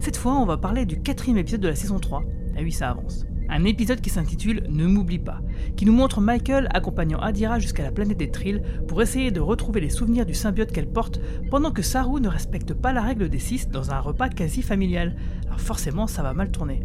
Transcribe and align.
Cette 0.00 0.16
fois, 0.16 0.34
on 0.34 0.44
va 0.44 0.56
parler 0.56 0.86
du 0.86 1.00
quatrième 1.00 1.38
épisode 1.38 1.60
de 1.60 1.68
la 1.68 1.76
saison 1.76 2.00
3. 2.00 2.24
Ah 2.56 2.60
oui, 2.62 2.72
ça 2.72 2.90
avance. 2.90 3.24
Un 3.48 3.64
épisode 3.64 4.00
qui 4.00 4.10
s'intitule 4.10 4.64
Ne 4.68 4.86
m'oublie 4.86 5.20
pas, 5.20 5.40
qui 5.76 5.86
nous 5.86 5.92
montre 5.92 6.20
Michael 6.20 6.68
accompagnant 6.74 7.20
Adira 7.20 7.60
jusqu'à 7.60 7.84
la 7.84 7.92
planète 7.92 8.18
des 8.18 8.30
Trills 8.30 8.62
pour 8.88 9.02
essayer 9.02 9.30
de 9.30 9.40
retrouver 9.40 9.80
les 9.80 9.90
souvenirs 9.90 10.26
du 10.26 10.34
symbiote 10.34 10.72
qu'elle 10.72 10.90
porte 10.90 11.20
pendant 11.48 11.70
que 11.70 11.82
Saru 11.82 12.20
ne 12.20 12.28
respecte 12.28 12.74
pas 12.74 12.92
la 12.92 13.02
règle 13.02 13.28
des 13.28 13.38
6 13.38 13.68
dans 13.68 13.92
un 13.92 14.00
repas 14.00 14.30
quasi 14.30 14.62
familial. 14.62 15.14
Alors 15.46 15.60
forcément, 15.60 16.08
ça 16.08 16.22
va 16.24 16.34
mal 16.34 16.50
tourner. 16.50 16.80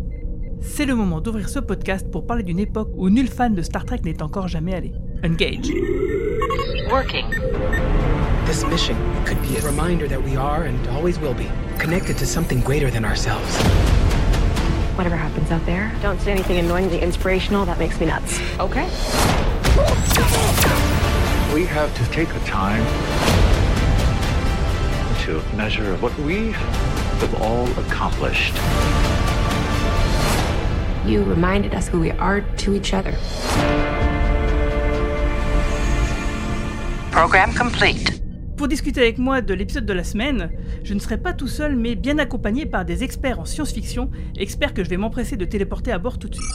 C'est 0.62 0.86
le 0.86 0.94
moment 0.94 1.22
d'ouvrir 1.22 1.50
ce 1.50 1.60
podcast 1.60 2.12
pour 2.12 2.28
parler 2.28 2.44
d'une 2.44 2.60
époque 2.60 2.92
où 2.96 3.10
nul 3.10 3.28
fan 3.28 3.56
de 3.56 3.62
Star 3.64 3.86
Trek 3.86 4.02
n'est 4.04 4.22
encore 4.22 4.48
jamais 4.48 4.76
allé. 4.76 4.92
Engage. 5.24 5.72
This 8.50 8.66
mission 8.66 8.98
could 9.26 9.40
be 9.44 9.58
a 9.58 9.62
reminder 9.62 10.08
that 10.08 10.24
we 10.24 10.36
are 10.36 10.64
and 10.64 10.88
always 10.88 11.20
will 11.20 11.36
be 11.36 11.48
connected 11.78 12.18
to 12.18 12.26
something 12.26 12.62
greater 12.62 12.90
than 12.90 13.06
ourselves. 13.06 13.56
Whatever 14.98 15.16
happens 15.16 15.52
out 15.52 15.64
there, 15.68 15.96
don't 16.02 16.20
say 16.20 16.32
anything 16.32 16.58
annoyingly 16.58 17.00
inspirational. 17.00 17.64
That 17.64 17.78
makes 17.78 18.00
me 18.00 18.08
nuts. 18.08 18.40
Okay? 18.60 18.86
We 21.54 21.64
have 21.66 21.94
to 21.96 22.12
take 22.12 22.34
the 22.34 22.40
time 22.40 22.84
to 25.26 25.44
measure 25.56 25.96
what 25.98 26.18
we 26.18 26.54
have 26.54 27.42
all 27.44 27.70
accomplished. 27.86 28.56
You 31.08 31.24
reminded 31.24 31.76
us 31.76 31.88
who 31.88 32.00
we 32.00 32.10
are 32.14 32.42
to 32.42 32.74
each 32.74 32.96
other. 32.96 33.16
Program 37.12 37.54
complete. 37.54 38.19
Pour 38.60 38.68
discuter 38.68 39.00
avec 39.00 39.20
moi 39.20 39.40
de 39.40 39.54
l'épisode 39.54 39.86
de 39.86 39.94
la 39.94 40.04
semaine, 40.04 40.52
je 40.84 40.94
ne 40.94 41.00
serai 41.00 41.18
pas 41.18 41.32
tout 41.32 41.48
seul 41.48 41.78
mais 41.78 41.96
bien 41.96 42.18
accompagné 42.20 42.66
par 42.66 42.84
des 42.84 43.06
experts 43.06 43.40
en 43.40 43.46
science-fiction, 43.46 44.12
experts 44.36 44.74
que 44.74 44.84
je 44.84 44.90
vais 44.90 44.98
m'empresser 44.98 45.38
de 45.38 45.46
téléporter 45.46 45.94
à 45.94 45.98
bord 45.98 46.20
tout 46.20 46.28
de 46.28 46.36
suite. 46.36 46.46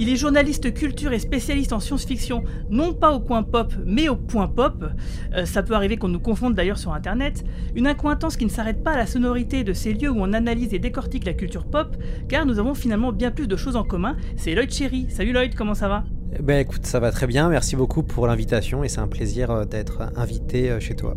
Il 0.00 0.08
est 0.08 0.16
journaliste 0.16 0.72
culture 0.72 1.12
et 1.12 1.18
spécialiste 1.18 1.74
en 1.74 1.80
science-fiction, 1.80 2.44
non 2.70 2.94
pas 2.94 3.12
au 3.12 3.20
coin 3.20 3.42
pop, 3.42 3.74
mais 3.84 4.08
au 4.08 4.16
point 4.16 4.48
pop. 4.48 4.86
Euh, 5.34 5.44
ça 5.44 5.62
peut 5.62 5.74
arriver 5.74 5.98
qu'on 5.98 6.08
nous 6.08 6.18
confonde 6.18 6.54
d'ailleurs 6.54 6.78
sur 6.78 6.94
internet. 6.94 7.44
Une 7.74 7.88
accointance 7.88 8.38
qui 8.38 8.46
ne 8.46 8.50
s'arrête 8.50 8.82
pas 8.82 8.92
à 8.92 8.96
la 8.96 9.06
sonorité 9.06 9.64
de 9.64 9.74
ces 9.74 9.92
lieux 9.92 10.08
où 10.10 10.16
on 10.18 10.32
analyse 10.32 10.72
et 10.72 10.78
décortique 10.78 11.26
la 11.26 11.34
culture 11.34 11.66
pop, 11.66 11.94
car 12.30 12.46
nous 12.46 12.58
avons 12.58 12.72
finalement 12.72 13.12
bien 13.12 13.30
plus 13.30 13.48
de 13.48 13.56
choses 13.56 13.76
en 13.76 13.84
commun. 13.84 14.16
C'est 14.36 14.54
Lloyd 14.54 14.72
Cherry. 14.72 15.08
Salut 15.10 15.32
Lloyd, 15.32 15.54
comment 15.54 15.74
ça 15.74 15.88
va? 15.88 16.04
Ben 16.42 16.58
écoute, 16.58 16.84
ça 16.84 17.00
va 17.00 17.10
très 17.10 17.26
bien, 17.26 17.48
merci 17.48 17.76
beaucoup 17.76 18.02
pour 18.02 18.26
l'invitation 18.26 18.84
et 18.84 18.88
c'est 18.88 19.00
un 19.00 19.08
plaisir 19.08 19.50
euh, 19.50 19.64
d'être 19.64 20.12
invité 20.16 20.70
euh, 20.70 20.80
chez 20.80 20.94
toi. 20.94 21.16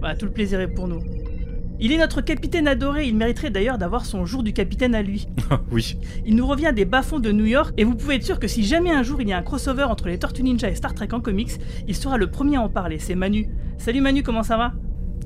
Bah, 0.00 0.14
tout 0.16 0.26
le 0.26 0.32
plaisir 0.32 0.60
est 0.60 0.68
pour 0.68 0.88
nous. 0.88 1.02
Il 1.80 1.92
est 1.92 1.98
notre 1.98 2.20
capitaine 2.20 2.68
adoré, 2.68 3.06
il 3.06 3.16
mériterait 3.16 3.50
d'ailleurs 3.50 3.78
d'avoir 3.78 4.06
son 4.06 4.24
jour 4.24 4.42
du 4.42 4.52
capitaine 4.52 4.94
à 4.94 5.02
lui. 5.02 5.28
oui. 5.72 5.98
Il 6.24 6.36
nous 6.36 6.46
revient 6.46 6.72
des 6.74 6.84
bas-fonds 6.84 7.18
de 7.18 7.32
New 7.32 7.44
York 7.44 7.74
et 7.76 7.84
vous 7.84 7.94
pouvez 7.94 8.14
être 8.14 8.24
sûr 8.24 8.38
que 8.38 8.46
si 8.46 8.64
jamais 8.64 8.90
un 8.90 9.02
jour 9.02 9.20
il 9.20 9.28
y 9.28 9.32
a 9.32 9.38
un 9.38 9.42
crossover 9.42 9.84
entre 9.84 10.08
les 10.08 10.18
Tortues 10.18 10.44
Ninja 10.44 10.70
et 10.70 10.74
Star 10.74 10.94
Trek 10.94 11.08
en 11.12 11.20
comics, 11.20 11.52
il 11.86 11.94
sera 11.94 12.16
le 12.16 12.30
premier 12.30 12.56
à 12.56 12.62
en 12.62 12.68
parler, 12.68 12.98
c'est 12.98 13.16
Manu. 13.16 13.48
Salut 13.76 14.00
Manu, 14.00 14.22
comment 14.22 14.42
ça 14.42 14.56
va? 14.56 14.72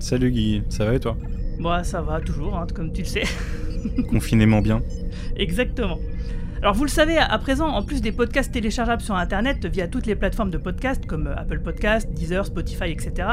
Salut 0.00 0.30
Guy, 0.30 0.62
ça 0.68 0.84
va 0.84 0.94
et 0.94 1.00
toi? 1.00 1.16
Moi 1.58 1.84
ça 1.84 2.00
va 2.00 2.20
toujours, 2.20 2.56
hein, 2.56 2.66
comme 2.74 2.92
tu 2.92 3.02
le 3.02 3.08
sais. 3.08 3.24
Confinément 4.08 4.62
bien. 4.62 4.82
Exactement. 5.36 5.98
Alors 6.60 6.74
vous 6.74 6.82
le 6.82 6.90
savez, 6.90 7.16
à 7.16 7.38
présent, 7.38 7.68
en 7.68 7.84
plus 7.84 8.00
des 8.00 8.10
podcasts 8.10 8.50
téléchargeables 8.52 9.00
sur 9.00 9.14
Internet 9.14 9.64
via 9.64 9.86
toutes 9.86 10.06
les 10.06 10.16
plateformes 10.16 10.50
de 10.50 10.58
podcasts 10.58 11.06
comme 11.06 11.28
Apple 11.28 11.60
Podcasts, 11.60 12.12
Deezer, 12.12 12.44
Spotify, 12.46 12.90
etc., 12.90 13.28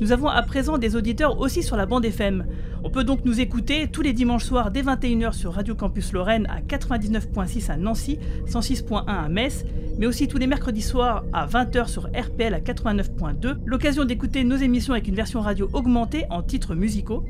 nous 0.00 0.12
avons 0.12 0.28
à 0.28 0.40
présent 0.42 0.78
des 0.78 0.94
auditeurs 0.94 1.40
aussi 1.40 1.64
sur 1.64 1.76
la 1.76 1.86
bande 1.86 2.04
FM. 2.04 2.46
On 2.84 2.90
peut 2.90 3.02
donc 3.02 3.24
nous 3.24 3.40
écouter 3.40 3.88
tous 3.90 4.02
les 4.02 4.12
dimanches 4.12 4.44
soirs 4.44 4.70
dès 4.70 4.82
21h 4.82 5.32
sur 5.32 5.54
Radio 5.54 5.74
Campus 5.74 6.12
Lorraine 6.12 6.46
à 6.46 6.60
99.6 6.60 7.68
à 7.68 7.76
Nancy, 7.76 8.20
106.1 8.46 9.06
à 9.06 9.28
Metz, 9.28 9.64
mais 9.98 10.06
aussi 10.06 10.28
tous 10.28 10.38
les 10.38 10.46
mercredis 10.46 10.82
soirs 10.82 11.24
à 11.32 11.48
20h 11.48 11.88
sur 11.88 12.04
RPL 12.04 12.54
à 12.54 12.60
89.2, 12.60 13.56
l'occasion 13.66 14.04
d'écouter 14.04 14.44
nos 14.44 14.56
émissions 14.56 14.92
avec 14.92 15.08
une 15.08 15.16
version 15.16 15.40
radio 15.40 15.68
augmentée 15.72 16.26
en 16.30 16.44
titres 16.44 16.76
musicaux. 16.76 17.24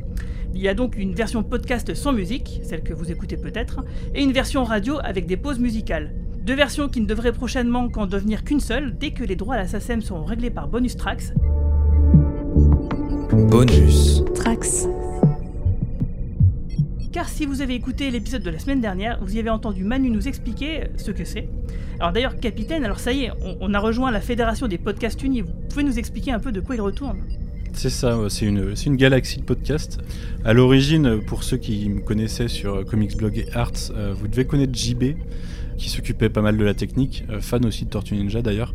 Il 0.54 0.60
y 0.60 0.68
a 0.68 0.74
donc 0.74 0.96
une 0.96 1.14
version 1.14 1.42
podcast 1.42 1.94
sans 1.94 2.12
musique, 2.12 2.60
celle 2.62 2.82
que 2.82 2.94
vous 2.94 3.10
écoutez 3.10 3.36
peut-être, 3.36 3.84
et 4.14 4.22
une 4.22 4.32
version 4.32 4.64
radio 4.64 4.98
avec 5.02 5.26
des 5.26 5.36
pauses 5.36 5.58
musicales. 5.58 6.14
Deux 6.40 6.54
versions 6.54 6.88
qui 6.88 7.00
ne 7.00 7.06
devraient 7.06 7.32
prochainement 7.32 7.88
qu'en 7.88 8.06
devenir 8.06 8.42
qu'une 8.42 8.60
seule 8.60 8.96
dès 8.98 9.10
que 9.10 9.22
les 9.22 9.36
droits 9.36 9.54
à 9.54 9.58
la 9.58 9.68
SACEM 9.68 10.00
seront 10.00 10.24
réglés 10.24 10.50
par 10.50 10.68
Bonus 10.68 10.96
Tracks. 10.96 11.32
Bonus. 13.50 14.22
Trax. 14.34 14.88
Car 17.12 17.28
si 17.28 17.46
vous 17.46 17.62
avez 17.62 17.74
écouté 17.74 18.10
l'épisode 18.10 18.42
de 18.42 18.50
la 18.50 18.58
semaine 18.58 18.80
dernière, 18.80 19.18
vous 19.22 19.36
y 19.36 19.38
avez 19.38 19.50
entendu 19.50 19.84
Manu 19.84 20.10
nous 20.10 20.28
expliquer 20.28 20.88
ce 20.96 21.10
que 21.10 21.24
c'est. 21.24 21.48
Alors 22.00 22.12
d'ailleurs, 22.12 22.36
capitaine, 22.36 22.84
alors 22.84 22.98
ça 22.98 23.12
y 23.12 23.24
est, 23.24 23.30
on, 23.42 23.56
on 23.60 23.74
a 23.74 23.78
rejoint 23.78 24.10
la 24.10 24.20
fédération 24.20 24.68
des 24.68 24.78
podcasts 24.78 25.22
unis. 25.22 25.42
Vous 25.42 25.52
pouvez 25.68 25.84
nous 25.84 25.98
expliquer 25.98 26.32
un 26.32 26.38
peu 26.38 26.52
de 26.52 26.60
quoi 26.60 26.74
il 26.74 26.80
retourne? 26.80 27.18
C'est 27.78 27.90
ça, 27.90 28.18
c'est 28.28 28.44
une, 28.44 28.74
une 28.86 28.96
galaxie 28.96 29.38
de 29.38 29.44
podcasts. 29.44 30.00
À 30.44 30.52
l'origine, 30.52 31.20
pour 31.24 31.44
ceux 31.44 31.58
qui 31.58 31.88
me 31.88 32.00
connaissaient 32.00 32.48
sur 32.48 32.84
Comics 32.84 33.16
Blog 33.16 33.38
et 33.38 33.46
Arts, 33.54 33.92
euh, 33.94 34.12
vous 34.12 34.26
devez 34.26 34.46
connaître 34.46 34.76
JB, 34.76 35.14
qui 35.76 35.88
s'occupait 35.88 36.28
pas 36.28 36.42
mal 36.42 36.58
de 36.58 36.64
la 36.64 36.74
technique, 36.74 37.22
euh, 37.30 37.40
fan 37.40 37.64
aussi 37.64 37.84
de 37.84 37.90
Tortue 37.90 38.16
Ninja 38.16 38.42
d'ailleurs, 38.42 38.74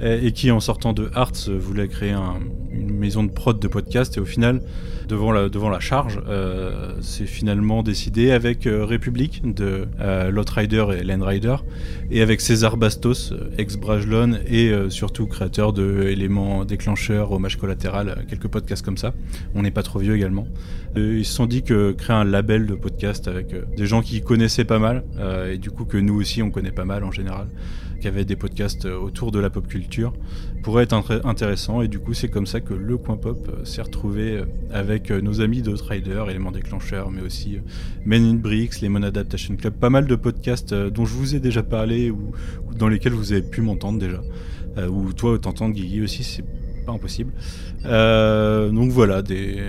et, 0.00 0.32
qui 0.32 0.50
en 0.50 0.60
sortant 0.60 0.92
de 0.92 1.10
Arts 1.14 1.48
voulait 1.58 1.88
créer 1.88 2.12
un- 2.12 2.40
une 2.72 2.92
maison 2.96 3.22
de 3.24 3.30
prod 3.30 3.58
de 3.60 3.68
podcast, 3.68 4.16
et 4.16 4.20
au 4.20 4.24
final, 4.24 4.62
devant 5.08 5.30
la, 5.32 5.48
devant 5.50 5.68
la 5.68 5.80
charge, 5.80 6.20
euh, 6.26 6.94
c'est 7.02 7.26
finalement 7.26 7.82
décidé 7.82 8.30
avec 8.30 8.66
euh, 8.66 8.84
République 8.84 9.42
de 9.54 9.86
euh, 10.00 10.30
Lot 10.30 10.48
Rider 10.48 10.86
et 10.98 11.04
Len 11.04 11.22
Rider, 11.22 11.56
et 12.10 12.22
avec 12.22 12.40
César 12.40 12.76
Bastos, 12.78 13.32
euh, 13.32 13.50
ex-Brajlon, 13.58 14.38
et 14.48 14.70
euh, 14.70 14.88
surtout 14.88 15.26
créateur 15.26 15.72
de 15.74 16.04
éléments 16.04 16.64
déclencheurs, 16.64 17.30
hommage 17.32 17.56
collatéral, 17.58 18.24
quelques 18.28 18.48
podcasts 18.48 18.84
comme 18.84 18.96
ça. 18.96 19.12
On 19.54 19.62
n'est 19.62 19.70
pas 19.70 19.82
trop 19.82 19.98
vieux 19.98 20.16
également. 20.16 20.46
Ils 20.96 21.24
se 21.24 21.34
sont 21.34 21.46
dit 21.46 21.62
que 21.62 21.92
créer 21.92 22.16
un 22.16 22.24
label 22.24 22.66
de 22.66 22.74
podcast 22.74 23.28
avec 23.28 23.54
des 23.76 23.86
gens 23.86 24.02
qui 24.02 24.20
connaissaient 24.22 24.64
pas 24.64 24.78
mal, 24.78 25.04
et 25.50 25.56
du 25.58 25.70
coup 25.70 25.84
que 25.84 25.96
nous 25.98 26.18
aussi 26.20 26.42
on 26.42 26.50
connaît 26.50 26.70
pas 26.72 26.84
mal 26.84 27.02
en 27.04 27.10
général, 27.10 27.46
qui 28.02 28.24
des 28.24 28.36
podcasts 28.36 28.84
euh, 28.84 28.98
autour 28.98 29.30
de 29.30 29.38
la 29.38 29.48
pop 29.48 29.66
culture, 29.66 30.12
pourrait 30.62 30.84
être 30.84 30.94
intéressant. 31.24 31.82
Et 31.82 31.88
du 31.88 32.00
coup 32.00 32.14
c'est 32.14 32.28
comme 32.28 32.46
ça 32.46 32.60
que 32.60 32.74
le 32.74 32.98
coin 32.98 33.16
pop 33.16 33.48
euh, 33.48 33.64
s'est 33.64 33.82
retrouvé 33.82 34.38
euh, 34.38 34.44
avec 34.72 35.10
nos 35.10 35.40
amis 35.40 35.62
d'Outrider, 35.62 36.24
éléments 36.28 36.50
déclencheurs, 36.50 37.10
mais 37.10 37.22
aussi 37.22 37.58
Men 38.04 38.24
in 38.24 38.34
Bricks, 38.34 38.80
Lemon 38.80 39.02
Adaptation 39.02 39.54
Club, 39.56 39.74
pas 39.74 39.90
mal 39.90 40.06
de 40.06 40.16
podcasts 40.16 40.74
dont 40.74 41.04
je 41.04 41.14
vous 41.14 41.34
ai 41.36 41.40
déjà 41.40 41.62
parlé 41.62 42.10
ou, 42.10 42.32
dans 42.76 42.88
lesquels 42.88 43.12
vous 43.12 43.32
avez 43.32 43.42
pu 43.42 43.60
m'entendre 43.60 43.98
déjà, 43.98 44.22
ou 44.88 45.12
toi 45.12 45.38
t'entendre 45.38 45.74
Guigui 45.74 46.02
aussi, 46.02 46.24
c'est 46.24 46.44
pas 46.86 46.92
impossible. 46.92 47.32
Donc 47.84 48.90
voilà, 48.90 49.22
des, 49.22 49.60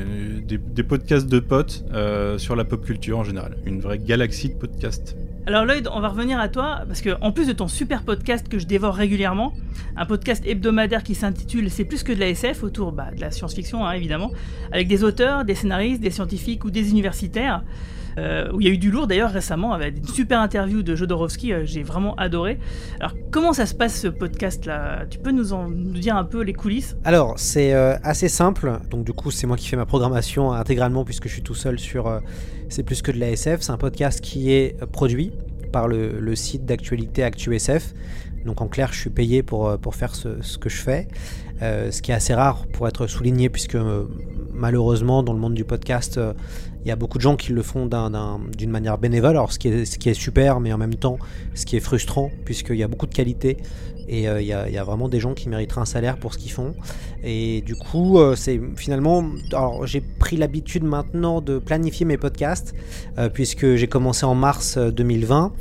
des, 0.47 0.83
podcasts 0.83 1.27
de 1.27 1.39
potes 1.39 1.83
sur 2.37 2.55
la 2.55 2.63
pop 2.63 2.83
culture 2.83 3.19
en 3.19 3.23
général. 3.23 3.57
Une 3.65 3.79
vraie 3.81 3.99
galaxie 3.99 4.49
de 4.49 4.55
podcasts. 4.55 5.15
Alors 5.45 5.65
Lloyd, 5.65 5.89
on 5.91 5.99
va 5.99 6.07
revenir 6.07 6.39
à 6.39 6.47
toi, 6.47 6.83
parce 6.87 7.01
que 7.01 7.09
en 7.19 7.33
plus 7.33 7.47
de 7.47 7.51
ton 7.51 7.67
super 7.67 8.03
podcast 8.03 8.47
que 8.47 8.59
je 8.59 8.65
dévore 8.65 8.95
régulièrement, 8.95 9.53
un 9.97 10.05
podcast 10.05 10.41
hebdomadaire 10.45 11.03
qui 11.03 11.15
s'intitule 11.15 11.69
C'est 11.69 11.83
plus 11.83 12.01
que 12.03 12.13
de 12.13 12.19
la 12.21 12.29
SF, 12.29 12.63
autour 12.63 12.93
bah, 12.93 13.09
de 13.13 13.19
la 13.19 13.29
science-fiction 13.29 13.85
hein, 13.85 13.91
évidemment, 13.91 14.31
avec 14.71 14.87
des 14.87 15.03
auteurs, 15.03 15.43
des 15.43 15.55
scénaristes, 15.55 16.01
des 16.01 16.11
scientifiques 16.11 16.63
ou 16.63 16.71
des 16.71 16.91
universitaires, 16.91 17.61
euh, 18.17 18.51
où 18.53 18.61
il 18.61 18.67
y 18.67 18.69
a 18.69 18.73
eu 18.73 18.77
du 18.77 18.91
lourd 18.91 19.07
d'ailleurs 19.07 19.31
récemment, 19.31 19.73
avec 19.73 19.97
une 19.97 20.07
super 20.07 20.39
interview 20.39 20.83
de 20.83 20.95
Jodorowsky, 20.95 21.53
euh, 21.53 21.61
j'ai 21.65 21.83
vraiment 21.83 22.15
adoré. 22.15 22.59
Alors 22.99 23.13
comment 23.31 23.53
ça 23.53 23.65
se 23.65 23.73
passe 23.73 23.99
ce 23.99 24.07
podcast-là? 24.07 25.05
Tu 25.09 25.19
peux 25.19 25.31
nous 25.31 25.53
en 25.53 25.69
dire 25.69 26.15
un 26.15 26.23
peu 26.23 26.41
les 26.41 26.53
coulisses? 26.53 26.95
Alors, 27.03 27.33
c'est 27.37 27.73
euh, 27.73 27.97
assez 28.03 28.29
simple. 28.29 28.79
Donc, 28.89 29.05
du 29.05 29.13
coup, 29.13 29.31
c'est 29.31 29.47
moi 29.47 29.57
qui 29.57 29.67
fais 29.67 29.77
ma 29.77 29.85
programmation 29.85 30.51
intégralement 30.51 31.05
puisque 31.05 31.27
je 31.27 31.33
suis 31.33 31.43
tout 31.43 31.55
seul 31.55 31.79
sur 31.79 32.07
euh, 32.07 32.19
C'est 32.69 32.83
plus 32.83 33.01
que 33.01 33.11
de 33.11 33.19
la 33.19 33.31
SF. 33.31 33.61
C'est 33.61 33.71
un 33.71 33.77
podcast 33.77 34.21
qui 34.21 34.51
est 34.51 34.83
produit 34.91 35.31
par 35.71 35.87
le, 35.87 36.35
site 36.35 36.65
d'actualité 36.65 37.23
ActuSF. 37.23 37.93
Donc 38.45 38.61
en 38.61 38.67
clair, 38.67 38.89
je 38.91 38.99
suis 38.99 39.09
payé 39.09 39.41
pour, 39.41 39.77
pour 39.79 39.95
faire 39.95 40.13
ce 40.13 40.57
que 40.57 40.69
je 40.69 40.81
fais. 40.81 41.07
ce 41.61 42.01
qui 42.01 42.11
est 42.11 42.15
assez 42.15 42.33
rare 42.33 42.67
pour 42.73 42.87
être 42.87 43.07
souligné, 43.07 43.49
puisque 43.49 43.77
malheureusement, 44.51 45.23
dans 45.23 45.33
le 45.33 45.39
monde 45.39 45.55
du 45.55 45.63
podcast, 45.63 46.19
il 46.85 46.89
y 46.89 46.91
a 46.91 46.95
beaucoup 46.95 47.17
de 47.17 47.23
gens 47.23 47.35
qui 47.35 47.51
le 47.51 47.61
font 47.61 47.89
d'une 48.57 48.69
manière 48.69 48.97
bénévole, 48.97 49.31
alors 49.31 49.51
ce 49.51 49.59
qui, 49.59 49.69
est, 49.69 50.13
super, 50.13 50.59
mais 50.59 50.73
en 50.73 50.77
même 50.77 50.95
temps, 50.95 51.17
ce 51.53 51.65
qui 51.65 51.77
est 51.77 51.79
frustrant, 51.79 52.29
puisqu'il 52.45 52.77
y 52.77 52.83
a 52.83 52.87
beaucoup 52.87 53.07
de 53.07 53.13
qualité 53.13 53.57
et 54.09 54.23
il 54.25 54.45
y, 54.45 54.53
a 54.53 54.83
vraiment 54.83 55.07
des 55.07 55.21
gens 55.21 55.33
qui 55.33 55.47
mériteraient 55.47 55.81
un 55.81 55.85
salaire 55.85 56.17
pour 56.17 56.33
ce 56.33 56.37
qu'ils 56.37 56.51
font. 56.51 56.75
Et 57.23 57.61
du 57.61 57.75
coup, 57.75 58.19
c'est 58.35 58.59
finalement. 58.75 59.23
Alors, 59.53 59.87
j'ai 59.87 60.01
pris 60.01 60.35
l'habitude 60.35 60.83
maintenant 60.83 61.39
de 61.39 61.57
planifier 61.57 62.05
mes 62.05 62.17
podcasts, 62.17 62.75
puisque 63.33 63.75
j'ai 63.75 63.87
commencé 63.87 64.25
en 64.25 64.35
mars 64.35 64.77
2020. 64.77 65.53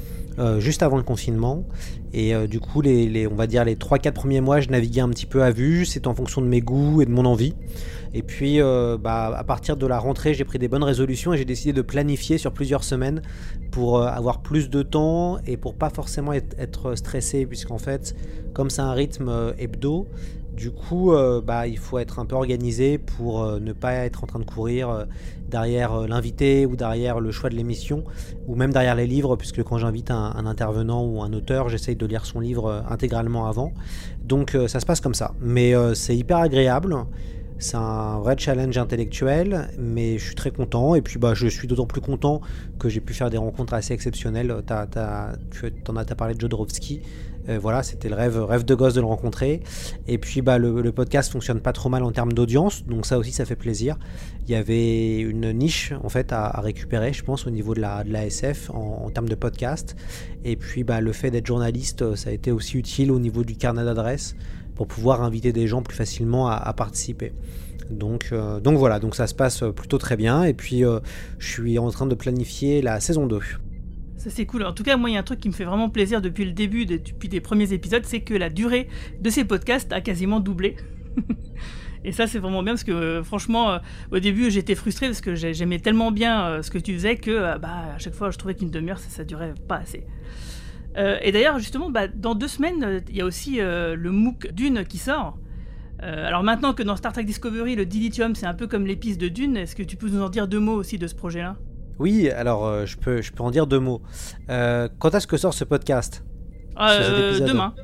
Juste 0.59 0.83
avant 0.83 0.97
le 0.97 1.03
confinement. 1.03 1.65
Et 2.13 2.35
du 2.47 2.61
coup, 2.61 2.81
les, 2.81 3.27
on 3.27 3.35
va 3.35 3.47
dire 3.47 3.65
les 3.65 3.77
3-4 3.77 4.13
premiers 4.13 4.41
mois, 4.41 4.61
je 4.61 4.69
naviguais 4.69 5.01
un 5.01 5.09
petit 5.09 5.27
peu 5.27 5.43
à 5.43 5.51
vue. 5.51 5.85
C'est 5.85 6.07
en 6.07 6.15
fonction 6.15 6.41
de 6.41 6.47
mes 6.47 6.61
goûts 6.61 7.03
et 7.03 7.07
de 7.07 7.11
mon 7.11 7.25
envie. 7.25 7.55
Et 8.15 8.23
puis, 8.23 8.61
euh, 8.61 8.99
bah, 8.99 9.35
à 9.37 9.45
partir 9.45 9.77
de 9.77 9.87
la 9.87 9.99
rentrée, 9.99 10.35
j'ai 10.35 10.45
pris 10.45 10.59
des 10.59 10.69
bonnes 10.69 10.85
résolutions 10.85 11.33
et 11.33 11.39
j'ai 11.39 11.45
décidé 11.45 11.73
de 11.73 11.83
planifier 11.83 12.37
sur 12.37 12.53
plusieurs 12.53 12.85
semaines 12.85 13.23
pour 13.71 13.99
euh, 13.99 14.07
avoir 14.07 14.43
plus 14.43 14.69
de 14.69 14.83
temps 14.83 15.39
et 15.47 15.57
pour 15.57 15.75
pas 15.75 15.89
forcément 15.89 16.33
être, 16.33 16.95
stressé, 16.95 17.47
puisqu'en 17.47 17.79
fait, 17.79 18.15
comme 18.53 18.69
c'est 18.69 18.83
un 18.83 18.93
rythme 18.93 19.29
euh, 19.29 19.53
hebdo, 19.59 20.07
du 20.53 20.71
coup, 20.71 21.13
bah, 21.45 21.67
il 21.67 21.79
faut 21.79 21.99
être 21.99 22.19
un 22.19 22.27
peu 22.27 22.37
organisé 22.37 22.99
pour 22.99 23.47
ne 23.61 23.73
pas 23.73 23.95
être 23.95 24.25
en 24.25 24.27
train 24.27 24.39
de 24.39 24.45
courir 24.45 25.07
derrière 25.49 26.07
l'invité 26.07 26.67
ou 26.67 26.77
derrière 26.77 27.21
le 27.21 27.31
choix 27.31 27.51
de 27.51 27.55
l'émission 27.55 28.05
ou 28.47 28.55
même 28.55 28.73
derrière 28.73 28.95
les 28.95 29.07
livres, 29.07 29.37
puisque 29.37 29.63
quand 29.63 29.79
j'invite 29.79 30.11
un, 30.11 30.47
intervenant 30.47 31.05
ou 31.05 31.23
un 31.23 31.33
auteur, 31.33 31.69
j'essaye 31.69 31.97
de 31.97 32.07
lire 32.07 32.27
son 32.27 32.41
livre 32.41 32.85
intégralement 32.89 33.47
avant. 33.47 33.73
Donc 34.25 34.57
ça 34.67 34.81
se 34.81 34.87
passe 34.87 35.01
comme 35.01 35.15
ça. 35.15 35.35
Mais 35.41 35.73
c'est 35.95 36.17
hyper 36.17 36.39
agréable. 36.39 36.97
C'est 37.63 37.77
un 37.77 38.19
vrai 38.19 38.35
challenge 38.37 38.77
intellectuel, 38.77 39.69
mais 39.79 40.19
je 40.19 40.25
suis 40.25 40.35
très 40.35 40.51
content. 40.51 40.97
Et 40.97 41.01
puis 41.01 41.21
bah, 41.21 41.33
je 41.33 41.47
suis 41.47 41.69
d'autant 41.69 41.87
plus 41.87 42.01
content 42.01 42.41
que 42.81 42.89
j'ai 42.89 43.01
pu 43.01 43.15
faire 43.15 43.31
des 43.31 43.39
rencontres 43.39 43.75
assez 43.75 43.95
exceptionnelles. 43.95 44.53
Tu 44.67 44.73
as, 44.73 46.15
parlé 46.17 46.35
de 46.35 46.41
Jodorowsky. 46.41 47.03
Euh, 47.49 47.59
voilà, 47.61 47.83
c'était 47.83 48.09
le 48.09 48.15
rêve, 48.15 48.43
rêve 48.43 48.65
de 48.65 48.75
gosse 48.75 48.95
de 48.95 49.01
le 49.01 49.07
rencontrer. 49.07 49.63
Et 50.07 50.19
puis 50.19 50.43
bah, 50.43 50.59
le, 50.59 50.93
podcast 50.93 51.33
fonctionne 51.33 51.61
pas 51.61 51.73
trop 51.73 51.89
mal 51.89 52.03
en 52.03 52.13
termes 52.13 52.33
d'audience, 52.33 52.85
donc 52.87 53.07
ça 53.07 53.19
aussi 53.19 53.33
ça 53.33 53.45
fait 53.45 53.57
plaisir. 53.57 53.99
Il 54.47 54.51
y 54.51 54.55
avait 54.55 55.19
une 55.19 55.53
niche 55.53 55.93
en 56.03 56.09
fait 56.09 56.33
à, 56.33 56.61
récupérer, 56.61 57.13
je 57.13 57.23
pense, 57.25 57.47
au 57.47 57.51
niveau 57.51 57.75
de 57.75 57.81
la, 57.81 58.05
de 58.05 58.13
la 58.13 58.27
SF 58.27 58.71
en, 58.71 59.11
termes 59.11 59.29
de 59.29 59.35
podcast. 59.35 59.97
Et 60.45 60.57
puis 60.57 60.85
bah, 60.85 61.01
le 61.01 61.13
fait 61.13 61.31
d'être 61.31 61.47
journaliste, 61.47 62.15
ça 62.15 62.31
a 62.31 62.33
été 62.33 62.51
aussi 62.53 62.79
utile 62.79 63.11
au 63.11 63.19
niveau 63.19 63.45
du 63.45 63.57
carnet 63.57 63.85
d'adresse 63.85 64.37
pour 64.75 64.87
pouvoir 64.87 65.23
inviter 65.23 65.53
des 65.53 65.67
gens 65.67 65.83
plus 65.83 65.97
facilement 65.97 66.49
à, 66.49 66.73
participer. 66.73 67.33
Donc, 67.91 68.31
euh, 68.33 68.59
donc 68.59 68.79
voilà, 68.79 69.01
donc 69.01 69.15
ça 69.15 69.27
se 69.27 69.35
passe 69.35 69.65
plutôt 69.75 69.99
très 69.99 70.17
bien. 70.17 70.45
Et 70.45 70.55
puis 70.55 70.85
euh, 70.85 71.01
je 71.39 71.49
suis 71.49 71.79
en 71.79 71.91
train 71.91 72.07
de 72.07 72.15
planifier 72.15 72.81
la 72.81 73.01
saison 73.01 73.27
2. 73.27 73.41
Ça 74.17 74.31
c'est 74.31 74.47
cool. 74.47 74.65
En 74.65 74.73
tout 74.73 74.83
cas, 74.83 74.97
moi, 74.97 75.11
il 75.11 75.15
y 75.15 75.17
a 75.17 75.21
un 75.21 75.25
truc 75.25 75.41
qui 75.41 75.49
me 75.49 75.55
fait 75.55 75.65
vraiment 75.65 75.91
plaisir 75.91 76.21
depuis 76.21 76.45
le 76.45 76.53
début, 76.53 76.87
depuis 76.87 77.29
les 77.29 77.41
premiers 77.41 77.73
épisodes, 77.73 78.05
c'est 78.05 78.21
que 78.21 78.35
la 78.35 78.51
durée 78.51 78.89
de 79.21 79.31
ces 79.31 79.45
podcasts 79.45 79.93
a 79.93 80.01
quasiment 80.01 80.41
doublé. 80.41 80.77
Et 82.05 82.11
ça, 82.13 82.27
c'est 82.27 82.39
vraiment 82.41 82.63
bien 82.63 82.73
parce 82.73 82.85
que 82.85 82.91
euh, 82.91 83.23
franchement, 83.23 83.79
au 84.11 84.19
début, 84.19 84.51
j'étais 84.51 84.75
frustré 84.75 85.07
parce 85.07 85.21
que 85.21 85.35
j'aimais 85.35 85.79
tellement 85.79 86.11
bien 86.11 86.63
ce 86.63 86.71
que 86.71 86.79
tu 86.79 86.95
faisais 86.95 87.17
que 87.17 87.59
bah, 87.59 87.95
à 87.95 87.99
chaque 87.99 88.15
fois, 88.15 88.31
je 88.31 88.39
trouvais 88.39 88.55
qu'une 88.55 88.71
demi-heure, 88.71 88.99
ça, 88.99 89.09
ça 89.09 89.25
durait 89.25 89.55
pas 89.69 89.77
assez. 89.77 90.05
Euh, 90.97 91.19
et 91.23 91.33
d'ailleurs, 91.33 91.59
justement, 91.59 91.91
bah, 91.91 92.09
dans 92.09 92.35
deux 92.35 92.49
semaines, 92.49 92.85
euh, 92.85 93.01
il 93.09 93.17
y 93.17 93.21
a 93.21 93.25
aussi 93.25 93.61
euh, 93.61 93.97
le 93.97 94.11
MOOC 94.11 94.53
Dune 94.53 94.85
qui 94.85 94.99
sort. 94.99 95.39
alors 96.01 96.43
maintenant 96.43 96.75
que 96.75 96.83
dans 96.83 96.97
Star 96.97 97.13
Trek 97.13 97.25
Discovery, 97.25 97.77
le 97.77 97.87
dilithium, 97.87 98.35
c'est 98.35 98.47
un 98.47 98.55
peu 98.55 98.67
comme 98.67 98.87
l'épice 98.87 99.19
de 99.19 99.29
Dune, 99.29 99.57
est-ce 99.57 99.77
que 99.77 99.85
tu 99.85 99.97
peux 99.97 100.09
nous 100.09 100.21
en 100.21 100.29
dire 100.29 100.49
deux 100.49 100.59
mots 100.59 100.75
aussi 100.75 100.99
de 100.99 101.07
ce 101.07 101.15
projet-là? 101.15 101.57
Oui, 102.03 102.29
alors 102.31 102.85
je, 102.85 102.97
peux, 102.97 103.23
je 103.23 103.33
peux 103.33 103.43
en 103.43 103.51
dire 103.51 103.67
deux 103.67 103.81
mots. 103.81 104.03
quand 104.49 105.15
est-ce 105.15 105.27
que 105.27 105.37
sort 105.37 105.55
ce 105.55 105.65
podcast? 105.65 106.25
Demain. 106.77 107.75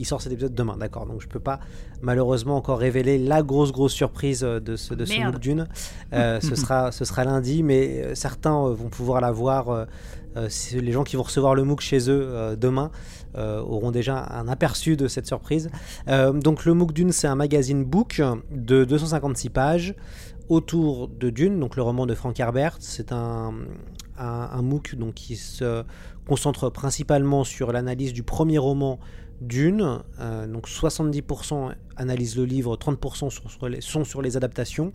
Il 0.00 0.06
sort 0.06 0.22
cet 0.22 0.32
épisode 0.32 0.54
demain, 0.54 0.76
d'accord. 0.76 1.06
Donc 1.06 1.20
je 1.20 1.26
peux 1.26 1.40
pas 1.40 1.58
malheureusement 2.02 2.56
encore 2.56 2.78
révéler 2.78 3.18
la 3.18 3.42
grosse 3.42 3.72
grosse 3.72 3.92
surprise 3.92 4.42
de 4.42 4.76
ce, 4.76 4.94
de 4.94 5.04
ce 5.04 5.20
MOOC 5.20 5.40
Dune. 5.40 5.68
ce, 6.12 6.54
sera, 6.54 6.92
ce 6.92 7.04
sera 7.04 7.24
lundi, 7.24 7.62
mais 7.62 8.14
certains 8.14 8.52
vont 8.52 8.88
pouvoir 8.88 9.20
la 9.20 9.32
voir 9.32 9.86
euh, 10.38 10.48
les 10.74 10.92
gens 10.92 11.04
qui 11.04 11.16
vont 11.16 11.22
recevoir 11.22 11.54
le 11.54 11.64
MOOC 11.64 11.80
chez 11.80 12.10
eux 12.10 12.22
euh, 12.28 12.56
demain 12.56 12.90
euh, 13.36 13.60
auront 13.60 13.90
déjà 13.90 14.26
un 14.30 14.48
aperçu 14.48 14.96
de 14.96 15.08
cette 15.08 15.26
surprise. 15.26 15.70
donc 16.06 16.64
le 16.64 16.74
MOOC 16.74 16.92
Dune, 16.92 17.12
c'est 17.12 17.26
un 17.26 17.34
magazine 17.34 17.84
book 17.84 18.22
de 18.50 18.84
256 18.84 19.50
pages 19.50 19.94
autour 20.48 21.08
de 21.08 21.30
Dune, 21.30 21.60
donc 21.60 21.76
le 21.76 21.82
roman 21.82 22.06
de 22.06 22.14
Frank 22.14 22.38
Herbert. 22.38 22.76
C'est 22.80 23.12
un, 23.12 23.54
un, 24.18 24.62
MOOC 24.62 24.94
donc, 24.96 25.14
qui 25.14 25.36
se 25.36 25.84
concentre 26.26 26.70
principalement 26.70 27.44
sur 27.44 27.72
l'analyse 27.72 28.12
du 28.12 28.22
premier 28.22 28.58
roman 28.58 28.98
d'une, 29.40 30.00
euh, 30.20 30.46
donc 30.46 30.68
70% 30.68 31.72
analysent 31.96 32.36
le 32.36 32.44
livre, 32.44 32.76
30% 32.76 33.30
sont 33.30 33.30
sur 33.30 33.68
les, 33.68 33.80
sont 33.80 34.04
sur 34.04 34.22
les 34.22 34.36
adaptations. 34.36 34.92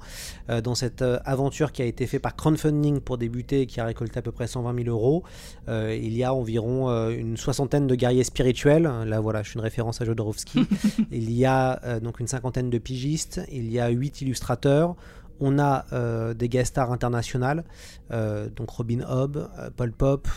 Euh, 0.49 0.61
dans 0.61 0.75
cette 0.75 1.01
euh, 1.01 1.19
aventure 1.25 1.71
qui 1.71 1.81
a 1.81 1.85
été 1.85 2.05
faite 2.07 2.21
par 2.21 2.35
crowdfunding 2.35 2.99
pour 2.99 3.17
débuter 3.17 3.61
et 3.61 3.67
qui 3.67 3.79
a 3.79 3.85
récolté 3.85 4.19
à 4.19 4.21
peu 4.21 4.31
près 4.31 4.47
120 4.47 4.83
000 4.83 4.89
euros, 4.89 5.23
il 5.67 6.13
y 6.13 6.23
a 6.23 6.33
environ 6.33 6.89
une 7.09 7.37
soixantaine 7.37 7.87
de 7.87 7.95
guerriers 7.95 8.23
spirituels. 8.23 8.83
Là 8.83 9.19
voilà, 9.19 9.43
je 9.43 9.49
suis 9.49 9.57
une 9.57 9.63
référence 9.63 10.01
à 10.01 10.05
Jodorowsky. 10.05 10.65
il 11.11 11.31
y 11.31 11.45
a 11.45 11.99
donc 11.99 12.19
une 12.19 12.27
cinquantaine 12.27 12.69
de 12.69 12.77
pigistes, 12.77 13.41
il 13.51 13.71
y 13.71 13.79
a 13.79 13.89
8 13.89 14.21
illustrateurs. 14.21 14.95
On 15.39 15.59
a 15.59 15.85
des 16.33 16.49
guest 16.49 16.71
stars 16.71 16.91
internationales, 16.91 17.63
donc 18.09 18.69
Robin 18.69 19.01
Hobb, 19.07 19.49
Paul 19.75 19.91
Pop, 19.91 20.27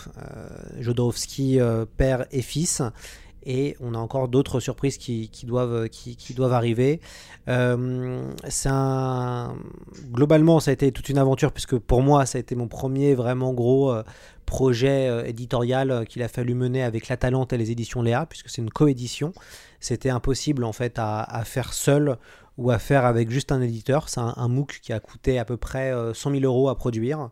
Jodorowsky 0.81 1.59
père 1.97 2.27
et 2.31 2.43
fils 2.43 2.83
et 3.47 3.77
on 3.81 3.95
a 3.95 3.99
encore 3.99 4.29
d'autres 4.29 4.59
surprises 4.61 4.99
qui, 4.99 5.31
doivent, 5.45 6.53
arriver. 6.53 7.01
Euh. 7.49 8.33
Globalement, 10.13 10.61
ça 10.61 10.73
a 10.73 10.75
été 10.75 10.91
toute 10.91 11.09
une 11.09 11.19
aventure, 11.19 11.53
puisque 11.53 11.79
pour 11.79 12.03
moi, 12.03 12.27
ça 12.27 12.39
a 12.39 12.41
été 12.41 12.57
mon 12.57 12.67
premier 12.67 13.15
vraiment 13.15 13.55
gros 13.55 13.93
euh, 13.93 14.03
projet 14.47 15.09
euh, 15.09 15.25
éditorial 15.25 16.05
qu'il 16.09 16.23
a 16.25 16.29
fallu 16.29 16.55
mener 16.55 16.83
avec 16.83 17.07
La 17.09 17.17
Talente 17.17 17.53
et 17.53 17.57
les 17.57 17.71
éditions 17.71 18.03
Léa, 18.03 18.27
puisque 18.27 18.51
c'est 18.51 18.63
une 18.63 18.71
coédition. 18.71 19.33
C'était 19.79 20.11
impossible 20.11 20.65
en 20.65 20.73
fait 20.73 20.95
à, 20.97 21.43
faire 21.45 21.73
seul 21.73 22.17
ou 22.59 22.71
à 22.71 22.79
faire 22.79 23.05
avec 23.05 23.31
juste 23.31 23.53
un 23.53 23.61
éditeur. 23.61 24.09
C'est 24.09 24.21
un, 24.21 24.49
MOOC 24.49 24.81
qui 24.83 24.93
a 24.93 25.01
coûté 25.01 25.39
à 25.39 25.45
peu 25.45 25.57
près 25.57 25.93
100 26.15 26.31
000 26.31 26.43
euros 26.45 26.69
à 26.69 26.77
produire. 26.77 27.31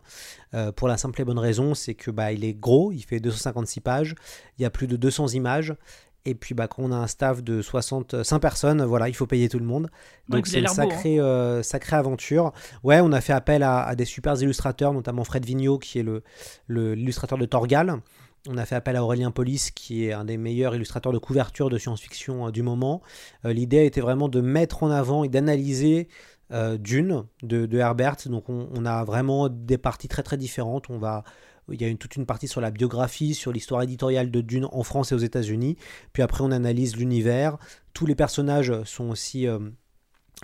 pour 0.75 0.87
la 0.87 0.97
simple 0.97 1.21
et 1.21 1.25
bonne 1.25 1.39
raison, 1.39 1.73
c'est 1.73 1.95
que 1.95 2.11
bah, 2.11 2.31
il 2.31 2.43
est 2.43 2.53
gros, 2.53 2.91
il 2.91 3.01
fait 3.01 3.19
256 3.19 3.79
pages, 3.81 4.15
il 4.57 4.61
y 4.61 4.65
a 4.65 4.69
plus 4.69 4.87
de 4.87 4.95
200 4.95 5.29
images, 5.29 5.75
et 6.25 6.33
puis 6.33 6.55
bah, 6.55 6.67
quand 6.67 6.81
on 6.83 6.91
a 6.91 6.95
un 6.95 7.07
staff 7.07 7.43
de 7.43 7.61
65 7.61 8.39
personnes, 8.39 8.83
voilà, 8.83 9.07
il 9.07 9.15
faut 9.15 9.27
payer 9.27 9.47
tout 9.47 9.59
le 9.59 9.65
monde. 9.65 9.89
Donc 10.27 10.47
c'est 10.47 10.59
une 10.59 10.67
sacrée, 10.67 11.19
hein. 11.19 11.23
euh, 11.23 11.63
sacrée 11.63 11.95
aventure. 11.95 12.51
Ouais, 12.83 12.99
on 12.99 13.11
a 13.11 13.21
fait 13.21 13.33
appel 13.33 13.61
à, 13.61 13.93
des 13.95 14.05
super 14.05 14.41
illustrateurs, 14.41 14.91
notamment 14.91 15.23
Fred 15.23 15.45
Vigneault, 15.45 15.77
qui 15.77 15.99
est 15.99 16.05
l'illustrateur 16.67 17.37
le, 17.37 17.45
de 17.45 17.49
Torgal. 17.49 18.01
On 18.47 18.57
a 18.57 18.65
fait 18.65 18.75
appel 18.75 18.95
à 18.95 19.03
Aurélien 19.03 19.31
Polis, 19.31 19.71
qui 19.71 20.05
est 20.05 20.13
un 20.13 20.25
des 20.25 20.37
meilleurs 20.37 20.75
illustrateurs 20.75 21.11
de 21.11 21.17
couverture 21.17 21.69
de 21.69 21.77
science-fiction 21.77 22.47
euh, 22.47 22.51
du 22.51 22.61
moment. 22.61 23.01
Euh, 23.43 23.53
l'idée 23.53 23.85
était 23.85 24.01
vraiment 24.01 24.29
de 24.29 24.41
mettre 24.41 24.83
en 24.83 24.91
avant 24.91 25.23
et 25.23 25.29
d'analyser 25.29 26.07
Dune 26.77 27.25
de, 27.41 27.67
Herbert. 27.75 28.17
Donc 28.27 28.49
on, 28.49 28.85
a 28.85 29.03
vraiment 29.03 29.49
des 29.49 29.79
parties 29.79 30.07
très 30.07 30.21
très 30.21 30.37
différentes. 30.37 30.85
Il 31.71 31.81
y 31.81 31.85
a 31.85 31.95
toute 31.95 32.15
une 32.15 32.25
partie 32.25 32.47
sur 32.47 32.61
la 32.61 32.69
biographie, 32.69 33.33
sur 33.33 33.51
l'histoire 33.51 33.81
éditoriale 33.81 34.29
de 34.29 34.41
Dune 34.41 34.67
en 34.71 34.83
France 34.83 35.11
et 35.11 35.15
aux 35.15 35.19
États-Unis. 35.19 35.75
Puis 36.13 36.21
après, 36.21 36.43
on 36.43 36.51
analyse 36.51 36.95
l'univers. 36.95 37.57
Tous 37.93 38.05
les 38.05 38.15
personnages 38.15 38.83
sont 38.83 39.09
aussi 39.09 39.47
euh, 39.47 39.57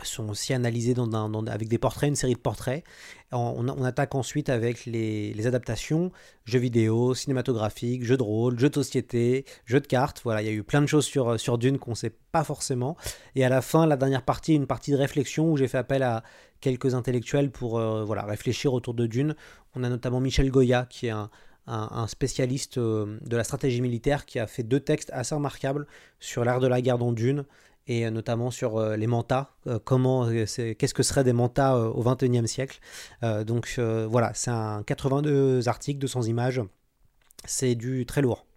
sont 0.04 0.30
aussi 0.30 0.54
analysés 0.54 0.96
avec 1.48 1.68
des 1.68 1.78
portraits, 1.78 2.10
une 2.10 2.16
série 2.16 2.34
de 2.34 2.40
portraits. 2.40 2.84
On, 3.32 3.84
attaque 3.84 4.16
ensuite 4.16 4.50
avec 4.50 4.86
les, 4.86 5.48
adaptations, 5.48 6.12
jeux 6.46 6.60
vidéo, 6.60 7.14
cinématographiques, 7.14 8.04
jeux 8.04 8.18
de 8.18 8.24
rôle, 8.24 8.60
jeux 8.60 8.70
de 8.70 8.76
société, 8.76 9.46
jeux 9.66 9.80
de 9.80 9.88
cartes. 9.88 10.22
Voilà, 10.24 10.42
il 10.42 10.46
y 10.46 10.50
a 10.50 10.54
eu 10.54 10.64
plein 10.64 10.82
de 10.82 10.88
choses 10.88 11.06
sur, 11.06 11.40
sur 11.40 11.58
Dune 11.58 11.78
qu'on 11.80 11.92
ne 11.92 11.96
sait 11.96 12.14
pas 12.32 12.44
forcément. 12.44 12.98
Et 13.36 13.46
à 13.46 13.50
la 13.50 13.62
fin, 13.62 13.86
la 13.86 13.98
dernière 13.98 14.24
partie, 14.24 14.54
une 14.54 14.68
partie 14.68 14.92
de 14.92 14.98
réflexion 14.98 15.52
où 15.52 15.58
j'ai 15.58 15.68
fait 15.68 15.78
appel 15.78 16.04
à 16.04 16.24
quelques 16.60 16.94
intellectuels 16.94 17.52
pour 17.52 17.80
euh, 17.80 18.04
voilà, 18.04 18.24
réfléchir 18.24 18.74
autour 18.74 18.94
de 18.94 19.08
Dune. 19.08 19.36
On 19.76 19.84
a 19.84 19.90
notamment 19.90 20.20
Michel 20.20 20.52
Goya, 20.52 20.86
qui 20.90 21.08
est 21.08 21.12
un, 21.12 21.30
un, 21.68 22.08
spécialiste 22.08 22.78
euh, 22.78 23.18
de 23.22 23.38
la 23.38 23.44
stratégie 23.44 23.82
militaire, 23.82 24.26
qui 24.26 24.40
a 24.40 24.48
fait 24.48 24.64
deux 24.64 24.80
textes 24.80 25.10
assez 25.14 25.36
remarquables 25.36 25.88
sur 26.20 26.44
l'art 26.44 26.60
de 26.60 26.68
la 26.68 26.82
guerre 26.82 26.98
dans 26.98 27.14
Dune 27.14 27.46
et 27.88 28.06
euh, 28.06 28.12
notamment 28.12 28.52
sur 28.52 28.78
euh, 28.78 28.96
les 28.96 29.08
mantas, 29.08 29.50
euh, 29.68 29.80
comment, 29.84 30.30
qu'est-ce 30.30 30.94
que 30.94 31.04
seraient 31.04 31.24
des 31.24 31.34
mantas 31.34 31.76
au 31.76 32.04
XXIe 32.04 32.48
siècle. 32.48 32.80
donc 33.46 33.80
voilà, 33.80 34.32
c'est 34.34 34.52
un 34.52 34.84
82 34.84 35.68
articles, 35.68 36.00
200 36.00 36.24
images, 36.24 36.62
c'est 37.46 37.76
du 37.76 38.06
très 38.06 38.22
lourd. 38.22 38.46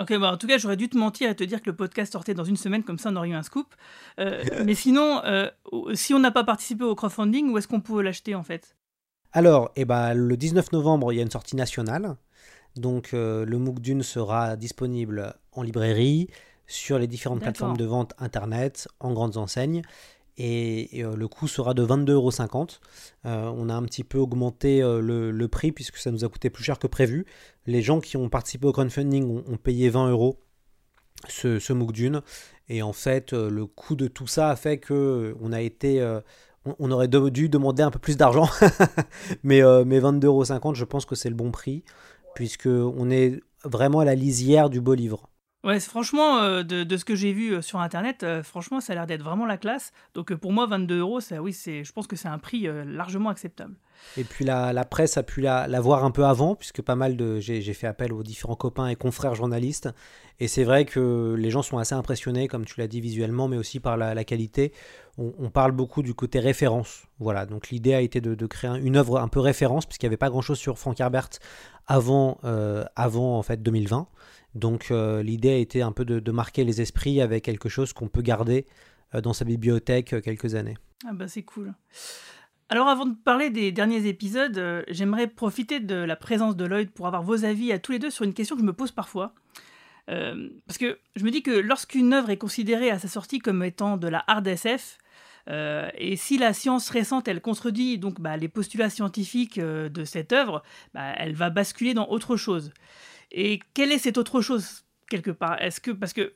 Ok, 0.00 0.16
bah 0.18 0.32
en 0.32 0.36
tout 0.38 0.46
cas, 0.46 0.56
j'aurais 0.56 0.76
dû 0.78 0.88
te 0.88 0.96
mentir 0.96 1.28
et 1.28 1.36
te 1.36 1.44
dire 1.44 1.60
que 1.60 1.68
le 1.68 1.76
podcast 1.76 2.12
sortait 2.12 2.32
dans 2.32 2.44
une 2.44 2.56
semaine, 2.56 2.82
comme 2.84 2.98
ça 2.98 3.10
on 3.10 3.16
aurait 3.16 3.28
eu 3.28 3.34
un 3.34 3.42
scoop. 3.42 3.74
Euh, 4.18 4.42
mais 4.64 4.74
sinon, 4.74 5.20
euh, 5.24 5.50
si 5.94 6.14
on 6.14 6.18
n'a 6.18 6.30
pas 6.30 6.44
participé 6.44 6.84
au 6.84 6.94
crowdfunding, 6.94 7.50
où 7.50 7.58
est-ce 7.58 7.68
qu'on 7.68 7.80
peut 7.80 8.00
l'acheter 8.00 8.34
en 8.34 8.42
fait? 8.42 8.76
Alors, 9.32 9.70
eh 9.76 9.84
ben, 9.84 10.14
le 10.14 10.36
19 10.36 10.72
novembre, 10.72 11.12
il 11.12 11.16
y 11.16 11.18
a 11.18 11.22
une 11.22 11.30
sortie 11.30 11.54
nationale. 11.54 12.16
Donc, 12.76 13.10
euh, 13.12 13.44
le 13.44 13.58
MOOC 13.58 13.80
Dune 13.80 14.02
sera 14.02 14.56
disponible 14.56 15.34
en 15.52 15.62
librairie, 15.62 16.28
sur 16.70 16.98
les 16.98 17.06
différentes 17.06 17.40
plateformes 17.40 17.76
de 17.76 17.84
vente 17.84 18.14
internet, 18.18 18.88
en 19.00 19.12
grandes 19.12 19.36
enseignes. 19.36 19.82
Et, 20.42 21.02
le 21.02 21.28
coût 21.28 21.48
sera 21.48 21.74
de 21.74 21.84
22,50 21.84 22.12
euros. 22.12 22.30
on 23.24 23.68
a 23.68 23.74
un 23.74 23.82
petit 23.82 24.04
peu 24.04 24.16
augmenté 24.16 24.80
le, 24.80 25.30
le, 25.30 25.48
prix 25.48 25.70
puisque 25.70 25.98
ça 25.98 26.10
nous 26.10 26.24
a 26.24 26.28
coûté 26.28 26.48
plus 26.48 26.64
cher 26.64 26.78
que 26.78 26.86
prévu 26.86 27.26
les 27.70 27.82
gens 27.82 28.00
qui 28.00 28.16
ont 28.16 28.28
participé 28.28 28.66
au 28.66 28.72
crowdfunding 28.72 29.44
ont, 29.46 29.56
payé 29.56 29.88
20 29.88 30.10
euros 30.10 30.38
ce, 31.28 31.58
ce 31.58 31.72
MOOC 31.72 31.92
Dune. 31.92 32.22
Et 32.68 32.82
en 32.82 32.92
fait, 32.92 33.32
euh, 33.32 33.50
le 33.50 33.66
coût 33.66 33.96
de 33.96 34.06
tout 34.06 34.26
ça 34.26 34.50
a 34.50 34.56
fait 34.56 34.78
que 34.78 34.94
euh, 34.94 35.34
on 35.40 35.52
a 35.52 35.60
été, 35.60 36.00
euh, 36.00 36.20
on, 36.78 36.90
aurait 36.90 37.08
dû 37.08 37.48
demander 37.48 37.82
un 37.82 37.90
peu 37.90 37.98
plus 37.98 38.16
d'argent. 38.16 38.48
mais, 39.42 39.62
mais 39.84 40.00
22,50 40.00 40.24
euros, 40.26 40.74
je 40.74 40.84
pense 40.84 41.04
que 41.04 41.14
c'est 41.14 41.28
le 41.28 41.34
bon 41.34 41.50
prix, 41.50 41.84
puisque 42.34 42.66
on 42.66 43.10
est 43.10 43.40
vraiment 43.64 44.00
à 44.00 44.04
la 44.04 44.14
lisière 44.14 44.70
du 44.70 44.80
beau 44.80 44.94
livre. 44.94 45.29
Ouais, 45.62 45.78
franchement, 45.78 46.62
de, 46.62 46.84
de, 46.84 46.96
ce 46.96 47.04
que 47.04 47.14
j'ai 47.14 47.32
vu 47.32 47.62
sur 47.62 47.80
Internet, 47.80 48.24
franchement, 48.42 48.80
ça 48.80 48.92
a 48.92 48.96
l'air 48.96 49.06
d'être 49.06 49.22
vraiment 49.22 49.44
la 49.44 49.58
classe. 49.58 49.92
Donc 50.14 50.34
pour 50.34 50.52
moi, 50.52 50.66
22 50.66 50.98
euros, 51.00 51.20
oui, 51.40 51.52
je 51.52 51.92
pense 51.92 52.06
que 52.06 52.16
c'est 52.16 52.28
un 52.28 52.38
prix 52.38 52.66
largement 52.86 53.28
acceptable. 53.28 53.74
Et 54.16 54.24
puis 54.24 54.44
la, 54.44 54.72
la 54.72 54.84
presse 54.84 55.16
a 55.16 55.22
pu 55.22 55.40
la, 55.40 55.66
voir 55.80 56.04
un 56.04 56.10
peu 56.10 56.24
avant, 56.24 56.54
puisque 56.54 56.82
pas 56.82 56.96
mal 56.96 57.16
de. 57.16 57.38
J'ai 57.40 57.74
fait 57.74 57.86
appel 57.86 58.12
aux 58.12 58.22
différents 58.22 58.56
copains 58.56 58.88
et 58.88 58.96
confrères 58.96 59.34
journalistes. 59.34 59.88
Et 60.40 60.48
c'est 60.48 60.64
vrai 60.64 60.84
que 60.84 61.34
les 61.38 61.50
gens 61.50 61.62
sont 61.62 61.78
assez 61.78 61.94
impressionnés, 61.94 62.48
comme 62.48 62.64
tu 62.64 62.80
l'as 62.80 62.86
dit 62.86 63.00
visuellement, 63.00 63.46
mais 63.46 63.56
aussi 63.56 63.78
par 63.78 63.96
la, 63.96 64.14
la 64.14 64.24
qualité. 64.24 64.72
On, 65.18 65.50
parle 65.50 65.72
beaucoup 65.72 66.02
du 66.02 66.14
côté 66.14 66.38
référence. 66.38 67.02
Voilà, 67.18 67.44
donc 67.44 67.68
l'idée 67.68 67.92
a 67.92 68.00
été 68.00 68.22
de, 68.22 68.34
de, 68.34 68.46
créer 68.46 68.70
une 68.80 68.96
œuvre 68.96 69.20
un 69.20 69.28
peu 69.28 69.40
référence, 69.40 69.84
puisqu'il 69.84 70.06
n'y 70.06 70.10
avait 70.10 70.16
pas 70.16 70.30
grand-chose 70.30 70.58
sur 70.58 70.78
Frank 70.78 70.98
Herbert 70.98 71.28
avant, 71.86 72.38
euh, 72.44 72.84
avant 72.96 73.36
en 73.36 73.42
fait 73.42 73.62
2020. 73.62 74.08
Donc 74.54 74.90
euh, 74.90 75.22
l'idée 75.22 75.50
a 75.50 75.56
été 75.56 75.82
un 75.82 75.92
peu 75.92 76.04
de, 76.04 76.30
marquer 76.32 76.64
les 76.64 76.80
esprits 76.80 77.20
avec 77.20 77.44
quelque 77.44 77.68
chose 77.68 77.92
qu'on 77.92 78.08
peut 78.08 78.22
garder 78.22 78.66
euh, 79.14 79.20
dans 79.20 79.32
sa 79.32 79.44
bibliothèque 79.44 80.20
quelques 80.22 80.54
années. 80.54 80.76
Ah 81.06 81.12
bah 81.12 81.28
c'est 81.28 81.42
cool. 81.42 81.72
Alors 82.72 82.86
avant 82.86 83.04
de 83.04 83.16
parler 83.24 83.50
des 83.50 83.72
derniers 83.72 84.06
épisodes, 84.06 84.56
euh, 84.56 84.84
j'aimerais 84.86 85.26
profiter 85.26 85.80
de 85.80 85.96
la 85.96 86.14
présence 86.14 86.54
de 86.54 86.64
Lloyd 86.64 86.92
pour 86.92 87.08
avoir 87.08 87.24
vos 87.24 87.44
avis 87.44 87.72
à 87.72 87.80
tous 87.80 87.90
les 87.90 87.98
deux 87.98 88.10
sur 88.10 88.24
une 88.24 88.32
question 88.32 88.54
que 88.54 88.62
je 88.62 88.66
me 88.66 88.72
pose 88.72 88.92
parfois. 88.92 89.34
Euh, 90.08 90.48
parce 90.68 90.78
que 90.78 91.00
je 91.16 91.24
me 91.24 91.32
dis 91.32 91.42
que 91.42 91.50
lorsqu'une 91.50 92.12
œuvre 92.12 92.30
est 92.30 92.36
considérée 92.36 92.88
à 92.90 93.00
sa 93.00 93.08
sortie 93.08 93.40
comme 93.40 93.64
étant 93.64 93.96
de 93.96 94.06
la 94.06 94.22
hard 94.28 94.46
SF, 94.46 94.98
euh, 95.48 95.90
et 95.98 96.14
si 96.14 96.38
la 96.38 96.52
science 96.52 96.90
récente, 96.90 97.26
elle 97.26 97.40
contredit 97.40 97.98
donc 97.98 98.20
bah, 98.20 98.36
les 98.36 98.48
postulats 98.48 98.90
scientifiques 98.90 99.58
de 99.58 100.04
cette 100.04 100.32
œuvre, 100.32 100.62
bah, 100.94 101.12
elle 101.16 101.34
va 101.34 101.50
basculer 101.50 101.92
dans 101.92 102.08
autre 102.08 102.36
chose. 102.36 102.72
Et 103.32 103.60
quelle 103.74 103.92
est 103.92 103.98
cette 103.98 104.18
autre 104.18 104.40
chose 104.40 104.84
quelque 105.08 105.30
part? 105.30 105.60
Est-ce 105.60 105.80
que 105.80 105.90
parce 105.90 106.12
que 106.12 106.34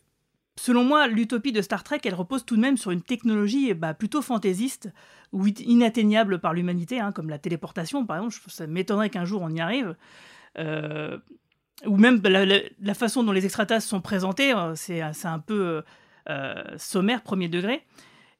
Selon 0.56 0.84
moi, 0.84 1.08
l'utopie 1.08 1.50
de 1.50 1.60
Star 1.62 1.82
Trek, 1.82 2.00
elle 2.04 2.14
repose 2.14 2.44
tout 2.44 2.54
de 2.54 2.60
même 2.60 2.76
sur 2.76 2.92
une 2.92 3.02
technologie 3.02 3.74
bah, 3.74 3.92
plutôt 3.92 4.22
fantaisiste 4.22 4.88
ou 5.32 5.48
inatteignable 5.48 6.38
par 6.38 6.54
l'humanité, 6.54 7.00
hein, 7.00 7.10
comme 7.10 7.28
la 7.28 7.38
téléportation, 7.38 8.06
par 8.06 8.18
exemple. 8.18 8.36
Ça 8.48 8.66
m'étonnerait 8.68 9.10
qu'un 9.10 9.24
jour 9.24 9.42
on 9.42 9.50
y 9.50 9.60
arrive. 9.60 9.96
Euh, 10.58 11.18
ou 11.86 11.96
même 11.96 12.22
la, 12.22 12.94
façon 12.94 13.24
dont 13.24 13.32
les 13.32 13.44
extraterrestres 13.44 13.88
sont 13.88 14.00
présentés, 14.00 14.54
euh, 14.54 14.76
c'est 14.76 15.00
un 15.02 15.40
peu 15.40 15.82
euh, 16.30 16.62
sommaire, 16.78 17.22
premier 17.22 17.48
degré. 17.48 17.84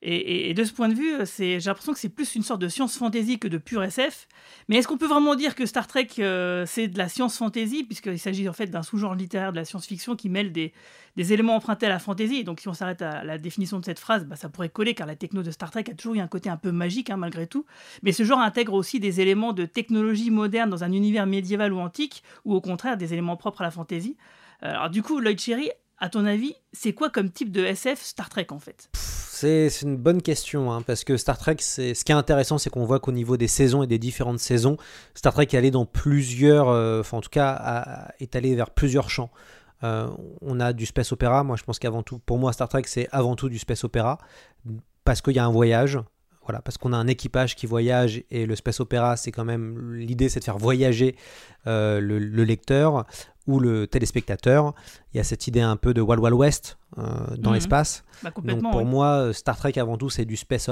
Et, 0.07 0.53
de 0.53 0.65
ce 0.65 0.73
point 0.75 0.91
de 0.91 0.95
vue, 0.95 1.15
j'ai 1.39 1.59
l'impression 1.59 1.95
que 1.95 1.99
c'est 1.99 2.11
plus 2.11 2.35
une 2.35 2.43
sorte 2.43 2.61
de 2.61 2.69
science 2.69 2.99
fantasy 2.99 3.39
que 3.39 3.49
de 3.49 3.57
pure 3.57 3.83
SF. 3.83 4.29
Mais 4.69 4.77
est-ce 4.77 4.87
qu'on 4.87 4.99
peut 4.99 5.07
vraiment 5.07 5.35
dire 5.35 5.55
que 5.55 5.65
Star 5.65 5.87
Trek, 5.87 6.09
euh, 6.19 6.67
c'est 6.67 6.89
de 6.89 6.99
la 6.99 7.09
science 7.09 7.39
fantasy, 7.39 7.85
puisqu'il 7.85 8.19
s'agit 8.19 8.47
en 8.47 8.53
fait 8.53 8.67
d'un 8.67 8.83
sous-genre 8.83 9.15
littéraire 9.15 9.53
de 9.53 9.57
la 9.57 9.65
science-fiction 9.65 10.15
qui 10.15 10.29
mêle 10.29 10.53
des, 10.53 10.73
éléments 11.17 11.57
empruntés 11.57 11.87
à 11.87 11.89
la 11.89 11.99
fantasy 11.99 12.45
Donc 12.45 12.61
si 12.61 12.69
on 12.69 12.75
s'arrête 12.75 13.01
à 13.01 13.25
la 13.25 13.39
définition 13.39 13.81
de 13.81 13.85
cette 13.87 13.99
phrase, 13.99 14.27
bah, 14.27 14.37
ça 14.37 14.51
pourrait 14.51 14.69
coller, 14.69 14.93
car 14.93 15.07
la 15.07 15.17
techno 15.17 15.43
de 15.43 15.51
Star 15.51 15.71
Trek 15.71 15.85
a 15.91 15.95
toujours 15.95 16.17
eu 16.17 16.21
un 16.21 16.29
côté 16.29 16.51
un 16.51 16.59
peu 16.59 16.71
magique, 16.71 17.09
hein, 17.09 17.17
malgré 17.17 17.47
tout. 17.47 17.65
Mais 18.03 18.13
ce 18.13 18.25
genre 18.25 18.41
intègre 18.41 18.75
aussi 18.75 19.01
des 19.01 19.23
éléments 19.23 19.55
de 19.55 19.65
technologie 19.65 20.31
moderne 20.31 20.69
dans 20.69 20.85
un 20.85 20.93
univers 20.93 21.27
médiéval 21.27 21.73
ou 21.73 21.79
antique, 21.79 22.23
ou 22.45 22.55
au 22.55 22.61
contraire 22.61 22.99
des 22.99 23.15
éléments 23.15 23.39
propres 23.39 23.63
à 23.63 23.65
la 23.65 23.71
fantasy. 23.71 24.19
Alors 24.61 24.91
du 24.91 25.03
coup, 25.03 25.21
Lloyd 25.21 25.39
Cherry, 25.39 25.71
à 25.99 26.09
ton 26.09 26.25
avis, 26.27 26.55
c'est 26.73 26.93
quoi 26.93 27.11
comme 27.11 27.31
type 27.31 27.51
de 27.51 27.65
SF 27.65 28.03
Star 28.03 28.29
Trek 28.29 28.47
en 28.51 28.59
fait? 28.59 28.91
C'est 28.95 29.83
une 29.83 29.97
bonne 29.97 30.23
question, 30.23 30.73
hein, 30.73 30.83
parce 30.83 31.05
que 31.05 31.17
Star 31.17 31.37
Trek, 31.37 31.57
ce 31.59 32.05
qui 32.05 32.13
est 32.13 32.15
intéressant, 32.15 32.57
c'est 32.57 32.71
qu'on 32.71 32.85
voit 32.85 33.01
qu'au 33.01 33.13
niveau 33.13 33.37
des 33.37 33.49
saisons 33.49 33.83
et 33.83 33.87
des 33.87 33.99
différentes 33.99 34.39
saisons, 34.39 34.77
Star 35.15 35.35
Trek 35.35 35.49
est 35.53 35.57
allé 35.57 35.71
dans 35.71 35.85
plusieurs, 35.85 36.69
euh, 36.69 37.01
enfin 37.01 37.19
en 37.19 37.21
tout 37.21 37.31
cas, 37.31 38.09
est 38.21 38.37
allé 38.37 38.55
vers 38.55 38.71
plusieurs 38.71 39.11
champs. 39.11 39.31
Euh, 39.83 40.09
on 40.41 40.61
a 40.61 40.73
du 40.73 40.87
space 40.87 41.13
opéra, 41.13 41.45
moi 41.45 41.57
je 41.57 41.65
pense 41.65 41.79
qu'avant 41.79 42.03
tout, 42.03 42.19
pour 42.19 42.39
moi 42.39 42.53
Star 42.53 42.69
Trek 42.69 42.85
c'est 42.87 43.09
avant 43.13 43.37
tout 43.37 43.51
du 43.51 43.59
space 43.59 43.85
opéra, 43.85 44.19
parce 45.05 45.21
qu'il 45.21 45.35
y 45.35 45.39
a 45.39 45.45
un 45.45 45.51
voyage, 45.51 45.99
voilà, 46.45 46.61
parce 46.61 46.79
qu'on 46.79 46.93
a 46.93 46.97
un 46.97 47.07
équipage 47.07 47.57
qui 47.57 47.67
voyage 47.67 48.23
et 48.31 48.47
le 48.47 48.57
space 48.57 48.81
opéra, 48.81 49.17
c'est 49.17 49.33
quand 49.33 49.45
même 49.45 49.95
l'idée, 49.95 50.29
c'est 50.29 50.41
de 50.41 50.45
faire 50.45 50.59
voyager 50.59 51.17
euh, 51.67 52.01
le, 52.01 52.45
lecteur 52.45 53.07
ou 53.47 53.61
le 53.61 53.87
téléspectateur. 53.87 54.75
Il 55.13 55.17
y 55.17 55.21
a 55.21 55.25
cette 55.25 55.47
idée 55.47 55.63
un 55.63 55.77
peu 55.77 55.95
de 55.95 56.01
Wild 56.01 56.23
Wild 56.23 56.37
West 56.37 56.79
euh, 56.99 57.03
dans 57.39 57.51
mhm. 57.51 57.55
l'espace. 57.55 58.05
Bah, 58.23 58.31
Donc 58.45 58.63
pour 58.63 58.85
moi, 58.85 59.33
Star 59.33 59.57
Trek 59.57 59.73
avant 59.77 59.97
tout, 59.97 60.11
c'est 60.11 60.27
du 60.27 60.37
space. 60.37 60.69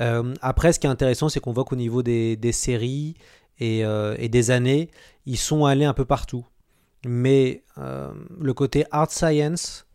Euh, 0.00 0.34
après, 0.40 0.72
ce 0.72 0.78
qui 0.78 0.86
est 0.86 0.90
intéressant, 0.90 1.28
c'est 1.28 1.40
qu'on 1.40 1.52
voit 1.52 1.64
qu'au 1.64 1.76
niveau 1.76 2.02
des, 2.02 2.36
des 2.36 2.52
séries 2.52 3.14
et, 3.58 3.80
et, 3.80 4.28
des 4.28 4.50
années, 4.50 4.90
ils 5.26 5.36
sont 5.36 5.64
allés 5.64 5.84
un 5.84 5.94
peu 5.94 6.04
partout. 6.04 6.46
Mais 7.04 7.64
le 7.76 8.52
côté 8.54 8.84
art 8.90 9.10
science 9.10 9.86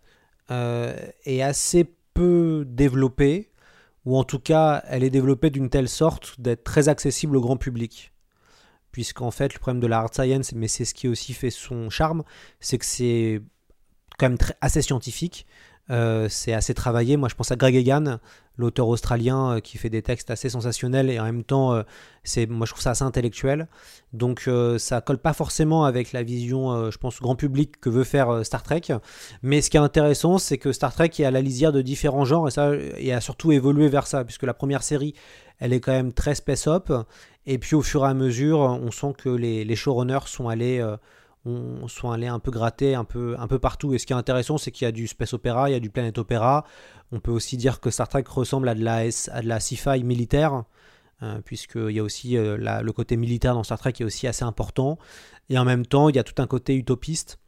est 0.50 1.42
assez 1.42 1.90
peu 2.14 2.66
développé 2.68 3.53
ou 4.06 4.18
en 4.18 4.24
tout 4.24 4.40
cas 4.40 4.84
elle 4.88 5.04
est 5.04 5.10
développée 5.10 5.50
d'une 5.50 5.70
telle 5.70 5.90
sorte 5.90 6.40
d'être 6.40 6.64
très 6.64 6.90
accessible 6.90 7.38
au 7.38 7.42
grand 7.42 7.58
public. 7.58 8.14
Puisqu'en 8.92 9.32
fait 9.32 9.54
le 9.54 9.60
problème 9.60 9.82
de 9.82 9.88
la 9.88 10.00
hard 10.00 10.14
science, 10.14 10.54
mais 10.54 10.68
c'est 10.68 10.86
ce 10.86 10.94
qui 10.94 11.08
aussi 11.08 11.34
fait 11.34 11.50
son 11.50 11.90
charme, 11.90 12.24
c'est 12.60 12.78
que 12.78 12.86
c'est 12.86 13.42
quand 14.20 14.30
même 14.30 14.38
assez 14.62 14.84
scientifique, 14.84 15.48
euh, 15.90 16.28
c'est 16.30 16.54
assez 16.54 16.74
travaillé. 16.74 17.18
Moi, 17.18 17.28
je 17.30 17.36
pense 17.36 17.52
à 17.52 17.56
Greg 17.58 17.76
Egan, 17.76 18.20
l'auteur 18.58 18.88
australien 18.88 19.56
euh, 19.56 19.60
qui 19.60 19.78
fait 19.78 19.90
des 19.90 20.02
textes 20.02 20.32
assez 20.32 20.50
sensationnels 20.50 21.10
et 21.10 21.20
en 21.20 21.26
même 21.26 21.44
temps, 21.44 21.74
euh, 21.74 21.84
moi, 22.48 22.66
je 22.66 22.72
trouve 22.72 22.82
ça 22.82 22.92
assez 22.92 23.04
intellectuel. 23.04 23.68
Donc, 24.14 24.50
ça 24.78 25.02
colle 25.02 25.18
pas 25.18 25.34
forcément 25.34 25.86
avec 25.86 26.14
la 26.14 26.24
vision, 26.24 26.90
je 26.92 26.98
pense, 26.98 27.20
grand 27.20 27.36
public 27.36 27.80
que 27.82 27.90
veut 27.90 28.04
faire 28.04 28.46
Star 28.46 28.64
Trek. 28.64 28.82
Mais 29.42 29.62
ce 29.62 29.70
qui 29.70 29.78
est 29.78 29.82
intéressant, 29.82 30.38
c'est 30.38 30.58
que 30.58 30.72
Star 30.72 30.94
Trek 30.94 31.10
est 31.18 31.26
à 31.26 31.32
la 31.32 31.42
lisière 31.42 31.72
de 31.72 31.82
différents 31.82 32.24
genres 32.24 32.48
et 32.48 32.52
ça, 32.52 32.72
a 32.72 33.22
surtout 33.22 33.52
évolué 33.52 33.90
vers 33.90 34.06
ça, 34.06 34.24
puisque 34.24 34.44
la 34.44 34.54
première 34.54 34.84
série, 34.84 35.16
elle 35.60 35.74
est 35.74 35.80
quand 35.80 35.92
même 35.92 36.14
très 36.14 36.36
space 36.36 36.68
up. 36.68 36.94
Et 37.46 37.58
puis, 37.58 37.76
au 37.76 37.82
fur 37.82 38.06
et 38.06 38.10
à 38.10 38.14
mesure, 38.14 38.60
on 38.60 38.92
sent 38.92 39.16
que 39.18 39.30
les, 39.30 39.66
les 39.66 39.76
showrunners 39.76 40.28
sont 40.28 40.48
allés 40.48 40.82
on 41.46 41.88
soit 41.88 42.14
allé 42.14 42.28
un 42.28 42.40
peu 42.40 42.52
gratter 42.52 42.96
un 42.96 43.04
peu, 43.04 43.36
un 43.38 43.48
peu 43.48 43.60
partout. 43.60 43.94
Et 43.94 44.00
ce 44.00 44.06
qui 44.06 44.14
est 44.14 44.16
intéressant, 44.16 44.58
c'est 44.58 44.72
qu'il 44.72 44.86
y 44.86 44.88
a 44.88 44.92
du 44.92 45.08
space 45.08 45.34
opéra, 45.34 45.70
il 45.70 45.74
y 45.74 45.76
a 45.76 45.80
du 45.80 45.90
planet 45.90 46.18
opéra. 46.18 46.66
On 47.12 47.20
peut 47.20 47.32
aussi 47.32 47.58
dire 47.58 47.80
que 47.80 47.90
Star 47.90 48.08
Trek 48.08 48.24
ressemble 48.28 48.70
à 48.70 48.76
de 48.76 48.84
la, 48.84 49.04
à 49.32 49.42
de 49.42 49.48
la 49.48 49.60
sci-fi 49.60 50.04
militaire, 50.04 50.64
euh, 51.22 51.42
puisqu'il 51.44 51.92
y 51.92 52.00
a 52.00 52.04
aussi 52.04 52.38
euh, 52.38 52.82
le 52.82 52.92
côté 52.94 53.18
militaire 53.18 53.54
dans 53.56 53.64
Star 53.64 53.78
Trek 53.78 53.94
qui 53.94 54.04
est 54.04 54.06
aussi 54.06 54.28
assez 54.28 54.44
important. 54.44 54.98
Et 55.50 55.58
en 55.58 55.66
même 55.66 55.86
temps, 55.86 56.10
il 56.10 56.16
y 56.16 56.20
a 56.20 56.24
tout 56.24 56.42
un 56.42 56.48
côté 56.48 56.76
utopiste 56.76 57.40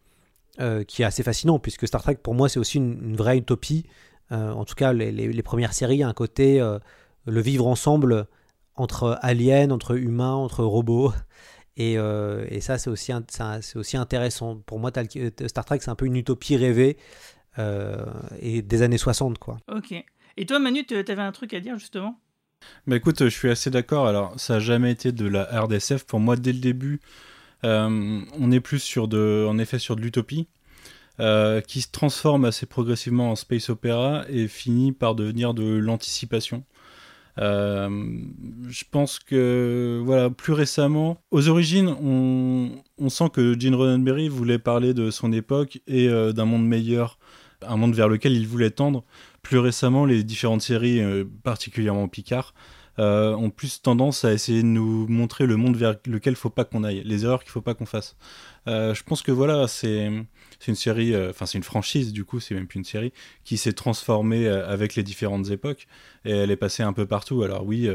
euh, 0.59 0.83
qui 0.83 1.01
est 1.01 1.05
assez 1.05 1.23
fascinant, 1.23 1.59
puisque 1.59 1.87
Star 1.87 2.03
Trek, 2.03 2.15
pour 2.15 2.33
moi, 2.33 2.49
c'est 2.49 2.59
aussi 2.59 2.77
une, 2.77 3.15
vraie 3.15 3.37
utopie. 3.37 3.85
en 4.29 4.65
tout 4.65 4.75
cas, 4.75 4.91
les, 4.91 5.11
les, 5.11 5.43
premières 5.43 5.73
séries, 5.73 6.03
a 6.03 6.07
un 6.09 6.13
côté 6.13 6.59
le 7.25 7.41
vivre 7.41 7.67
ensemble 7.67 8.27
entre 8.75 9.17
aliens, 9.21 9.71
entre 9.71 9.95
humains, 9.95 10.33
entre 10.33 10.63
robots. 10.63 11.13
Euh, 11.79 12.45
et, 12.49 12.61
ça, 12.61 12.77
c'est 12.77 12.89
aussi, 12.89 13.11
c'est 13.61 13.77
aussi 13.77 13.97
intéressant. 13.97 14.57
Pour 14.65 14.79
moi, 14.79 14.91
euh, 14.97 15.29
Star 15.47 15.65
Trek, 15.65 15.79
c'est 15.81 15.91
un 15.91 15.95
peu 15.95 16.05
une 16.05 16.15
utopie 16.15 16.55
rêvée 16.55 16.97
euh, 17.59 18.05
et 18.39 18.61
des 18.61 18.81
années 18.81 18.97
60. 18.97 19.37
Quoi. 19.39 19.57
Ok. 19.71 19.93
Et 20.37 20.45
toi, 20.45 20.59
Manu, 20.59 20.85
tu 20.85 20.95
avais 20.95 21.21
un 21.21 21.31
truc 21.31 21.53
à 21.53 21.59
dire 21.59 21.77
justement? 21.77 22.19
Bah 22.87 22.95
écoute, 22.95 23.23
je 23.23 23.29
suis 23.29 23.49
assez 23.49 23.69
d'accord. 23.69 24.07
Alors, 24.07 24.39
ça 24.39 24.55
n'a 24.55 24.59
jamais 24.59 24.91
été 24.91 25.11
de 25.11 25.27
la 25.27 25.43
RDSF. 25.43 26.05
Pour 26.05 26.19
moi, 26.19 26.35
dès 26.35 26.53
le 26.53 26.59
début, 26.59 26.99
on 27.63 28.51
est 28.51 28.59
plus 28.59 28.79
sur 28.79 29.07
de, 29.07 29.45
en 29.47 29.57
effet 29.57 29.79
sur 29.79 29.95
de 29.95 30.01
l'utopie. 30.01 30.47
qui 31.67 31.81
se 31.81 31.91
transforme 31.91 32.45
assez 32.45 32.65
progressivement 32.65 33.31
en 33.31 33.35
space 33.35 33.69
opéra 33.69 34.25
et 34.29 34.47
finit 34.47 34.93
par 34.93 35.15
devenir 35.15 35.53
de 35.53 35.63
l'anticipation. 35.63 36.63
Je 37.37 38.83
pense 38.91 39.19
que 39.19 40.01
voilà, 40.05 40.29
plus 40.29 40.53
récemment, 40.53 41.17
aux 41.31 41.49
origines, 41.49 41.89
on, 41.89 43.09
sent 43.09 43.29
que 43.33 43.59
Gene 43.59 43.75
Roddenberry 43.75 44.29
voulait 44.29 44.59
parler 44.59 44.93
de 44.93 45.11
son 45.11 45.31
époque 45.31 45.79
et 45.87 46.07
d'un 46.07 46.45
monde 46.45 46.65
meilleur, 46.65 47.17
un 47.61 47.77
monde 47.77 47.93
vers 47.93 48.07
lequel 48.07 48.33
il 48.33 48.47
voulait 48.47 48.71
tendre. 48.71 49.03
Plus 49.41 49.59
récemment, 49.59 50.05
les 50.05 50.23
différentes 50.23 50.61
séries, 50.61 51.01
particulièrement 51.43 52.07
Picard, 52.07 52.53
euh, 52.53 52.84
ont 52.97 53.49
plus 53.49 53.81
tendance 53.81 54.25
à 54.25 54.33
essayer 54.33 54.61
de 54.61 54.67
nous 54.67 55.07
montrer 55.07 55.45
le 55.45 55.57
monde 55.57 55.75
vers 55.75 55.95
lequel 56.05 56.33
il 56.33 56.37
faut 56.37 56.49
pas 56.49 56.63
qu'on 56.65 56.83
aille, 56.83 57.01
les 57.03 57.25
erreurs 57.25 57.43
qu'il 57.43 57.51
faut 57.51 57.61
pas 57.61 57.73
qu'on 57.73 57.85
fasse. 57.85 58.15
Euh, 58.67 58.93
je 58.93 59.03
pense 59.03 59.21
que 59.21 59.31
voilà, 59.31 59.67
c'est 59.67 60.09
une 60.67 60.75
série, 60.75 61.13
euh, 61.13 61.29
enfin 61.29 61.45
c'est 61.45 61.57
une 61.57 61.63
franchise 61.63 62.13
du 62.13 62.25
coup, 62.25 62.39
c'est 62.39 62.55
même 62.55 62.67
plus 62.67 62.79
une 62.79 62.85
série, 62.85 63.13
qui 63.43 63.57
s'est 63.57 63.73
transformée 63.73 64.47
avec 64.47 64.95
les 64.95 65.03
différentes 65.03 65.49
époques 65.51 65.87
et 66.23 66.31
elle 66.31 66.51
est 66.51 66.55
passée 66.55 66.83
un 66.83 66.93
peu 66.93 67.05
partout. 67.05 67.43
Alors 67.43 67.65
oui, 67.65 67.89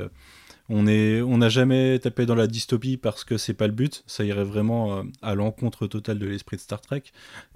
on 0.72 1.36
n'a 1.38 1.48
jamais 1.48 1.98
tapé 1.98 2.26
dans 2.26 2.36
la 2.36 2.46
dystopie 2.46 2.96
parce 2.96 3.24
que 3.24 3.36
c'est 3.36 3.54
pas 3.54 3.66
le 3.66 3.72
but. 3.72 4.04
Ça 4.06 4.24
irait 4.24 4.44
vraiment 4.44 4.98
euh, 4.98 5.02
à 5.20 5.34
l'encontre 5.34 5.88
totale 5.88 6.18
de 6.18 6.26
l'esprit 6.26 6.56
de 6.56 6.62
Star 6.62 6.80
Trek. 6.80 7.02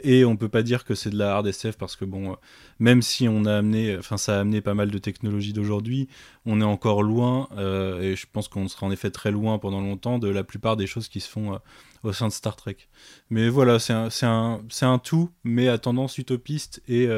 Et 0.03 0.25
on 0.25 0.37
peut 0.37 0.49
pas 0.49 0.63
dire 0.63 0.85
que 0.85 0.95
c'est 0.95 1.11
de 1.11 1.19
la 1.19 1.37
hard 1.37 1.47
SF 1.47 1.77
parce 1.77 1.95
que 1.95 2.05
bon, 2.05 2.33
euh, 2.33 2.35
même 2.81 3.03
si 3.03 3.29
on 3.29 3.45
a 3.45 3.55
amené, 3.55 3.97
enfin 3.97 4.17
ça 4.17 4.37
a 4.37 4.41
amené 4.41 4.61
pas 4.61 4.75
mal 4.75 4.91
de 4.91 4.99
technologies 4.99 5.53
d'aujourd'hui, 5.53 6.09
on 6.45 6.61
est 6.61 6.65
encore 6.65 7.05
loin. 7.05 7.49
Euh, 7.57 8.01
et 8.01 8.17
je 8.17 8.27
pense 8.31 8.49
qu'on 8.49 8.67
sera 8.67 8.87
en 8.87 8.91
effet 8.91 9.11
très 9.11 9.31
loin 9.31 9.59
pendant 9.59 9.81
longtemps 9.81 10.19
de 10.19 10.29
la 10.29 10.43
plupart 10.43 10.77
des 10.77 10.89
choses 10.89 11.09
qui 11.09 11.21
se 11.21 11.29
font 11.29 11.61
au 12.03 12.13
sein 12.13 12.27
de 12.27 12.33
Star 12.33 12.57
Trek. 12.57 12.77
Mais 13.31 13.49
voilà, 13.49 13.79
c'est 13.79 13.93
un, 13.93 14.99
tout, 15.03 15.31
mais 15.45 15.69
à 15.69 15.79
tendance 15.79 16.19
utopiste 16.19 16.83
et 16.89 17.09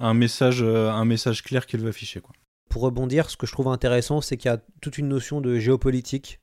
un 0.00 0.14
message, 0.14 0.62
un 0.62 1.04
message 1.04 1.42
clair 1.42 1.66
qu'il 1.66 1.80
veut 1.80 1.88
afficher 1.88 2.20
quoi 2.20 2.34
pour 2.72 2.82
rebondir, 2.82 3.28
ce 3.28 3.36
que 3.36 3.46
je 3.46 3.52
trouve 3.52 3.68
intéressant, 3.68 4.22
c'est 4.22 4.38
qu'il 4.38 4.50
y 4.50 4.54
a 4.54 4.58
toute 4.80 4.96
une 4.96 5.06
notion 5.06 5.42
de 5.42 5.58
géopolitique 5.58 6.40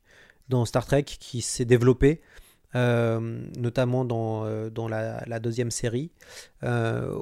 dans 0.47 0.63
Star 0.63 0.85
Trek 0.85 1.01
qui 1.03 1.41
s'est 1.41 1.65
développée, 1.65 2.21
euh, 2.75 3.41
notamment 3.57 4.05
dans, 4.05 4.45
euh, 4.45 4.69
dans 4.69 4.87
la, 4.87 5.39
deuxième 5.39 5.71
série, 5.71 6.11
euh, 6.63 7.19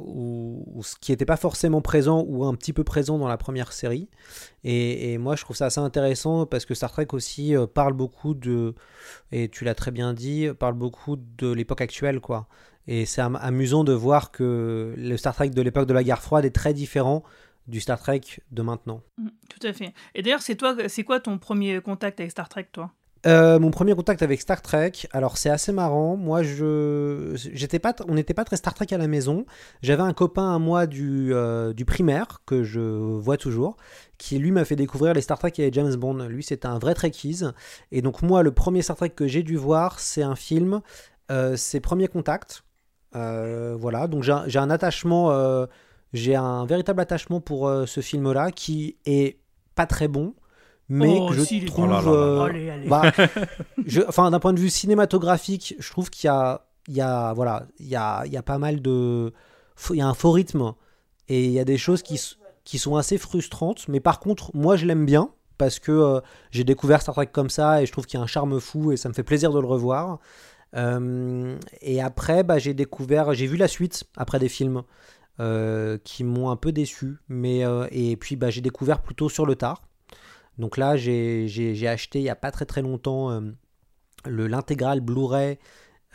ce 0.81 0.95
qui 0.99 1.13
n'était 1.13 1.25
pas 1.25 1.37
forcément 1.37 1.79
présent 1.79 2.25
ou 2.27 2.43
un 2.43 2.53
petit 2.53 2.73
peu 2.73 2.83
présent 2.83 3.17
dans 3.17 3.29
la 3.29 3.37
première 3.37 3.71
série. 3.71 4.09
Et, 4.65 5.17
moi, 5.17 5.37
je 5.37 5.43
trouve 5.45 5.55
ça 5.55 5.67
assez 5.67 5.79
intéressant 5.79 6.45
parce 6.45 6.65
que 6.65 6.73
Star 6.73 6.91
Trek 6.91 7.07
aussi 7.13 7.55
parle 7.73 7.93
beaucoup 7.93 8.33
de, 8.33 8.75
et 9.31 9.47
tu 9.47 9.63
l'as 9.63 9.75
très 9.75 9.91
bien 9.91 10.13
dit, 10.13 10.49
parle 10.59 10.73
beaucoup 10.73 11.15
de 11.15 11.49
l'époque 11.49 11.79
actuelle, 11.79 12.19
quoi. 12.19 12.49
Et 12.89 13.05
c'est 13.05 13.21
amusant 13.21 13.85
de 13.85 13.93
voir 13.93 14.31
que 14.31 14.93
le 14.97 15.15
Star 15.15 15.33
Trek 15.33 15.49
de 15.51 15.61
l'époque 15.61 15.87
de 15.87 15.93
la 15.93 16.03
guerre 16.03 16.21
froide 16.21 16.43
est 16.43 16.55
très 16.55 16.73
différent 16.73 17.23
du 17.67 17.79
Star 17.79 17.99
Trek 17.99 18.21
de 18.51 18.61
maintenant. 18.61 19.01
Mm, 19.17 19.27
tout 19.49 19.67
à 19.67 19.73
fait. 19.73 19.93
Et 20.15 20.21
d'ailleurs, 20.21 20.41
c'est 20.41 20.55
toi, 20.55 20.75
c'est 20.87 21.03
quoi 21.03 21.19
ton 21.19 21.37
premier 21.37 21.81
contact 21.81 22.19
avec 22.19 22.31
Star 22.31 22.49
Trek, 22.49 22.67
toi? 22.71 22.91
Euh, 23.25 23.59
mon 23.59 23.71
premier 23.71 23.95
contact 23.95 24.21
avec 24.21 24.39
Star 24.39 24.61
Trek, 24.61 24.91
alors 25.11 25.37
c'est 25.37 25.49
assez 25.49 25.71
marrant. 25.71 26.15
Moi, 26.15 26.43
je, 26.43 27.33
j'étais 27.53 27.79
pas, 27.79 27.95
on 28.07 28.13
n'était 28.13 28.33
pas 28.33 28.45
très 28.45 28.57
Star 28.57 28.73
Trek 28.73 28.87
à 28.91 28.97
la 28.97 29.07
maison. 29.07 29.45
J'avais 29.81 30.03
un 30.03 30.13
copain 30.13 30.53
à 30.53 30.59
moi 30.59 30.85
du, 30.85 31.33
euh, 31.33 31.73
du 31.73 31.83
primaire 31.83 32.41
que 32.45 32.63
je 32.63 32.79
vois 32.79 33.37
toujours, 33.37 33.75
qui 34.17 34.37
lui 34.37 34.51
m'a 34.51 34.65
fait 34.65 34.75
découvrir 34.75 35.13
les 35.13 35.21
Star 35.21 35.39
Trek 35.39 35.51
et 35.57 35.63
les 35.63 35.73
James 35.73 35.95
Bond. 35.95 36.27
Lui, 36.27 36.43
c'était 36.43 36.67
un 36.67 36.79
vrai 36.79 36.93
Trekkies. 36.93 37.43
Et 37.91 38.01
donc 38.01 38.21
moi, 38.21 38.43
le 38.43 38.51
premier 38.51 38.81
Star 38.81 38.95
Trek 38.95 39.09
que 39.09 39.27
j'ai 39.27 39.43
dû 39.43 39.57
voir, 39.57 39.99
c'est 39.99 40.23
un 40.23 40.35
film, 40.35 40.81
euh, 41.31 41.55
c'est 41.57 41.79
Premier 41.79 42.07
Contact. 42.07 42.63
voilà, 43.13 44.07
donc 44.07 44.23
j'ai 44.23 44.59
un 44.59 44.69
attachement 44.69 45.31
j'ai 46.13 46.35
un 46.35 46.65
véritable 46.65 47.01
attachement 47.01 47.41
pour 47.41 47.67
euh, 47.67 47.85
ce 47.85 48.01
film-là 48.01 48.51
qui 48.51 48.97
est 49.05 49.39
pas 49.75 49.85
très 49.85 50.07
bon, 50.07 50.33
mais 50.89 51.17
oh, 51.19 51.29
que 51.29 51.35
je 51.35 51.65
trouve. 51.65 51.91
enfin, 54.07 54.31
d'un 54.31 54.39
point 54.39 54.53
de 54.53 54.59
vue 54.59 54.69
cinématographique, 54.69 55.75
je 55.79 55.89
trouve 55.91 56.09
qu'il 56.09 56.27
y 56.27 56.31
a, 56.31 56.65
il 56.87 56.95
y 56.95 57.01
a, 57.01 57.33
voilà, 57.33 57.67
il 57.79 57.87
y 57.87 57.95
a, 57.95 58.23
il 58.25 58.31
y 58.31 58.37
a 58.37 58.43
pas 58.43 58.57
mal 58.57 58.81
de, 58.81 59.33
il 59.89 59.97
y 59.97 60.01
a 60.01 60.07
un 60.07 60.13
faux 60.13 60.31
rythme 60.31 60.73
et 61.27 61.45
il 61.45 61.51
y 61.51 61.59
a 61.59 61.65
des 61.65 61.77
choses 61.77 62.01
qui, 62.01 62.19
qui 62.63 62.79
sont 62.79 62.95
assez 62.95 63.17
frustrantes. 63.17 63.87
Mais 63.87 63.99
par 63.99 64.19
contre, 64.19 64.51
moi, 64.55 64.77
je 64.77 64.85
l'aime 64.85 65.05
bien 65.05 65.29
parce 65.57 65.79
que 65.79 65.91
euh, 65.91 66.21
j'ai 66.51 66.63
découvert 66.63 67.01
Star 67.01 67.15
Trek 67.15 67.27
comme 67.27 67.49
ça 67.49 67.81
et 67.81 67.85
je 67.85 67.91
trouve 67.91 68.05
qu'il 68.05 68.17
y 68.17 68.21
a 68.21 68.23
un 68.23 68.27
charme 68.27 68.59
fou 68.59 68.91
et 68.91 68.97
ça 68.97 69.09
me 69.09 69.13
fait 69.13 69.23
plaisir 69.23 69.51
de 69.51 69.59
le 69.59 69.67
revoir. 69.67 70.19
Euh, 70.75 71.57
et 71.81 72.01
après, 72.01 72.43
bah, 72.43 72.59
j'ai 72.59 72.73
découvert, 72.73 73.33
j'ai 73.33 73.47
vu 73.47 73.57
la 73.57 73.67
suite 73.67 74.05
après 74.15 74.39
des 74.39 74.49
films. 74.49 74.83
Euh, 75.39 75.99
qui 76.03 76.23
m'ont 76.23 76.49
un 76.49 76.55
peu 76.55 76.71
déçu. 76.71 77.19
Mais, 77.29 77.63
euh, 77.63 77.85
et 77.91 78.15
puis 78.17 78.35
bah, 78.35 78.49
j'ai 78.49 78.61
découvert 78.61 79.03
plutôt 79.03 79.29
sur 79.29 79.45
le 79.45 79.55
tard. 79.55 79.83
Donc 80.57 80.77
là, 80.77 80.97
j'ai 80.97 81.87
acheté 81.87 82.17
il 82.17 82.23
n'y 82.23 82.29
a 82.29 82.35
pas 82.35 82.49
très 82.49 82.65
très 82.65 82.81
longtemps 82.81 83.29
euh, 83.29 83.41
l'intégrale 84.25 84.99
Blu-ray 84.99 85.59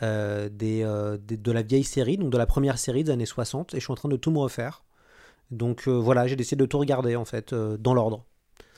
des, 0.01 0.83
de 0.83 1.51
la 1.53 1.61
vieille 1.61 1.85
série, 1.85 2.17
donc 2.17 2.31
de 2.31 2.37
la 2.37 2.45
première 2.45 2.77
série 2.77 3.05
des 3.05 3.11
années 3.11 3.25
60, 3.25 3.73
et 3.73 3.79
je 3.79 3.85
suis 3.85 3.91
en 3.93 3.95
train 3.95 4.09
de 4.09 4.17
tout 4.17 4.31
me 4.31 4.39
refaire. 4.39 4.83
Donc 5.51 5.87
voilà, 5.87 6.27
j'ai 6.27 6.35
décidé 6.35 6.59
de 6.59 6.65
tout 6.65 6.77
regarder 6.77 7.15
en 7.15 7.23
fait, 7.23 7.53
dans 7.53 7.93
l'ordre. 7.93 8.25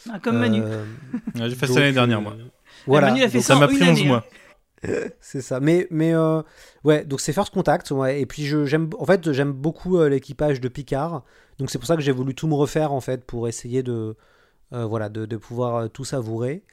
Ah, 0.07 0.19
comme 0.19 0.37
Manu. 0.37 0.61
j'ai 1.35 1.55
fait 1.55 1.65
ça 1.65 1.79
l'année 1.79 1.93
dernière, 1.93 2.21
moi. 2.21 2.35
Voilà. 2.85 3.07
Manu 3.07 3.23
a 3.23 3.29
fait 3.29 3.41
ça, 3.41 3.55
ça 3.55 3.59
m'a 3.59 3.67
pris 3.67 3.81
11 3.81 4.03
mois. 4.03 4.23
C'est 5.19 5.41
ça. 5.41 5.59
Mais, 5.59 5.87
mais 5.91 6.13
euh, 6.13 6.41
ouais, 6.83 7.05
donc 7.05 7.21
c'est 7.21 7.33
First 7.33 7.53
Contact. 7.53 7.91
Et 8.09 8.25
puis 8.25 8.45
j'aime, 8.45 8.89
en 8.97 9.05
fait, 9.05 9.31
j'aime 9.31 9.51
beaucoup 9.51 9.97
euh, 9.97 10.09
l'équipage 10.09 10.61
de 10.61 10.67
Picard. 10.67 11.23
Donc 11.57 11.69
c'est 11.69 11.77
pour 11.77 11.87
ça 11.87 11.95
que 11.95 12.01
j'ai 12.01 12.11
voulu 12.11 12.35
tout 12.35 12.47
me 12.47 12.55
refaire 12.55 12.91
en 12.91 13.01
fait 13.01 13.23
pour 13.25 13.47
essayer 13.47 13.83
de, 13.83 14.15
euh, 14.73 14.85
voilà, 14.85 15.09
de, 15.09 15.37
pouvoir 15.37 15.89
tout 15.89 16.05
savourer. 16.05 16.63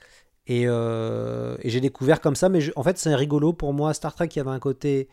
Et, 0.48 0.62
et 0.64 1.70
j'ai 1.70 1.80
découvert 1.80 2.20
comme 2.20 2.34
ça. 2.34 2.48
Mais 2.48 2.60
en 2.76 2.82
fait, 2.82 2.98
c'est 2.98 3.14
rigolo 3.14 3.52
pour 3.52 3.72
moi. 3.72 3.94
Star 3.94 4.14
Trek, 4.14 4.28
il 4.32 4.38
y 4.38 4.40
avait 4.40 4.50
un 4.50 4.58
côté 4.58 5.08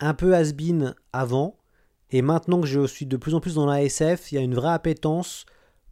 un 0.00 0.14
peu 0.14 0.34
has-been 0.34 0.94
avant. 1.12 1.58
Et 2.10 2.22
maintenant 2.22 2.60
que 2.60 2.66
je 2.66 2.86
suis 2.86 3.06
de 3.06 3.16
plus 3.16 3.34
en 3.34 3.40
plus 3.40 3.54
dans 3.54 3.66
la 3.66 3.82
SF, 3.82 4.32
il 4.32 4.34
y 4.36 4.38
a 4.38 4.42
une 4.42 4.54
vraie 4.54 4.72
appétence 4.72 5.46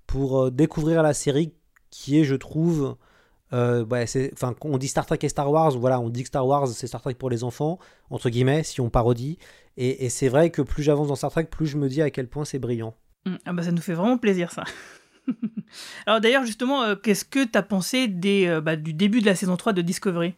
pour 0.07 0.51
découvrir 0.51 1.03
la 1.03 1.15
série 1.15 1.55
qui 1.91 2.19
est, 2.19 2.25
je 2.25 2.35
trouve, 2.35 2.97
euh, 3.53 3.85
enfin, 4.33 4.55
on 4.63 4.79
dit 4.79 4.89
Star 4.89 5.07
Trek 5.07 5.19
et 5.23 5.29
Star 5.29 5.51
Wars, 5.51 5.77
voilà, 5.77 6.01
on 6.01 6.09
dit 6.09 6.23
que 6.23 6.29
Star 6.29 6.47
Wars 6.47 6.69
c'est 6.69 6.87
Star 6.87 7.01
Trek 7.03 7.15
pour 7.15 7.31
les 7.31 7.45
enfants, 7.45 7.79
entre 8.11 8.31
guillemets, 8.31 8.63
si 8.63 8.81
on 8.81 8.91
parodie. 8.91 9.39
Et, 9.77 10.09
c'est 10.11 10.29
vrai 10.29 10.51
que 10.51 10.63
plus 10.63 10.83
j'avance 10.83 11.09
dans 11.09 11.17
Star 11.17 11.31
Trek, 11.31 11.45
plus 11.45 11.67
je 11.67 11.79
me 11.79 11.89
dis 11.89 12.03
à 12.03 12.11
quel 12.11 12.29
point 12.29 12.45
c'est 12.45 12.59
brillant. 12.59 12.95
Hum, 13.27 13.39
ah 13.45 13.53
bah 13.53 13.63
ça 13.63 13.73
nous 13.73 13.83
fait 13.83 13.95
vraiment 13.95 14.19
plaisir 14.19 14.51
ça. 14.51 14.65
Alors 16.07 16.21
d'ailleurs 16.21 16.45
justement, 16.45 16.83
euh, 16.83 16.95
qu'est-ce 16.97 17.25
que 17.25 17.45
tu 17.45 17.57
as 17.57 17.63
pensé 17.63 18.09
des, 18.09 18.47
euh, 18.47 18.61
bah, 18.61 18.77
du 18.77 18.93
début 18.95 19.21
de 19.21 19.27
la 19.27 19.35
saison 19.35 19.57
3 19.57 19.73
de 19.73 19.83
Discovery? 19.83 20.35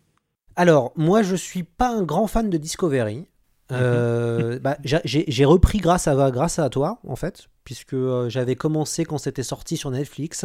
Alors 0.57 0.93
moi 0.97 1.23
je 1.23 1.37
suis 1.37 1.63
pas 1.63 1.91
un 1.91 2.03
grand 2.03 2.27
fan 2.27 2.51
de 2.51 2.57
Discovery. 2.57 3.27
Euh, 3.73 4.59
bah, 4.59 4.77
j'ai 4.85 5.45
repris 5.45 5.79
grâce 5.79 6.09
à, 6.09 6.31
grâce 6.31 6.59
à 6.59 6.69
toi, 6.69 6.99
en 7.07 7.17
fait, 7.17 7.49
puisque 7.65 7.95
euh, 7.95 8.29
j'avais 8.29 8.57
commencé 8.57 9.05
quand 9.05 9.19
c'était 9.19 9.43
sorti 9.43 9.77
sur 9.77 9.91
Netflix. 9.91 10.45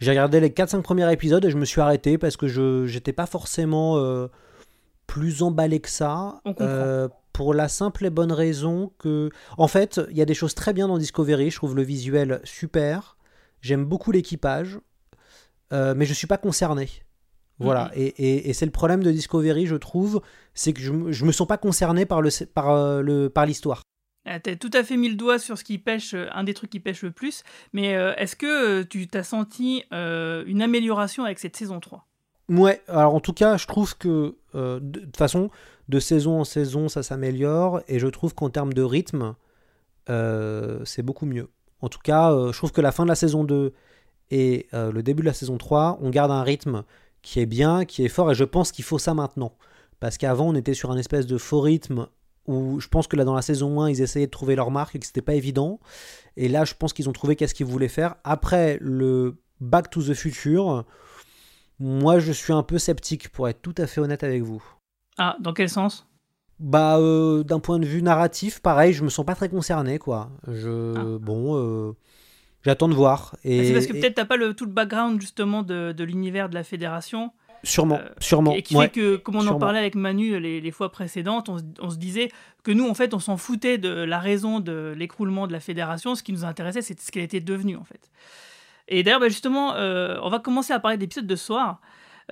J'ai 0.00 0.10
regardé 0.10 0.40
les 0.40 0.50
4-5 0.50 0.82
premiers 0.82 1.10
épisodes 1.12 1.44
et 1.44 1.50
je 1.50 1.56
me 1.56 1.64
suis 1.64 1.80
arrêté 1.80 2.18
parce 2.18 2.36
que 2.36 2.48
je 2.48 2.92
n'étais 2.92 3.12
pas 3.12 3.26
forcément 3.26 3.98
euh, 3.98 4.28
plus 5.06 5.42
emballé 5.42 5.80
que 5.80 5.90
ça. 5.90 6.40
pour 7.32 7.52
la 7.52 7.66
simple 7.66 8.06
et 8.06 8.10
bonne 8.10 8.32
raison 8.32 8.92
que, 8.98 9.30
en 9.58 9.66
fait, 9.66 10.00
il 10.10 10.16
y 10.16 10.22
a 10.22 10.24
des 10.24 10.34
choses 10.34 10.54
très 10.54 10.72
bien 10.72 10.86
dans 10.86 10.98
Discovery. 10.98 11.50
Je 11.50 11.56
trouve 11.56 11.74
le 11.74 11.82
visuel 11.82 12.40
super. 12.44 13.16
J'aime 13.60 13.84
beaucoup 13.84 14.12
l'équipage, 14.12 14.78
mais 15.72 16.06
je 16.06 16.12
suis 16.12 16.28
pas 16.28 16.38
concerné. 16.38 16.88
Voilà, 17.60 17.90
et, 17.94 18.52
c'est 18.52 18.66
le 18.66 18.72
problème 18.72 19.02
de 19.02 19.10
Discovery, 19.12 19.66
je 19.66 19.76
trouve, 19.76 20.22
c'est 20.54 20.72
que 20.72 20.80
je, 20.80 20.92
je 21.12 21.24
me 21.24 21.32
sens 21.32 21.46
pas 21.46 21.56
concerné 21.58 22.04
par 22.04 22.20
le 22.20 22.30
par 22.46 22.70
euh, 22.70 23.00
le 23.00 23.30
par 23.30 23.46
l'histoire. 23.46 23.82
Ah, 24.26 24.40
tu 24.40 24.50
as 24.50 24.56
tout 24.56 24.70
à 24.72 24.82
fait 24.82 24.96
mis 24.96 25.08
le 25.08 25.16
doigt 25.16 25.38
sur 25.38 25.58
ce 25.58 25.64
qui 25.64 25.78
pêche, 25.78 26.14
euh, 26.14 26.26
un 26.32 26.44
des 26.44 26.54
trucs 26.54 26.70
qui 26.70 26.80
pêche 26.80 27.02
le 27.02 27.10
plus, 27.10 27.44
mais 27.72 27.94
euh, 27.94 28.14
est-ce 28.16 28.36
que 28.36 28.82
tu 28.82 29.06
t'as 29.06 29.22
senti 29.22 29.84
une 29.92 30.62
amélioration 30.62 31.24
avec 31.24 31.38
cette 31.38 31.56
saison 31.56 31.78
3 31.78 32.06
Ouais, 32.48 32.82
alors 32.88 33.14
en 33.14 33.20
tout 33.20 33.32
cas, 33.32 33.56
je 33.56 33.66
trouve 33.66 33.96
que 33.96 34.36
de 34.54 35.00
toute 35.00 35.16
façon, 35.16 35.50
de 35.88 35.98
saison 35.98 36.40
en 36.40 36.44
saison, 36.44 36.88
ça 36.88 37.02
s'améliore, 37.02 37.80
et 37.88 37.98
je 37.98 38.06
trouve 38.06 38.34
qu'en 38.34 38.50
termes 38.50 38.72
de 38.72 38.82
rythme, 38.82 39.34
c'est 40.08 41.02
beaucoup 41.02 41.26
mieux. 41.26 41.48
En 41.80 41.88
tout 41.88 42.00
cas, 42.02 42.30
je 42.50 42.56
trouve 42.56 42.72
que 42.72 42.80
la 42.82 42.92
fin 42.92 43.04
de 43.04 43.08
la 43.08 43.14
saison 43.14 43.44
2 43.44 43.72
et 44.30 44.66
le 44.72 45.02
début 45.02 45.22
de 45.22 45.26
la 45.26 45.32
saison 45.32 45.56
3, 45.56 45.98
on 46.02 46.10
garde 46.10 46.30
un 46.30 46.42
rythme 46.42 46.84
qui 47.24 47.40
est 47.40 47.46
bien, 47.46 47.84
qui 47.84 48.04
est 48.04 48.08
fort, 48.08 48.30
et 48.30 48.34
je 48.34 48.44
pense 48.44 48.70
qu'il 48.70 48.84
faut 48.84 48.98
ça 48.98 49.14
maintenant. 49.14 49.56
Parce 49.98 50.18
qu'avant, 50.18 50.48
on 50.48 50.54
était 50.54 50.74
sur 50.74 50.92
un 50.92 50.96
espèce 50.96 51.26
de 51.26 51.38
faux 51.38 51.60
rythme 51.60 52.06
où 52.46 52.78
je 52.78 52.88
pense 52.88 53.06
que 53.06 53.16
là, 53.16 53.24
dans 53.24 53.34
la 53.34 53.42
saison 53.42 53.80
1, 53.80 53.90
ils 53.90 54.02
essayaient 54.02 54.26
de 54.26 54.30
trouver 54.30 54.54
leur 54.54 54.70
marque 54.70 54.94
et 54.94 54.98
que 54.98 55.06
c'était 55.06 55.22
pas 55.22 55.34
évident. 55.34 55.80
Et 56.36 56.48
là, 56.48 56.66
je 56.66 56.74
pense 56.74 56.92
qu'ils 56.92 57.08
ont 57.08 57.12
trouvé 57.12 57.34
qu'est-ce 57.34 57.54
qu'ils 57.54 57.66
voulaient 57.66 57.88
faire. 57.88 58.16
Après 58.22 58.76
le 58.82 59.38
Back 59.60 59.88
to 59.88 60.02
the 60.02 60.12
Future, 60.12 60.84
moi, 61.80 62.18
je 62.18 62.32
suis 62.32 62.52
un 62.52 62.62
peu 62.62 62.78
sceptique, 62.78 63.30
pour 63.30 63.48
être 63.48 63.62
tout 63.62 63.74
à 63.78 63.86
fait 63.86 64.02
honnête 64.02 64.22
avec 64.22 64.42
vous. 64.42 64.62
Ah, 65.16 65.36
dans 65.40 65.54
quel 65.54 65.70
sens? 65.70 66.06
Bah, 66.60 66.98
euh, 66.98 67.42
d'un 67.42 67.58
point 67.58 67.78
de 67.78 67.86
vue 67.86 68.02
narratif, 68.02 68.60
pareil, 68.60 68.92
je 68.92 69.02
me 69.02 69.08
sens 69.08 69.24
pas 69.24 69.34
très 69.34 69.48
concerné, 69.48 69.98
quoi. 69.98 70.30
Je, 70.46 70.94
ah. 70.96 71.18
bon, 71.18 71.56
euh, 71.56 71.92
j'attends 72.64 72.88
de 72.88 72.94
voir. 72.94 73.36
Et, 73.44 73.64
c'est 73.64 73.72
parce 73.72 73.86
que 73.86 73.92
peut-être 73.92 74.14
t'as 74.14 74.24
pas 74.24 74.36
le, 74.36 74.54
tout 74.54 74.64
le 74.64 74.70
background 74.70 75.20
justement 75.20 75.62
de, 75.62 75.92
de 75.92 76.04
l'univers 76.04 76.48
de 76.48 76.54
la 76.54 76.64
fédération. 76.64 77.32
Sûrement, 77.62 77.96
euh, 77.96 78.08
sûrement. 78.20 78.52
Et 78.52 78.62
qui 78.62 78.76
fait 78.76 78.90
que, 78.90 79.16
comme 79.16 79.36
on 79.36 79.46
en 79.46 79.58
parlait 79.58 79.78
avec 79.78 79.94
Manu 79.94 80.38
les, 80.38 80.60
les 80.60 80.70
fois 80.70 80.92
précédentes, 80.92 81.48
on, 81.48 81.56
on, 81.80 81.90
se 81.90 81.96
disait 81.96 82.30
que 82.62 82.72
nous, 82.72 82.86
en 82.86 82.94
fait, 82.94 83.14
on 83.14 83.18
s'en 83.18 83.38
foutait 83.38 83.78
de 83.78 83.88
la 83.88 84.18
raison 84.18 84.60
de 84.60 84.92
l'écroulement 84.96 85.46
de 85.46 85.52
la 85.52 85.60
fédération. 85.60 86.14
Ce 86.14 86.22
qui 86.22 86.32
nous 86.32 86.44
intéressait, 86.44 86.82
c'est 86.82 87.00
ce 87.00 87.10
qu'elle 87.10 87.22
était 87.22 87.40
devenue, 87.40 87.76
en 87.76 87.84
fait. 87.84 88.10
Et 88.88 89.02
d'ailleurs, 89.02 89.20
bah, 89.20 89.28
justement, 89.28 89.74
euh, 89.74 90.18
on 90.22 90.28
va 90.28 90.38
commencer 90.38 90.72
à 90.72 90.80
parler 90.80 90.98
d'épisodes 90.98 91.26
de 91.26 91.36
soir. 91.36 91.80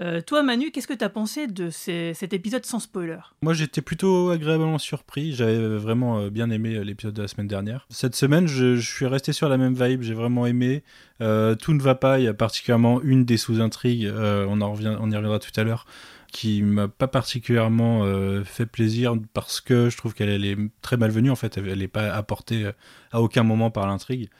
Euh, 0.01 0.21
toi, 0.21 0.43
Manu, 0.43 0.71
qu'est-ce 0.71 0.87
que 0.87 0.95
tu 0.95 1.05
as 1.05 1.11
pensé 1.11 1.47
de 1.47 1.69
cet 1.71 2.33
épisode 2.33 2.65
sans 2.65 2.81
spoiler? 2.81 3.19
Moi, 3.43 3.53
j'étais 3.53 3.83
plutôt 3.83 4.31
agréablement 4.31 4.79
surpris. 4.79 5.35
J'avais 5.35 5.77
vraiment 5.77 6.19
euh, 6.19 6.31
bien 6.31 6.51
aimé 6.51 6.83
l'épisode 6.83 7.15
de 7.15 7.23
la 7.23 7.29
semaine 7.29 7.49
dernière. 7.49 7.87
Cette 7.91 8.15
semaine, 8.15 8.47
je, 8.47 8.81
suis 8.81 9.07
resté 9.07 9.33
sur 9.33 9.49
la 9.49 9.59
même 9.59 9.75
vibe. 9.75 10.03
J'ai 10.03 10.15
vraiment 10.15 10.47
aimé. 10.47 10.83
tout 11.19 11.73
ne 11.73 11.83
va 11.83 11.95
pas. 11.95 12.19
Il 12.19 12.25
y 12.25 12.29
a 12.29 12.35
particulièrement 12.35 13.01
une 13.03 13.25
des 13.25 13.37
sous-intrigues. 13.37 14.11
on, 14.15 14.61
en 14.61 14.73
on 14.73 15.11
y 15.11 15.17
reviendra 15.17 15.39
tout 15.39 15.61
à 15.61 15.65
l'heure 15.65 15.87
qui 16.33 16.63
m'a 16.63 16.89
pas 16.89 17.09
particulièrement 17.09 18.07
fait 18.45 18.65
plaisir 18.65 19.15
parce 19.35 19.61
que 19.61 19.91
je 19.91 19.97
trouve 19.99 20.15
qu'elle 20.15 20.45
est 20.47 20.57
très 20.81 20.97
malvenue 20.97 21.31
en 21.31 21.37
fait 21.37 21.59
elle 21.59 21.79
n'est 21.79 21.89
pas 21.89 22.11
apportée 22.11 22.71
à 23.11 23.21
aucun 23.21 23.43
moment 23.43 23.71
par 23.71 23.87
l'intrigue 23.87 24.31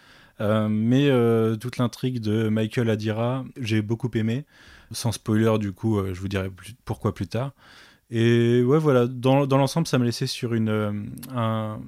euh, 0.41 0.69
mais 0.69 1.09
euh, 1.09 1.57
toute 1.57 1.77
l'intrigue 1.77 2.21
de 2.21 2.49
Michael 2.49 2.91
Adira, 2.91 3.45
j'ai 3.61 3.83
beaucoup 3.83 4.11
aimé. 4.15 4.45
Sans 4.93 5.13
spoiler, 5.13 5.59
du 5.59 5.73
coup, 5.73 5.99
euh, 5.99 6.15
je 6.15 6.21
vous 6.21 6.29
dirai 6.29 6.51
pourquoi 6.85 7.15
plus 7.15 7.27
tard. 7.27 7.53
Et 8.11 8.63
ouais, 8.63 8.79
voilà, 8.79 9.07
dans, 9.07 9.47
dans 9.47 9.57
l'ensemble, 9.57 9.87
ça 9.87 9.99
m'a 9.99 10.05
laissé 10.05 10.27
sur 10.27 10.55
une, 10.55 11.11
un 11.35 11.81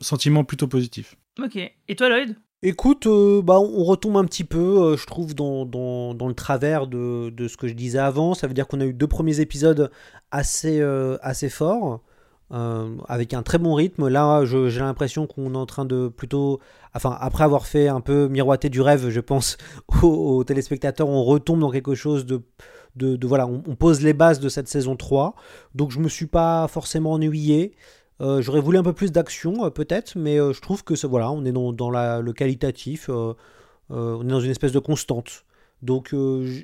sentiment 0.00 0.44
plutôt 0.44 0.68
positif. 0.68 1.16
Ok. 1.42 1.56
Et 1.56 1.96
toi, 1.96 2.08
Lloyd? 2.08 2.36
Écoute, 2.62 3.08
bah, 3.42 3.58
on 3.58 3.82
retombe 3.82 4.16
un 4.16 4.24
petit 4.24 4.44
peu, 4.44 4.96
je 4.96 5.04
trouve, 5.06 5.34
dans, 5.34 5.66
dans, 5.66 6.14
dans, 6.14 6.28
le 6.28 6.34
travers 6.34 6.86
de, 6.86 7.30
de, 7.30 7.48
ce 7.48 7.56
que 7.56 7.66
je 7.66 7.74
disais 7.74 7.98
avant. 7.98 8.34
Ça 8.34 8.46
veut 8.46 8.54
dire 8.54 8.68
qu'on 8.68 8.80
a 8.80 8.84
eu 8.84 8.92
deux 8.92 9.08
premiers 9.08 9.40
épisodes 9.40 9.90
assez, 10.30 10.80
assez 11.22 11.48
forts. 11.48 12.00
Euh, 12.52 12.96
avec 13.08 13.32
un 13.32 13.42
très 13.42 13.56
bon 13.56 13.74
rythme. 13.74 14.08
Là, 14.08 14.44
j'ai 14.44 14.80
l'impression 14.80 15.26
qu'on 15.26 15.54
est 15.54 15.56
en 15.56 15.64
train 15.64 15.86
de 15.86 16.08
plutôt, 16.08 16.60
enfin, 16.94 17.16
après 17.20 17.44
avoir 17.44 17.66
fait 17.66 17.88
un 17.88 18.00
peu 18.00 18.28
miroiter 18.28 18.68
du 18.68 18.80
rêve, 18.80 19.08
je 19.10 19.20
pense, 19.20 19.56
aux, 20.02 20.44
téléspectateurs, 20.44 21.08
on 21.08 21.24
retombe 21.24 21.60
dans 21.60 21.70
quelque 21.70 21.94
chose 21.94 22.26
de, 22.26 22.42
de, 22.96 23.26
voilà, 23.26 23.46
on, 23.46 23.74
pose 23.76 24.02
les 24.02 24.12
bases 24.12 24.40
de 24.40 24.48
cette 24.48 24.68
saison 24.68 24.96
3. 24.96 25.34
Donc, 25.74 25.90
je 25.90 25.98
me 25.98 26.08
suis 26.08 26.26
pas 26.26 26.68
forcément 26.68 27.12
ennuyé. 27.12 27.74
Euh, 28.20 28.40
j'aurais 28.42 28.60
voulu 28.60 28.78
un 28.78 28.82
peu 28.82 28.92
plus 28.92 29.10
d'action, 29.12 29.64
euh, 29.64 29.70
peut-être, 29.70 30.16
mais 30.16 30.36
je 30.36 30.60
trouve 30.60 30.84
que 30.84 30.94
voilà, 31.06 31.30
on 31.30 31.44
est 31.44 31.52
dans, 31.52 31.90
le 31.90 32.32
qualitatif, 32.32 33.08
on 33.08 33.34
est 34.24 34.30
dans 34.30 34.40
une 34.40 34.50
espèce 34.50 34.72
de 34.72 34.78
constante. 34.78 35.44
Donc, 35.82 36.14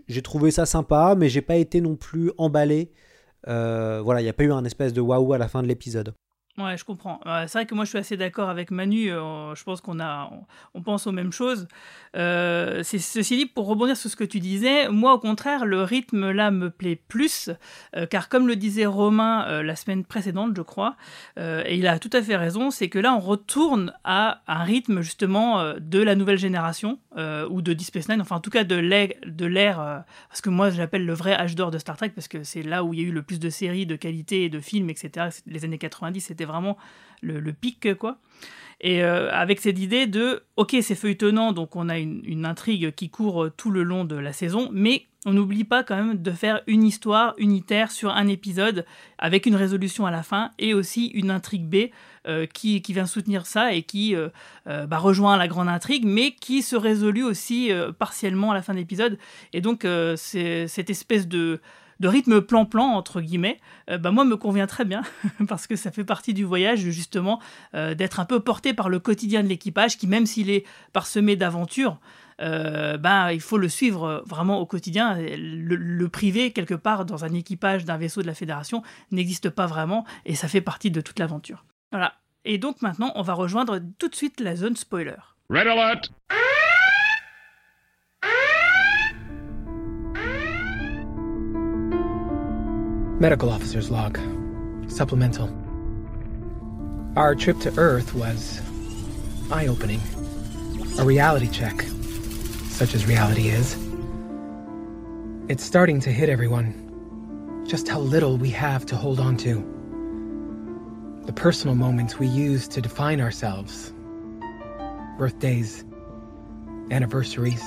j'ai 0.09 0.23
trouvé 0.23 0.51
ça 0.51 0.67
sympa, 0.67 1.15
mais 1.19 1.29
j'ai 1.29 1.43
pas 1.43 1.57
été 1.57 1.81
non 1.81 1.97
plus 1.97 2.31
emballé 2.39 2.93
euh, 3.47 4.01
voilà, 4.03 4.21
il 4.21 4.25
n'y 4.25 4.31
a 4.31 4.33
pas 4.33 4.45
eu 4.45 4.53
un 4.53 4.65
espèce 4.65 4.93
de 4.93 5.01
waouh 5.01 5.33
à 5.33 5.39
la 5.39 5.49
fin 5.49 5.63
de 5.63 5.69
l'épisode. 5.69 6.15
Ouais, 6.59 6.77
je 6.77 6.85
comprends. 6.85 7.21
c'est 7.25 7.53
vrai 7.53 7.67
que 7.67 7.75
moi, 7.77 7.85
je 7.85 7.91
suis 7.91 7.99
assez 7.99 8.17
d'accord 8.17 8.49
avec 8.49 8.73
Manu. 8.73 9.13
Euh, 9.13 9.55
je 9.55 9.63
pense 9.63 9.81
qu'on 9.81 10.01
a, 10.01 10.29
on, 10.75 10.83
pense 10.83 11.07
aux 11.07 11.13
mêmes 11.13 11.31
choses. 11.31 11.69
Euh, 12.17 12.83
ceci 12.83 13.37
dit, 13.37 13.47
pour 13.47 13.69
rebondir 13.69 13.97
sur 13.97 14.11
ce 14.11 14.17
que 14.17 14.25
tu 14.25 14.41
disais, 14.41 14.89
moi, 14.89 15.15
au 15.15 15.21
contraire, 15.21 15.67
le 15.67 15.85
rythme 15.85 16.33
là 16.33 16.51
me 16.51 16.71
plaît 16.71 17.01
plus, 17.07 17.51
euh, 17.95 18.07
car 18.07 18.29
comme 18.29 18.49
le 18.49 18.57
disait 18.57 18.87
Romain 18.87 19.63
la 19.63 19.77
semaine 19.77 20.05
précédente, 20.05 20.57
je 20.57 20.63
crois, 20.63 20.97
et 21.37 21.77
il 21.77 21.87
a 21.87 21.99
tout 21.99 22.11
à 22.13 22.23
fait 22.23 22.37
raison, 22.37 22.71
c'est 22.71 22.89
que 22.89 22.99
là, 22.99 23.15
on 23.15 23.21
retourne 23.21 23.93
à 24.03 24.43
un 24.49 24.65
rythme 24.65 25.01
justement 25.01 25.75
de 25.79 26.03
la 26.03 26.17
nouvelle 26.17 26.39
génération 26.39 26.99
ou 27.17 27.63
de 27.63 27.73
Deep 27.73 27.87
Space 27.87 28.09
Nine, 28.09 28.21
enfin 28.21 28.37
en 28.37 28.41
tout 28.41 28.51
cas 28.51 28.65
de 28.65 28.75
l'ère, 28.75 29.09
de 29.27 29.49
parce 30.29 30.41
que 30.41 30.51
moi, 30.51 30.71
j'appelle 30.71 31.07
le 31.07 31.13
vrai 31.13 31.35
âge 31.35 31.55
d'or 31.55 31.71
de 31.71 31.79
Star 31.79 31.97
Trek, 31.97 32.11
parce 32.11 32.29
que 32.29 32.43
c'est 32.43 32.63
là 32.63 32.85
où 32.85 32.95
il 32.95 33.01
y 33.01 33.05
a 33.05 33.07
eu 33.07 33.13
le 33.13 33.23
plus 33.23 33.39
de 33.39 33.51
séries, 33.51 33.87
de 33.87 33.97
qualité 33.97 34.49
de 34.49 34.61
films, 34.61 34.91
etc. 34.91 35.29
Les 35.47 35.65
années 35.65 35.79
90, 35.79 36.21
c'était 36.21 36.45
vraiment 36.49 36.77
le, 37.23 37.53
pic, 37.53 37.95
quoi. 37.95 38.19
Et 38.81 39.03
euh, 39.03 39.31
avec 39.33 39.61
cette 39.61 39.79
idée 39.79 40.07
de, 40.07 40.45
ok, 40.57 40.77
c'est 40.83 40.95
feuilletonnant, 40.95 41.53
donc 41.53 41.75
on 41.75 41.89
a 41.89 41.99
une, 41.99 42.47
intrigue 42.47 42.93
qui 42.93 43.11
court 43.11 43.49
tout 43.57 43.71
le 43.71 43.83
long 43.83 44.05
de 44.05 44.15
la 44.15 44.33
saison, 44.33 44.71
mais 44.73 45.07
on 45.27 45.33
n'oublie 45.33 45.65
pas 45.65 45.83
quand 45.83 45.97
même 45.97 46.23
de 46.23 46.31
faire 46.31 46.63
une 46.69 46.85
histoire 46.85 47.35
unitaire 47.39 47.91
sur 47.91 48.11
un 48.11 48.29
épisode 48.29 48.87
avec 49.19 49.47
une 49.47 49.57
résolution 49.57 50.07
à 50.07 50.13
la 50.13 50.23
fin 50.23 50.53
et 50.61 50.75
aussi 50.75 51.09
une 51.09 51.33
intrigue 51.33 51.67
B 51.67 51.91
euh, 52.29 52.47
qui, 52.47 52.81
vient 52.81 53.07
soutenir 53.07 53.45
ça 53.47 53.73
et 53.73 53.83
qui 53.83 54.15
euh, 54.15 54.29
bah, 54.65 54.99
rejoint 54.99 55.37
la 55.37 55.49
grande 55.49 55.69
intrigue, 55.69 56.05
mais 56.07 56.31
qui 56.31 56.63
se 56.63 56.77
résolue 56.77 57.25
aussi 57.25 57.73
partiellement 57.99 58.53
à 58.53 58.55
la 58.55 58.63
fin 58.63 58.75
de 58.75 58.79
l'épisode. 58.79 59.19
Et 59.53 59.61
donc, 59.61 59.85
c'est 60.17 60.69
cette 60.69 60.89
espèce 60.89 61.27
de 61.27 61.61
de 62.01 62.09
rythme 62.09 62.41
plan-plan, 62.41 62.85
entre 62.85 63.21
guillemets, 63.21 63.59
euh, 63.91 63.99
bah 63.99 64.11
moi 64.11 64.25
me 64.25 64.37
convient 64.37 64.67
très 64.67 64.85
bien, 64.85 65.03
parce 65.49 65.67
que 65.67 65.77
ça 65.77 65.91
fait 65.91 66.05
partie 66.05 66.35
du 66.35 66.45
voyage, 66.45 66.81
justement, 66.81 67.41
euh, 67.75 67.95
d'être 67.95 68.21
un 68.21 68.25
peu 68.25 68.41
porté 68.41 68.75
par 68.75 68.89
le 68.89 68.99
quotidien 68.99 69.43
de 69.43 69.49
l'équipage, 69.49 69.99
qui 69.99 70.07
même 70.07 70.27
s'il 70.27 70.51
est 70.51 70.65
parsemé 70.93 71.37
d'aventures, 71.37 71.99
euh, 72.41 72.97
bah, 72.99 73.33
il 73.33 73.41
faut 73.41 73.59
le 73.59 73.69
suivre 73.69 74.23
vraiment 74.27 74.61
au 74.61 74.67
quotidien. 74.67 75.19
Le, 75.19 76.09
privé, 76.09 76.53
quelque 76.53 76.75
part, 76.75 77.05
dans 77.05 77.25
un 77.25 77.35
équipage 77.35 77.85
d'un 77.85 77.97
vaisseau 77.97 78.23
de 78.23 78.27
la 78.27 78.35
Fédération, 78.35 78.83
n'existe 79.11 79.51
pas 79.51 79.67
vraiment, 79.67 80.05
et 80.25 80.35
ça 80.35 80.47
fait 80.47 80.61
partie 80.61 80.91
de 80.91 81.01
toute 81.01 81.19
l'aventure. 81.19 81.65
Voilà. 81.91 82.15
Et 82.45 82.59
donc 82.59 82.81
maintenant, 82.81 83.13
on 83.17 83.23
va 83.23 83.35
rejoindre 83.35 83.81
tout 83.99 84.09
de 84.09 84.15
suite 84.15 84.41
la 84.41 84.55
zone 84.55 84.77
spoiler. 84.77 85.17
Red 85.51 85.67
alert! 85.67 86.13
Medical 93.21 93.51
officer's 93.51 93.91
log. 93.91 94.17
Supplemental. 94.89 95.53
Our 97.17 97.35
trip 97.35 97.59
to 97.61 97.77
Earth 97.77 98.15
was 98.15 98.61
eye 99.51 99.67
opening. 99.67 100.01
A 101.01 101.05
reality 101.05 101.49
check, 101.49 101.83
such 102.69 102.95
as 102.95 103.07
reality 103.07 103.49
is. 103.49 103.77
It's 105.49 105.65
starting 105.65 105.99
to 106.03 106.13
hit 106.13 106.29
everyone 106.29 107.65
just 107.69 107.89
how 107.89 107.99
little 107.99 108.37
we 108.37 108.51
have 108.51 108.87
to 108.87 108.95
hold 108.95 109.19
on 109.19 109.37
to. 109.39 109.65
The 111.27 111.33
personal 111.33 111.75
moments 111.75 112.21
we 112.21 112.29
use 112.29 112.69
to 112.69 112.81
define 112.81 113.21
ourselves 113.21 113.93
birthdays, 115.19 115.85
anniversaries, 116.93 117.65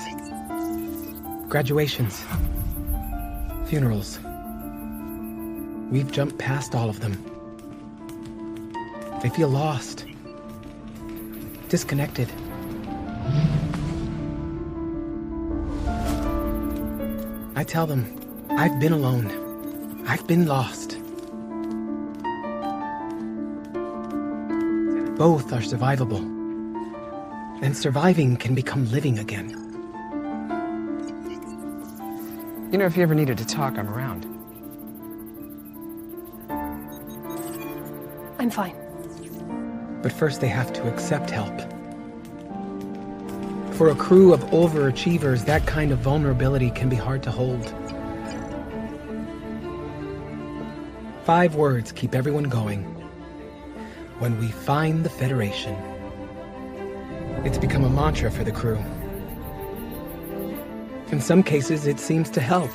graduations, 1.49 2.23
funerals. 3.65 4.17
We've 5.91 6.09
jumped 6.09 6.37
past 6.37 6.73
all 6.73 6.89
of 6.89 7.01
them. 7.01 7.21
They 9.21 9.27
feel 9.27 9.49
lost, 9.49 10.05
disconnected. 11.67 12.31
I 17.57 17.65
tell 17.65 17.85
them, 17.85 18.07
I've 18.51 18.79
been 18.79 18.93
alone. 18.93 20.05
I've 20.07 20.25
been 20.27 20.47
lost. 20.47 20.97
Both 25.17 25.51
are 25.51 25.59
survivable. 25.59 26.21
And 27.61 27.75
surviving 27.75 28.37
can 28.37 28.55
become 28.55 28.89
living 28.89 29.19
again. 29.19 29.49
You 32.71 32.77
know, 32.77 32.85
if 32.85 32.95
you 32.95 33.03
ever 33.03 33.13
needed 33.13 33.37
to 33.39 33.45
talk, 33.45 33.77
I'm 33.77 33.89
around. 33.89 34.30
Fine. 38.53 38.75
But 40.01 40.11
first 40.11 40.41
they 40.41 40.47
have 40.47 40.73
to 40.73 40.87
accept 40.87 41.29
help. 41.29 41.59
For 43.75 43.89
a 43.89 43.95
crew 43.95 44.33
of 44.33 44.41
overachievers, 44.51 45.45
that 45.45 45.65
kind 45.65 45.91
of 45.91 45.99
vulnerability 45.99 46.69
can 46.71 46.89
be 46.89 46.95
hard 46.95 47.23
to 47.23 47.31
hold. 47.31 47.73
Five 51.23 51.55
words 51.55 51.91
keep 51.91 52.13
everyone 52.13 52.45
going. 52.45 52.83
When 54.19 54.39
we 54.39 54.47
find 54.49 55.03
the 55.03 55.09
Federation. 55.09 55.75
It's 57.43 57.57
become 57.57 57.83
a 57.83 57.89
mantra 57.89 58.29
for 58.29 58.43
the 58.43 58.51
crew. 58.51 58.77
In 61.11 61.19
some 61.19 61.41
cases, 61.41 61.87
it 61.87 61.99
seems 61.99 62.29
to 62.31 62.41
help. 62.41 62.71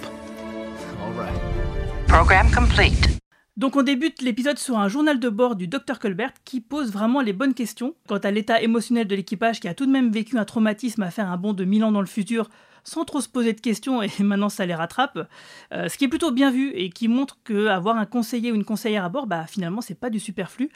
All 1.00 1.12
right. 1.12 2.06
Program 2.08 2.50
complete. 2.50 3.15
Donc 3.56 3.74
on 3.74 3.82
débute 3.82 4.20
l'épisode 4.20 4.58
sur 4.58 4.78
un 4.78 4.88
journal 4.88 5.18
de 5.18 5.28
bord 5.30 5.56
du 5.56 5.66
docteur 5.66 5.98
Colbert 5.98 6.32
qui 6.44 6.60
pose 6.60 6.92
vraiment 6.92 7.22
les 7.22 7.32
bonnes 7.32 7.54
questions 7.54 7.94
quant 8.06 8.18
à 8.18 8.30
l'état 8.30 8.60
émotionnel 8.60 9.08
de 9.08 9.16
l'équipage 9.16 9.60
qui 9.60 9.68
a 9.68 9.72
tout 9.72 9.86
de 9.86 9.90
même 9.90 10.10
vécu 10.10 10.36
un 10.36 10.44
traumatisme 10.44 11.02
à 11.02 11.10
faire 11.10 11.30
un 11.30 11.38
bond 11.38 11.54
de 11.54 11.64
mille 11.64 11.82
ans 11.82 11.92
dans 11.92 12.02
le 12.02 12.06
futur 12.06 12.50
sans 12.84 13.06
trop 13.06 13.22
se 13.22 13.30
poser 13.30 13.54
de 13.54 13.60
questions 13.60 14.02
et 14.02 14.10
maintenant 14.20 14.50
ça 14.50 14.66
les 14.66 14.74
rattrape. 14.74 15.26
Euh, 15.72 15.88
ce 15.88 15.96
qui 15.96 16.04
est 16.04 16.08
plutôt 16.08 16.32
bien 16.32 16.50
vu 16.50 16.70
et 16.74 16.90
qui 16.90 17.08
montre 17.08 17.38
qu'avoir 17.44 17.96
un 17.96 18.04
conseiller 18.04 18.52
ou 18.52 18.54
une 18.54 18.64
conseillère 18.64 19.04
à 19.04 19.08
bord, 19.08 19.26
bah 19.26 19.46
finalement 19.46 19.80
c'est 19.80 19.98
pas 19.98 20.10
du 20.10 20.20
superflu. 20.20 20.68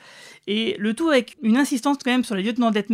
Et 0.46 0.74
le 0.78 0.94
tout 0.94 1.10
avec 1.10 1.36
une 1.42 1.58
insistance 1.58 1.98
quand 2.02 2.10
même 2.10 2.24
sur 2.24 2.34
les 2.34 2.42
lieutenants 2.42 2.70
d'être 2.70 2.90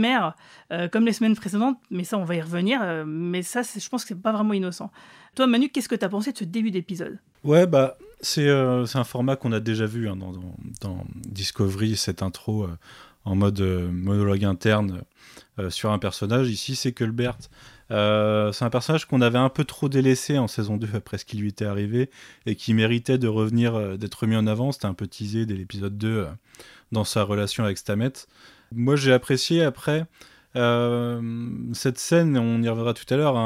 euh, 0.72 0.88
comme 0.88 1.07
les 1.07 1.12
semaines 1.12 1.37
précédentes, 1.37 1.79
mais 1.90 2.03
ça 2.03 2.18
on 2.18 2.25
va 2.25 2.35
y 2.35 2.40
revenir, 2.40 2.81
euh, 2.83 3.05
mais 3.07 3.42
ça 3.42 3.62
je 3.62 3.88
pense 3.88 4.03
que 4.03 4.09
c'est 4.09 4.20
pas 4.20 4.33
vraiment 4.33 4.53
innocent. 4.53 4.90
Toi 5.37 5.46
Manu, 5.46 5.68
qu'est-ce 5.68 5.88
que 5.88 5.94
tu 5.94 6.05
as 6.05 6.09
pensé 6.09 6.33
de 6.33 6.38
ce 6.38 6.44
début 6.44 6.72
d'épisode? 6.72 7.18
Ouais 7.44 7.66
bah 7.68 7.96
c'est 8.20 8.48
un 8.48 9.05
format 9.05 9.37
qu'on 9.37 9.52
a 9.52 9.61
déjà 9.61 9.87
vu 9.87 10.09
hein, 10.09 10.16
dans, 10.16 11.05
Discovery, 11.26 11.96
cette 11.96 12.22
intro 12.22 12.66
en 13.24 13.35
mode 13.35 13.61
monologue 13.61 14.44
interne 14.44 15.02
sur 15.68 15.90
un 15.90 15.98
personnage. 15.98 16.48
Ici 16.48 16.76
c'est 16.76 16.92
Colbert 16.92 17.37
euh, 17.90 18.52
c'est 18.52 18.64
un 18.64 18.70
personnage 18.70 19.05
qu'on 19.05 19.20
avait 19.20 19.38
un 19.38 19.48
peu 19.48 19.64
trop 19.64 19.88
délaissé 19.88 20.38
en 20.38 20.48
saison 20.48 20.76
2 20.76 20.88
après 20.94 21.18
ce 21.18 21.24
qui 21.24 21.37
lui 21.37 21.48
était 21.48 21.64
arrivé 21.64 22.11
et 22.44 22.57
qui 22.57 22.74
méritait 22.74 23.18
de 23.18 23.29
revenir, 23.29 23.74
euh, 23.74 23.96
d'être 23.96 24.26
mis 24.26 24.37
en 24.37 24.46
avant. 24.46 24.72
C'était 24.72 24.87
un 24.87 24.94
peu 24.94 25.07
teasé 25.07 25.46
dès 25.46 25.55
l'épisode 25.55 25.96
2 25.96 26.09
euh, 26.09 26.26
dans 26.92 27.05
sa 27.05 27.22
relation 27.22 27.64
avec 27.64 27.79
Stamet. 27.79 28.12
Moi 28.72 28.96
j'ai 28.96 29.12
apprécié 29.12 29.62
après 29.62 30.07
cette 31.75 31.99
scène, 31.99 32.38
on 32.38 32.62
y 32.62 32.69
reviendra 32.69 32.95
tout 32.95 33.05
à 33.12 33.16
l'heure, 33.16 33.37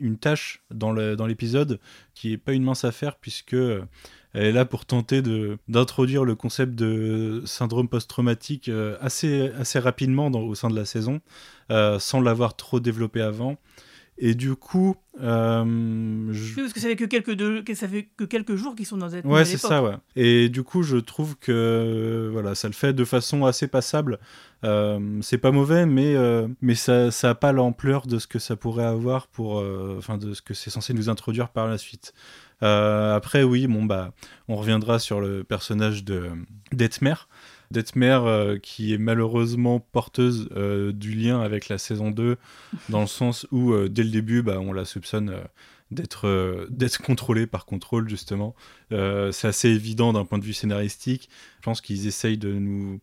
une 0.00 0.18
tâche 0.18 0.62
dans 0.70 0.92
l'épisode 0.92 1.80
qui 2.14 2.30
n'est 2.30 2.38
pas 2.38 2.52
une 2.52 2.62
mince 2.62 2.84
affaire 2.84 3.16
puisque 3.16 3.54
elle 3.54 4.44
est 4.44 4.52
là 4.52 4.64
pour 4.64 4.84
tenter 4.84 5.22
d'introduire 5.68 6.24
le 6.24 6.34
concept 6.34 6.74
de 6.74 7.42
syndrome 7.44 7.88
post-traumatique 7.88 8.70
assez, 9.00 9.50
assez 9.58 9.78
rapidement 9.78 10.28
au 10.28 10.54
sein 10.54 10.70
de 10.70 10.76
la 10.76 10.84
saison. 10.84 11.20
Euh, 11.72 11.98
sans 11.98 12.20
l'avoir 12.20 12.54
trop 12.54 12.78
développé 12.78 13.20
avant. 13.20 13.56
Et 14.18 14.34
du 14.34 14.56
coup, 14.56 14.96
euh, 15.20 16.28
je... 16.32 16.54
parce 16.54 16.72
que 16.72 16.80
ça 16.80 16.88
fait 16.88 16.96
que 16.96 17.04
quelques 17.04 17.36
que 17.64 17.74
ça 17.74 17.86
fait 17.86 18.08
que 18.16 18.24
quelques 18.24 18.54
jours 18.56 18.74
qu'ils 18.74 18.86
sont 18.86 18.96
dans 18.96 19.10
cette 19.10 19.24
ouais 19.26 19.44
c'est 19.44 19.58
ça 19.58 19.82
ouais. 19.82 19.96
Et 20.14 20.48
du 20.48 20.62
coup, 20.62 20.82
je 20.82 20.96
trouve 20.96 21.36
que 21.36 22.30
voilà, 22.32 22.54
ça 22.54 22.68
le 22.68 22.74
fait 22.74 22.94
de 22.94 23.04
façon 23.04 23.44
assez 23.44 23.68
passable. 23.68 24.18
Euh, 24.64 25.18
c'est 25.20 25.38
pas 25.38 25.50
mauvais, 25.50 25.84
mais 25.84 26.14
mais 26.62 26.74
ça 26.74 27.10
ça 27.10 27.30
a 27.30 27.34
pas 27.34 27.52
l'ampleur 27.52 28.06
de 28.06 28.18
ce 28.18 28.26
que 28.26 28.38
ça 28.38 28.56
pourrait 28.56 28.86
avoir 28.86 29.28
pour 29.28 29.62
enfin 29.98 30.16
de 30.16 30.32
ce 30.32 30.40
que 30.40 30.54
c'est 30.54 30.70
censé 30.70 30.94
nous 30.94 31.10
introduire 31.10 31.50
par 31.50 31.68
la 31.68 31.76
suite. 31.76 32.14
après 32.62 33.42
oui, 33.42 33.66
bon 33.66 33.84
bah 33.84 34.12
on 34.48 34.56
reviendra 34.56 34.98
sur 34.98 35.20
le 35.20 35.44
personnage 35.44 36.04
de 36.04 36.30
d'Etmer 36.72 37.14
Detmer 37.70 38.18
euh, 38.24 38.58
qui 38.58 38.94
est 38.94 38.98
malheureusement 38.98 39.80
porteuse 39.80 40.48
euh, 40.56 40.92
du 40.92 41.12
lien 41.12 41.40
avec 41.40 41.68
la 41.68 41.78
saison 41.78 42.10
2 42.10 42.36
dans 42.88 43.00
le 43.00 43.06
sens 43.06 43.46
où 43.50 43.72
euh, 43.72 43.88
dès 43.88 44.04
le 44.04 44.10
début 44.10 44.42
bah, 44.42 44.58
on 44.60 44.72
la 44.72 44.84
soupçonne 44.84 45.36
d'être 45.90 46.66
d'être 46.70 47.00
contrôlée 47.02 47.46
par 47.46 47.64
contrôle 47.64 48.08
justement. 48.08 48.54
C'est 48.90 49.44
assez 49.44 49.68
évident 49.68 50.12
d'un 50.12 50.24
point 50.24 50.38
de 50.38 50.44
vue 50.44 50.52
scénaristique. 50.52 51.28
Je 51.60 51.64
pense 51.64 51.80
qu'ils 51.80 52.06
essayent 52.06 52.38
de 52.38 52.52
nous 52.52 53.00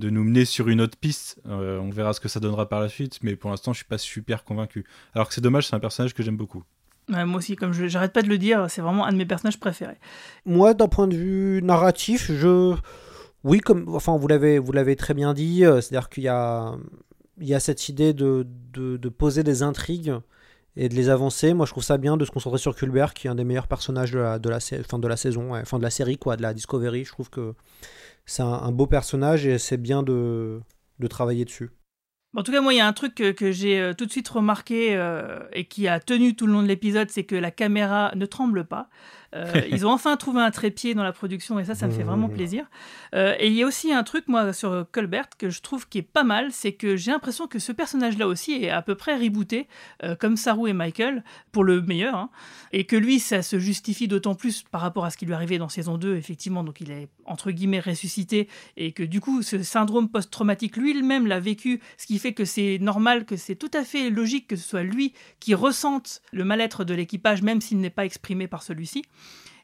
de 0.00 0.10
nous 0.10 0.24
mener 0.24 0.44
sur 0.44 0.68
une 0.68 0.80
autre 0.80 0.98
piste. 0.98 1.40
On 1.44 1.90
verra 1.90 2.14
ce 2.14 2.20
que 2.20 2.28
ça 2.28 2.40
donnera 2.40 2.68
par 2.68 2.80
la 2.80 2.88
suite 2.88 3.18
mais 3.22 3.36
pour 3.36 3.50
l'instant 3.50 3.72
je 3.72 3.78
suis 3.78 3.86
pas 3.86 3.98
super 3.98 4.44
convaincu. 4.44 4.84
Alors 5.14 5.28
que 5.28 5.34
c'est 5.34 5.42
dommage 5.42 5.66
c'est 5.66 5.76
un 5.76 5.80
personnage 5.80 6.14
que 6.14 6.22
j'aime 6.22 6.36
beaucoup. 6.36 6.64
Moi 7.08 7.36
aussi, 7.36 7.54
comme 7.54 7.72
je 7.72 7.86
j'arrête 7.86 8.14
pas 8.14 8.22
de 8.22 8.28
le 8.28 8.38
dire, 8.38 8.66
c'est 8.70 8.80
vraiment 8.80 9.04
un 9.04 9.12
de 9.12 9.18
mes 9.18 9.26
personnages 9.26 9.60
préférés. 9.60 9.98
Moi, 10.46 10.72
d'un 10.72 10.88
point 10.88 11.06
de 11.06 11.14
vue 11.14 11.60
narratif, 11.62 12.32
je 12.32 12.74
oui, 13.44 13.60
comme, 13.60 13.94
enfin, 13.94 14.16
vous 14.16 14.26
l'avez, 14.26 14.96
très 14.96 15.12
bien 15.12 15.34
dit, 15.34 15.64
euh, 15.64 15.82
c'est-à-dire 15.82 16.08
qu'il 16.08 16.24
y 16.24 16.28
a, 16.28 17.60
cette 17.60 17.90
idée 17.90 18.14
de, 18.14 18.46
de, 18.72 19.08
poser 19.10 19.42
des 19.42 19.62
intrigues 19.62 20.14
et 20.76 20.88
de 20.88 20.94
les 20.94 21.10
avancer. 21.10 21.52
Moi, 21.52 21.66
je 21.66 21.72
trouve 21.72 21.84
ça 21.84 21.98
bien 21.98 22.16
de 22.16 22.24
se 22.24 22.30
concentrer 22.30 22.58
sur 22.58 22.74
Culbert, 22.74 23.12
qui 23.12 23.26
est 23.26 23.30
un 23.30 23.34
des 23.34 23.44
meilleurs 23.44 23.68
personnages 23.68 24.12
de 24.12 24.18
la, 24.48 24.60
fin 24.60 24.98
de 24.98 25.08
la 25.08 25.16
saison, 25.18 25.54
enfin 25.54 25.78
de 25.78 25.82
la 25.82 25.90
série, 25.90 26.16
quoi, 26.16 26.36
de 26.36 26.42
la 26.42 26.54
Discovery. 26.54 27.04
Je 27.04 27.12
trouve 27.12 27.28
que 27.28 27.54
c'est 28.24 28.42
un, 28.42 28.72
beau 28.72 28.86
personnage 28.86 29.46
et 29.46 29.58
c'est 29.58 29.76
bien 29.76 30.02
de, 30.02 30.60
de 30.98 31.06
travailler 31.06 31.44
dessus. 31.44 31.70
En 32.36 32.42
tout 32.42 32.50
cas, 32.50 32.60
moi, 32.60 32.74
il 32.74 32.78
y 32.78 32.80
a 32.80 32.86
un 32.86 32.92
truc 32.92 33.14
que, 33.14 33.52
j'ai 33.52 33.78
euh, 33.78 33.92
tout 33.92 34.06
de 34.06 34.10
suite 34.10 34.28
remarqué 34.28 34.96
euh, 34.96 35.38
et 35.52 35.66
qui 35.66 35.86
a 35.86 36.00
tenu 36.00 36.34
tout 36.34 36.46
le 36.46 36.52
long 36.52 36.62
de 36.62 36.68
l'épisode, 36.68 37.08
c'est 37.10 37.22
que 37.22 37.36
la 37.36 37.52
caméra 37.52 38.10
ne 38.16 38.26
tremble 38.26 38.64
pas. 38.64 38.88
Euh, 39.34 39.62
ils 39.70 39.86
ont 39.86 39.90
enfin 39.90 40.16
trouvé 40.16 40.40
un 40.40 40.50
trépied 40.50 40.94
dans 40.94 41.02
la 41.02 41.12
production 41.12 41.58
et 41.58 41.64
ça, 41.64 41.74
ça 41.74 41.86
me 41.86 41.92
fait 41.92 42.02
vraiment 42.02 42.28
plaisir. 42.28 42.66
Euh, 43.14 43.34
et 43.38 43.48
il 43.48 43.54
y 43.54 43.62
a 43.62 43.66
aussi 43.66 43.92
un 43.92 44.02
truc, 44.02 44.28
moi, 44.28 44.52
sur 44.52 44.86
Colbert 44.92 45.28
que 45.36 45.50
je 45.50 45.60
trouve 45.60 45.88
qui 45.88 45.98
est 45.98 46.02
pas 46.02 46.24
mal, 46.24 46.52
c'est 46.52 46.72
que 46.72 46.96
j'ai 46.96 47.10
l'impression 47.10 47.46
que 47.46 47.58
ce 47.58 47.72
personnage-là 47.72 48.26
aussi 48.28 48.52
est 48.52 48.70
à 48.70 48.82
peu 48.82 48.94
près 48.94 49.16
rebooté, 49.16 49.66
euh, 50.02 50.14
comme 50.14 50.36
Saru 50.36 50.70
et 50.70 50.72
Michael, 50.72 51.24
pour 51.52 51.64
le 51.64 51.80
meilleur. 51.82 52.14
Hein. 52.14 52.30
et 52.72 52.84
que 52.84 52.96
lui, 52.96 53.18
ça 53.18 53.42
se 53.42 53.58
justifie 53.58 54.08
d'autant 54.08 54.34
plus 54.34 54.62
par 54.62 54.80
rapport 54.80 55.04
à 55.04 55.10
ce 55.10 55.16
qui 55.16 55.26
lui 55.26 55.34
arrivait 55.34 55.58
dans 55.58 55.68
saison 55.68 55.96
2, 55.96 56.16
effectivement. 56.16 56.62
Donc 56.62 56.80
il 56.80 56.90
est, 56.90 57.08
entre 57.24 57.50
guillemets, 57.50 57.80
ressuscité. 57.80 58.48
Et 58.76 58.92
que 58.92 59.02
du 59.02 59.20
coup, 59.20 59.42
ce 59.42 59.62
syndrome 59.62 60.08
post-traumatique, 60.08 60.76
lui-même 60.76 61.26
l'a 61.26 61.40
vécu, 61.40 61.80
ce 61.96 62.06
qui 62.06 62.18
fait 62.18 62.34
que 62.34 62.44
c'est 62.44 62.78
normal, 62.80 63.24
que 63.24 63.36
c'est 63.36 63.56
tout 63.56 63.70
à 63.74 63.84
fait 63.84 64.10
logique 64.10 64.48
que 64.48 64.56
ce 64.56 64.68
soit 64.68 64.82
lui 64.82 65.12
qui 65.40 65.54
ressente 65.54 66.22
le 66.32 66.44
mal-être 66.44 66.84
de 66.84 66.94
l'équipage, 66.94 67.42
même 67.42 67.60
s'il 67.60 67.78
n'est 67.78 67.90
pas 67.90 68.04
exprimé 68.04 68.46
par 68.46 68.62
celui-ci. 68.62 69.04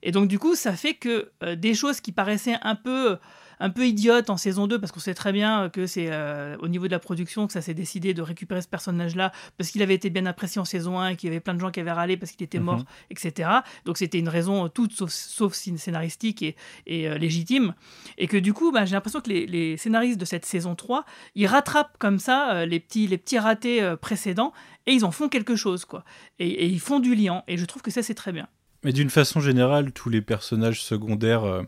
Et 0.03 0.13
donc 0.13 0.29
du 0.29 0.39
coup, 0.39 0.55
ça 0.55 0.73
fait 0.73 0.95
que 0.95 1.31
euh, 1.43 1.57
des 1.57 1.75
choses 1.75 2.01
qui 2.01 2.13
paraissaient 2.13 2.57
un 2.63 2.75
peu 2.75 3.19
un 3.61 3.71
peu 3.71 3.87
idiotes 3.87 4.31
en 4.31 4.37
saison 4.39 4.67
2 4.67 4.81
parce 4.81 4.91
qu'on 4.91 5.01
sait 5.01 5.15
très 5.15 5.33
bien 5.33 5.69
que 5.69 5.87
c'est 5.87 6.09
euh, 6.11 6.57
au 6.61 6.69
niveau 6.69 6.87
de 6.87 6.93
la 6.93 6.99
production 6.99 7.47
que 7.47 7.53
ça 7.53 7.61
s'est 7.61 7.75
décidé 7.75 8.15
de 8.15 8.23
récupérer 8.23 8.63
ce 8.63 8.69
personnage-là 8.69 9.33
parce 9.59 9.71
qu'il 9.71 9.83
avait 9.83 9.95
été 9.95 10.09
bien 10.09 10.27
apprécié 10.27 10.61
en 10.61 10.65
saison 10.65 10.99
1 10.99 11.11
et 11.11 11.17
qu'il 11.17 11.29
y 11.29 11.33
avait 11.33 11.41
plein 11.41 11.55
de 11.55 11.61
gens 11.61 11.71
qui 11.71 11.79
avaient 11.79 11.93
râlé 11.93 12.17
parce 12.17 12.33
qu'il 12.33 12.45
était 12.45 12.59
mort, 12.59 12.79
mhm. 12.79 12.85
etc. 13.11 13.51
Donc 13.85 13.99
c'était 13.99 14.19
une 14.19 14.29
raison 14.31 14.69
toute 14.69 14.93
sauf, 15.09 15.53
scénaristique 15.53 16.43
et, 16.43 16.57
et 16.87 17.09
euh, 17.09 17.19
légitime. 17.19 17.75
Et 18.17 18.27
que 18.27 18.39
du 18.39 18.55
coup, 18.55 18.73
bah, 18.73 18.87
j'ai 18.87 18.95
l'impression 18.95 19.21
que 19.21 19.29
les, 19.29 19.77
scénaristes 19.77 20.19
de 20.19 20.25
cette 20.25 20.47
saison 20.47 20.75
3, 20.75 21.05
ils 21.35 21.47
rattrapent 21.47 21.97
comme 21.99 22.19
ça 22.19 22.65
les, 22.65 22.81
petits, 22.81 23.07
les 23.07 23.19
petits 23.19 23.39
ratés 23.39 23.95
précédents 24.01 24.53
et 24.87 24.93
ils 24.93 25.05
en 25.05 25.11
font 25.11 25.29
quelque 25.29 25.55
chose. 25.55 25.85
quoi. 25.85 26.05
Et, 26.39 26.49
et 26.49 26.67
ils 26.67 26.81
font 26.81 26.99
du 26.99 27.15
lien. 27.15 27.43
Et 27.47 27.59
je 27.59 27.65
trouve 27.67 27.83
que 27.83 27.91
ça, 27.91 28.03
c'est 28.03 28.15
très 28.15 28.33
bien. 28.33 28.49
Mais 28.83 28.93
d'une 28.93 29.11
façon 29.11 29.41
générale, 29.41 29.93
tous 29.93 30.09
les 30.09 30.23
personnages 30.23 30.83
secondaires 30.83 31.45
euh, 31.45 31.63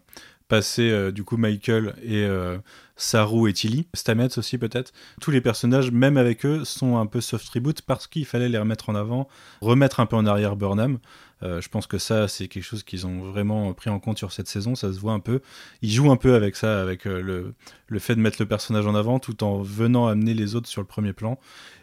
passés, 0.48 0.90
euh, 0.90 1.12
du 1.12 1.25
coup 1.25 1.37
Michael 1.37 1.94
et 2.03 2.25
euh, 2.25 2.57
Saru 2.96 3.51
et 3.51 3.53
Tilly, 3.53 3.87
Stamets 3.92 4.38
aussi 4.38 4.57
peut-être, 4.57 4.92
tous 5.20 5.31
les 5.31 5.42
personnages, 5.42 5.90
même 5.90 6.16
avec 6.16 6.46
eux, 6.46 6.64
sont 6.64 6.96
un 6.96 7.05
peu 7.05 7.20
soft 7.20 7.46
reboot 7.51 7.83
parce 7.83 8.07
qu'il 8.07 8.25
fallait 8.25 8.48
les 8.48 8.57
remettre 8.57 8.88
en 8.88 8.94
avant, 8.94 9.29
remettre 9.61 10.01
un 10.01 10.07
peu 10.07 10.16
en 10.16 10.25
arrière 10.25 10.57
Burnham. 10.57 11.01
je 11.42 11.68
pense 11.68 11.87
que 11.87 11.98
ça, 11.98 12.29
c'est 12.29 12.48
quelque 12.48 12.62
chose 12.62 12.83
qu'ils 12.83 13.07
ont 13.07 13.20
vraiment 13.20 13.75
pris 13.75 13.90
en 13.90 13.98
compte 13.98 14.16
sur 14.16 14.33
cette 14.33 14.46
saison, 14.48 14.75
ça 14.75 14.92
se 14.92 15.01
voit 15.01 15.12
un 15.12 15.20
peu. 15.20 15.40
Ils 15.83 15.90
jouent 15.90 16.12
un 16.12 16.16
peu 16.16 16.35
avec 16.35 16.55
ça, 16.55 16.81
avec 16.81 17.05
le, 17.05 17.55
le 17.88 17.98
fait 17.98 18.14
de 18.14 18.20
mettre 18.20 18.37
le 18.40 18.46
personnage 18.46 18.87
en 18.87 18.94
avant 18.94 19.18
tout 19.18 19.42
en 19.42 19.61
venant 19.61 20.07
amener 20.07 20.33
les 20.33 20.55
autres 20.55 20.68
sur 20.68 20.81
le 20.81 20.87
premier 20.87 21.12
plan. 21.12 21.38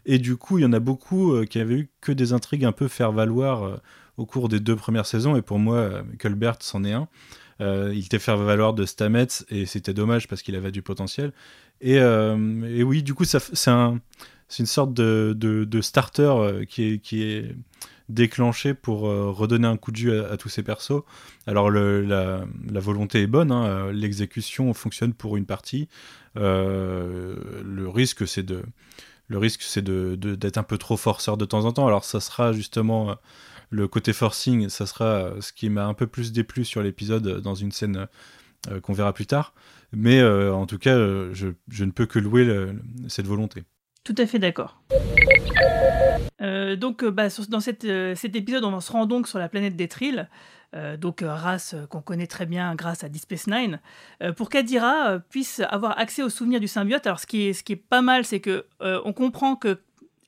Et 0.05 0.17
du 0.17 0.37
coup, 0.37 0.57
il 0.57 0.61
y 0.61 0.65
en 0.65 0.73
a 0.73 0.79
beaucoup 0.79 1.45
qui 1.45 1.59
avaient 1.59 1.75
eu 1.75 1.89
que 2.01 2.13
des 2.13 2.33
intrigues 2.33 2.65
un 2.65 2.71
peu 2.71 2.87
faire 2.87 3.11
valoir 3.11 3.79
au 4.19 4.25
cours 4.25 4.49
des 4.49 4.59
deux 4.59 4.75
premières 4.75 5.05
saisons, 5.05 5.35
et 5.35 5.41
pour 5.41 5.59
moi, 5.59 6.03
Colbert 6.19 6.57
c'en 6.59 6.83
est 6.83 6.93
un. 6.93 7.07
Euh, 7.61 7.91
il 7.93 8.05
était 8.05 8.19
faire 8.19 8.37
valoir 8.37 8.73
de 8.73 8.85
Stamets, 8.85 9.27
et 9.49 9.65
c'était 9.65 9.93
dommage 9.93 10.27
parce 10.27 10.41
qu'il 10.41 10.55
avait 10.55 10.71
du 10.71 10.81
potentiel. 10.81 11.33
Et, 11.81 11.99
euh, 11.99 12.35
oui, 12.83 13.03
du 13.03 13.13
coup, 13.13 13.25
c'est 13.25 13.69
un, 13.69 13.99
une 14.59 14.65
sorte 14.65 14.93
de, 14.93 15.79
starter 15.81 16.23
euh, 16.23 16.65
qui 16.65 17.01
est, 17.23 17.55
déclenché 18.09 18.73
pour 18.73 19.01
redonner 19.01 19.67
un 19.67 19.77
coup 19.77 19.91
de 19.91 19.95
jus 19.95 20.11
à, 20.11 20.35
tous 20.35 20.49
ces 20.49 20.63
persos. 20.63 21.03
Alors 21.45 21.69
la, 21.69 22.41
volonté 22.71 23.21
est 23.21 23.27
bonne, 23.27 23.51
hein, 23.51 23.91
l'exécution 23.91 24.73
fonctionne 24.73 25.13
pour 25.13 25.37
une 25.37 25.45
partie. 25.45 25.87
le 26.33 27.87
risque 27.87 28.27
c'est 28.27 28.41
de 28.41 28.63
le 29.27 30.17
d'être 30.17 30.57
un 30.57 30.63
peu 30.63 30.79
trop 30.79 30.97
forceur 30.97 31.37
de 31.37 31.45
temps 31.45 31.65
en 31.65 31.71
temps. 31.71 31.85
Alors 31.85 32.03
ça 32.03 32.19
sera 32.19 32.51
justement 32.51 33.15
le 33.69 33.87
côté 33.87 34.13
forcing, 34.13 34.69
ça 34.69 34.85
sera 34.85 35.05
euh, 35.05 35.41
ce 35.41 35.53
qui 35.53 35.69
m'a 35.69 35.85
un 35.85 35.93
peu 35.93 36.07
plus 36.07 36.31
déplu 36.31 36.65
sur 36.65 36.81
l'épisode 36.81 37.27
euh, 37.27 37.39
dans 37.39 37.55
une 37.55 37.71
scène 37.71 38.07
euh, 38.69 38.79
qu'on 38.79 38.93
verra 38.93 39.13
plus 39.13 39.27
tard. 39.27 39.53
Mais 39.91 40.21
en 40.21 40.67
tout 40.67 40.77
cas, 40.77 40.93
je, 40.93 41.47
ne 41.79 41.89
peux 41.89 42.05
que 42.05 42.19
louer 42.19 42.47
cette 43.07 43.25
volonté. 43.25 43.63
Tout 44.03 44.13
à 44.19 44.27
fait 44.27 44.37
d'accord. 44.37 44.83
donc, 46.77 47.03
bah, 47.05 47.29
dans 47.49 47.59
cet 47.59 47.85
épisode, 47.85 48.63
on 48.63 48.79
se 48.81 48.91
rend 48.91 49.07
donc 49.07 49.27
sur 49.27 49.39
la 49.39 49.49
planète 49.49 49.75
des 49.75 49.87
Trilles, 49.87 50.27
donc 50.99 51.23
race 51.25 51.73
qu'on 51.89 52.01
connaît 52.01 52.27
très 52.27 52.45
bien 52.45 52.75
grâce 52.75 53.03
à 53.03 53.09
Deep 53.09 53.23
Space 53.23 53.47
Nine, 53.47 53.79
pour 54.35 54.51
qu'Adira 54.51 55.17
puisse 55.27 55.59
avoir 55.67 55.97
accès 55.97 56.21
aux 56.21 56.29
souvenirs 56.29 56.59
du 56.59 56.67
symbiote. 56.67 57.07
Alors, 57.07 57.19
ce 57.19 57.25
qui 57.25 57.47
est, 57.47 57.53
ce 57.53 57.63
qui 57.63 57.73
est 57.73 57.83
pas 57.83 58.03
mal, 58.03 58.25
c'est 58.25 58.41
que 58.41 58.67
on 58.79 59.11
comprend 59.11 59.55
que 59.55 59.79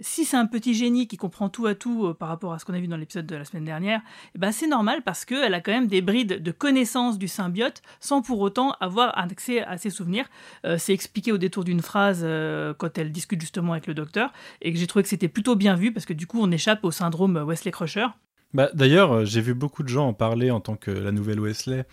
si 0.02 0.26
c'est 0.26 0.38
un 0.38 0.46
petit 0.46 0.74
génie 0.74 1.08
qui 1.08 1.18
comprend 1.18 1.50
tout 1.50 1.68
à 1.68 1.76
tout 1.76 2.08
euh, 2.08 2.14
par 2.14 2.28
rapport 2.28 2.54
à 2.54 2.60
ce 2.60 2.66
qu'on 2.66 2.74
a 2.74 2.80
vu 2.80 2.88
dans 2.88 2.98
l'épisode 2.98 3.26
de 3.26 3.36
la 3.36 3.46
semaine 3.46 3.66
dernière, 3.66 4.02
eh 4.36 4.40
ben 4.40 4.52
c'est 4.52 4.68
normal 4.68 5.02
parce 5.04 5.26
qu'elle 5.26 5.54
a 5.54 5.62
quand 5.62 5.72
même 5.72 5.88
des 5.88 6.02
brides 6.02 6.42
de 6.42 6.52
connaissance 6.52 7.18
du 7.18 7.28
symbiote 7.28 7.82
sans 8.00 8.22
pour 8.22 8.40
autant 8.40 8.76
avoir 8.80 9.18
accès 9.18 9.62
à 9.62 9.78
ses 9.78 9.90
souvenirs. 9.90 10.26
Euh, 10.66 10.78
c'est 10.78 10.94
expliqué 10.94 11.32
au 11.32 11.38
détour 11.38 11.64
d'une 11.64 11.82
phrase 11.82 12.22
euh, 12.24 12.74
quand 12.78 12.98
elle 12.98 13.12
discute 13.12 13.40
justement 13.40 13.74
avec 13.74 13.88
le 13.88 13.94
docteur 13.94 14.34
et 14.62 14.74
que 14.74 14.80
j'ai 14.80 14.88
trouvé 14.88 15.04
que 15.04 15.10
c'était 15.10 15.28
plutôt 15.28 15.56
bien 15.56 15.76
vu 15.76 15.94
parce 15.94 16.06
que 16.06 16.14
du 16.14 16.28
coup 16.28 16.40
on 16.42 16.52
échappe 16.52 16.84
au 16.84 16.92
syndrome 16.92 17.38
Wesley 17.38 17.72
Crusher. 17.72 18.08
Bah, 18.54 18.70
D'ailleurs, 18.74 19.26
j'ai 19.26 19.40
vu 19.40 19.54
beaucoup 19.54 19.84
de 19.84 19.88
gens 19.88 20.08
en 20.08 20.14
parler 20.14 20.52
en 20.52 20.60
tant 20.60 20.76
que 20.76 20.92
la 20.92 21.12
nouvelle 21.12 21.40
Wesley 21.40 21.86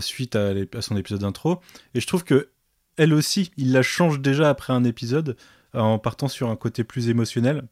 suite 0.00 0.36
à, 0.36 0.54
son 0.80 0.96
épisode 0.96 1.20
d'intro 1.20 1.60
et 1.94 2.00
je 2.00 2.06
trouve 2.06 2.24
que 2.24 2.48
elle 2.96 3.12
aussi, 3.12 3.50
il 3.58 3.72
la 3.72 3.82
change 3.82 4.20
déjà 4.20 4.48
après 4.48 4.72
un 4.72 4.84
épisode 4.84 5.36
en 5.74 5.98
partant 5.98 6.28
sur 6.28 6.48
un 6.48 6.56
côté 6.56 6.84
plus 6.84 7.08
émotionnel, 7.08 7.66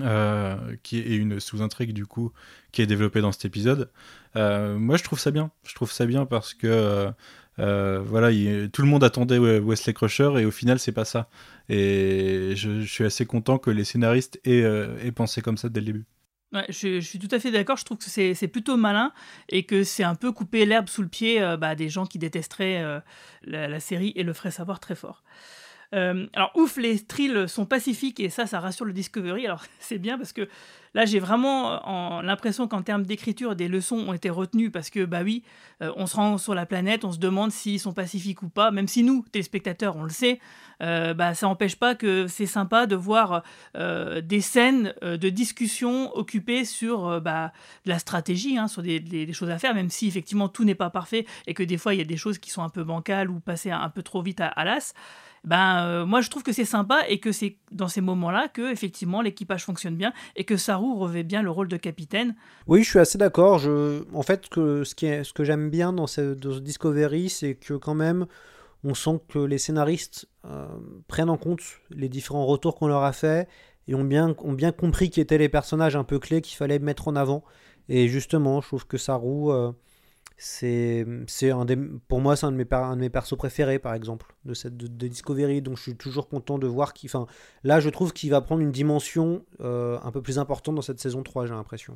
euh, 0.00 0.56
qui 0.82 0.98
est 0.98 1.14
une 1.14 1.38
sous-intrigue 1.38 1.92
du 1.92 2.04
coup 2.04 2.32
qui 2.72 2.82
est 2.82 2.86
développée 2.86 3.20
dans 3.20 3.30
cet 3.30 3.44
épisode. 3.44 3.90
Euh, 4.34 4.76
moi, 4.76 4.96
je 4.96 5.04
trouve 5.04 5.20
ça 5.20 5.30
bien. 5.30 5.52
Je 5.64 5.74
trouve 5.74 5.92
ça 5.92 6.04
bien 6.06 6.26
parce 6.26 6.52
que 6.52 7.12
euh, 7.60 8.00
voilà, 8.04 8.30
tout 8.72 8.82
le 8.82 8.88
monde 8.88 9.04
attendait 9.04 9.38
Wesley 9.38 9.92
Crusher 9.92 10.32
et 10.38 10.44
au 10.44 10.50
final, 10.50 10.80
c'est 10.80 10.92
pas 10.92 11.04
ça. 11.04 11.28
Et 11.68 12.54
je, 12.56 12.80
suis 12.80 13.04
assez 13.04 13.24
content 13.24 13.58
que 13.58 13.70
les 13.70 13.84
scénaristes 13.84 14.40
aient, 14.44 15.12
pensé 15.14 15.42
comme 15.42 15.58
ça 15.58 15.68
dès 15.68 15.80
le 15.80 15.86
début. 15.86 16.04
Ouais, 16.52 16.66
je, 16.68 17.00
suis 17.00 17.20
tout 17.20 17.28
à 17.30 17.38
fait 17.38 17.52
d'accord. 17.52 17.76
Je 17.76 17.84
trouve 17.84 17.98
que 17.98 18.04
c'est 18.04 18.48
plutôt 18.48 18.76
malin 18.76 19.12
et 19.48 19.64
que 19.64 19.84
c'est 19.84 20.04
un 20.04 20.16
peu 20.16 20.32
couper 20.32 20.66
l'herbe 20.66 20.88
sous 20.88 21.02
le 21.02 21.08
pied 21.08 21.40
bah, 21.60 21.76
des 21.76 21.88
gens 21.88 22.06
qui 22.06 22.18
détesteraient 22.18 23.00
la, 23.44 23.68
la, 23.68 23.80
série 23.80 24.12
et 24.16 24.24
le 24.24 24.32
feraient 24.32 24.50
savoir 24.50 24.80
très 24.80 24.96
fort. 24.96 25.22
Euh, 25.94 26.26
alors 26.32 26.50
ouf, 26.56 26.76
les 26.76 27.00
trills 27.00 27.48
sont 27.48 27.66
pacifiques 27.66 28.18
et 28.20 28.28
ça, 28.28 28.46
ça 28.46 28.60
rassure 28.60 28.84
le 28.84 28.92
Discovery. 28.92 29.46
Alors 29.46 29.64
c'est 29.78 29.98
bien 29.98 30.18
parce 30.18 30.32
que 30.32 30.48
là, 30.94 31.04
j'ai 31.04 31.20
vraiment 31.20 32.20
l'impression 32.22 32.68
qu'en 32.68 32.82
termes 32.82 33.04
d'écriture, 33.04 33.54
des 33.54 33.68
leçons 33.68 33.96
ont 33.96 34.12
été 34.12 34.30
retenues 34.30 34.70
parce 34.70 34.90
que 34.90 35.04
bah 35.04 35.22
oui, 35.22 35.42
euh, 35.82 35.92
on 35.96 36.06
se 36.06 36.16
rend 36.16 36.38
sur 36.38 36.54
la 36.54 36.66
planète, 36.66 37.04
on 37.04 37.12
se 37.12 37.18
demande 37.18 37.52
s'ils 37.52 37.80
sont 37.80 37.92
pacifiques 37.92 38.42
ou 38.42 38.48
pas. 38.48 38.70
Même 38.70 38.88
si 38.88 39.02
nous, 39.02 39.24
téléspectateurs, 39.30 39.96
on 39.96 40.04
le 40.04 40.10
sait, 40.10 40.40
euh, 40.82 41.14
bah 41.14 41.34
ça 41.34 41.46
n'empêche 41.46 41.76
pas 41.76 41.94
que 41.94 42.26
c'est 42.26 42.46
sympa 42.46 42.86
de 42.86 42.96
voir 42.96 43.42
des 43.74 44.40
scènes 44.40 44.94
de 45.02 45.28
discussion 45.28 46.14
occupées 46.16 46.64
sur 46.64 47.20
bah, 47.20 47.52
de 47.84 47.90
la 47.90 47.98
stratégie, 47.98 48.58
hein, 48.58 48.68
sur 48.68 48.82
des, 48.82 49.32
choses 49.32 49.50
à 49.50 49.58
faire, 49.58 49.74
même 49.74 49.90
si 49.90 50.06
effectivement 50.06 50.48
tout 50.48 50.64
n'est 50.64 50.74
pas 50.74 50.90
parfait 50.90 51.26
et 51.46 51.54
que 51.54 51.62
des 51.62 51.78
fois 51.78 51.94
il 51.94 51.98
y 51.98 52.02
a 52.02 52.06
des 52.06 52.16
choses 52.16 52.38
qui 52.38 52.50
sont 52.50 52.62
un 52.62 52.68
peu 52.68 52.84
bancales 52.84 53.30
ou 53.30 53.40
passées 53.40 53.70
un, 53.70 53.88
peu 53.90 54.02
trop 54.02 54.22
vite 54.22 54.40
à 54.40 54.64
l'as 54.64 54.94
ben 55.44 55.84
euh, 55.84 56.06
moi 56.06 56.20
je 56.20 56.30
trouve 56.30 56.42
que 56.42 56.52
c'est 56.52 56.64
sympa 56.64 57.02
et 57.08 57.20
que 57.20 57.32
c'est 57.32 57.58
dans 57.70 57.88
ces 57.88 58.00
moments-là 58.00 58.48
que 58.48 58.72
effectivement 58.72 59.20
l'équipage 59.20 59.64
fonctionne 59.64 59.96
bien 59.96 60.12
et 60.36 60.44
que 60.44 60.56
Saru 60.56 60.92
revêt 60.94 61.22
bien 61.22 61.42
le 61.42 61.50
rôle 61.50 61.68
de 61.68 61.76
capitaine. 61.76 62.34
Oui, 62.66 62.82
je 62.82 62.90
suis 62.90 62.98
assez 62.98 63.18
d'accord. 63.18 63.58
Je... 63.58 64.04
En 64.14 64.22
fait, 64.22 64.48
que 64.48 64.84
ce, 64.84 64.94
qui 64.94 65.06
est... 65.06 65.24
ce 65.24 65.32
que 65.32 65.44
j'aime 65.44 65.70
bien 65.70 65.92
dans 65.92 66.06
ce... 66.06 66.34
Discovery, 66.34 67.28
c'est 67.28 67.54
que 67.54 67.74
quand 67.74 67.94
même 67.94 68.26
on 68.84 68.94
sent 68.94 69.20
que 69.28 69.38
les 69.38 69.58
scénaristes 69.58 70.28
euh, 70.44 70.66
prennent 71.08 71.30
en 71.30 71.38
compte 71.38 71.62
les 71.90 72.08
différents 72.08 72.44
retours 72.44 72.76
qu'on 72.76 72.86
leur 72.86 73.02
a 73.02 73.12
fait 73.12 73.48
et 73.88 73.94
ont 73.94 74.04
bien, 74.04 74.34
ont 74.38 74.52
bien 74.52 74.72
compris 74.72 75.10
qui 75.10 75.20
étaient 75.20 75.38
les 75.38 75.48
personnages 75.48 75.96
un 75.96 76.04
peu 76.04 76.18
clés 76.18 76.42
qu'il 76.42 76.56
fallait 76.56 76.78
mettre 76.78 77.08
en 77.08 77.16
avant. 77.16 77.44
Et 77.88 78.08
justement, 78.08 78.60
je 78.60 78.68
trouve 78.68 78.86
que 78.86 78.98
Saru, 78.98 79.50
euh, 79.50 79.72
c'est 80.36 81.04
un 81.50 81.64
des, 81.64 81.76
pour 82.08 82.20
moi 82.20 82.36
c'est 82.36 82.46
un 82.46 82.52
de 82.52 82.56
mes 82.56 82.66
un 82.72 82.96
de 82.96 83.00
mes 83.00 83.10
persos 83.10 83.36
préférés 83.36 83.78
par 83.78 83.94
exemple 83.94 84.34
de 84.44 84.54
cette 84.54 84.76
de, 84.76 85.08
Discovery. 85.08 85.62
Donc 85.62 85.76
je 85.76 85.82
suis 85.82 85.96
toujours 85.96 86.28
content 86.28 86.58
de 86.58 86.66
voir 86.66 86.92
qu'il 86.92 87.08
enfin 87.08 87.26
là 87.62 87.80
je 87.80 87.88
trouve 87.88 88.12
qu'il 88.12 88.30
va 88.30 88.40
prendre 88.40 88.62
une 88.62 88.72
dimension 88.72 89.44
euh, 89.60 89.98
un 90.02 90.10
peu 90.10 90.22
plus 90.22 90.38
importante 90.38 90.74
dans 90.74 90.82
cette 90.82 91.00
saison 91.00 91.22
3 91.22 91.46
j'ai 91.46 91.54
l'impression. 91.54 91.94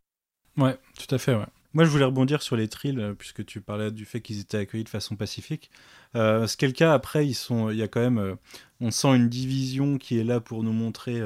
Ouais 0.56 0.76
tout 0.98 1.12
à 1.14 1.18
fait 1.18 1.34
ouais. 1.34 1.46
Moi 1.74 1.84
je 1.84 1.90
voulais 1.90 2.04
rebondir 2.04 2.42
sur 2.42 2.56
les 2.56 2.68
trills 2.68 3.00
euh, 3.00 3.14
puisque 3.14 3.44
tu 3.44 3.60
parlais 3.60 3.90
du 3.90 4.04
fait 4.04 4.20
qu'ils 4.20 4.40
étaient 4.40 4.58
accueillis 4.58 4.84
de 4.84 4.88
façon 4.88 5.16
pacifique. 5.16 5.70
Euh, 6.14 6.46
ce 6.46 6.56
qui 6.56 6.64
est 6.64 6.68
le 6.68 6.74
cas 6.74 6.92
après 6.92 7.26
ils 7.26 7.34
sont 7.34 7.70
il 7.70 7.76
y 7.76 7.82
a 7.82 7.88
quand 7.88 8.00
même 8.00 8.36
on 8.80 8.92
sent 8.92 9.16
une 9.16 9.28
division 9.28 9.98
qui 9.98 10.18
est 10.18 10.24
là 10.24 10.40
pour 10.40 10.62
nous 10.62 10.72
montrer 10.72 11.20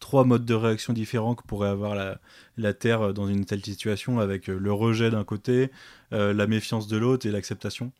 trois 0.00 0.24
modes 0.24 0.44
de 0.44 0.54
réaction 0.54 0.92
différents 0.92 1.34
que 1.34 1.42
pourrait 1.44 1.68
avoir 1.68 1.94
la, 1.94 2.18
la 2.56 2.72
Terre 2.74 3.12
dans 3.12 3.28
une 3.28 3.44
telle 3.44 3.64
situation, 3.64 4.20
avec 4.20 4.48
euh, 4.48 4.58
le 4.58 4.72
rejet 4.72 5.10
d'un 5.10 5.24
côté, 5.24 5.70
euh, 6.12 6.32
la 6.32 6.46
méfiance 6.46 6.86
de 6.86 6.96
l'autre 6.96 7.26
et 7.26 7.30
l'acceptation. 7.30 7.92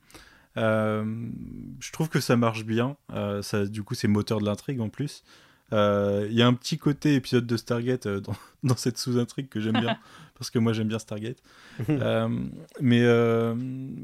Euh, 0.57 1.05
je 1.81 1.93
trouve 1.93 2.09
que 2.09 2.21
ça 2.21 2.37
marche 2.37 2.65
bien. 2.65 2.97
ça, 3.43 3.67
du 3.67 3.83
coup, 3.83 3.95
c'est 3.95 4.09
moteur 4.09 4.41
de 4.41 4.47
l'intrigue 4.47 4.81
en 4.81 4.89
plus. 4.89 5.23
Il 5.73 6.33
y 6.33 6.43
a 6.43 6.47
un 6.47 6.55
petit 6.55 6.79
côté 6.79 7.15
épisode 7.15 7.47
de 7.47 7.57
Stargate 7.57 8.07
dans, 8.07 8.37
dans 8.63 8.77
cette 8.77 8.99
sous-intrigue 8.99 9.49
que 9.49 9.61
j'aime 9.61 9.81
bien, 9.81 9.99
parce 10.39 10.51
que 10.51 10.59
moi 10.59 10.73
j'aime 10.73 10.89
bien 10.89 10.99
Stargate. 10.99 11.43
mais 12.81 13.05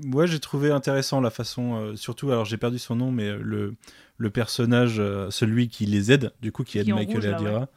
moi 0.04 0.26
j'ai 0.26 0.40
trouvé 0.40 0.70
intéressant 0.70 1.20
la 1.20 1.30
façon, 1.30 1.96
surtout, 1.96 2.30
alors 2.30 2.44
j'ai 2.44 2.58
perdu 2.58 2.78
son 2.78 2.96
nom, 2.96 3.12
mais 3.12 3.32
le, 3.38 3.74
le 4.22 4.30
personnage, 4.30 5.02
celui 5.30 5.68
qui 5.68 5.84
les 5.84 6.12
aide, 6.12 6.32
du 6.40 6.52
coup, 6.52 6.64
qui 6.64 6.78
aide 6.78 6.88
Michael 6.88 7.24
et 7.24 7.28
Adira. 7.28 7.68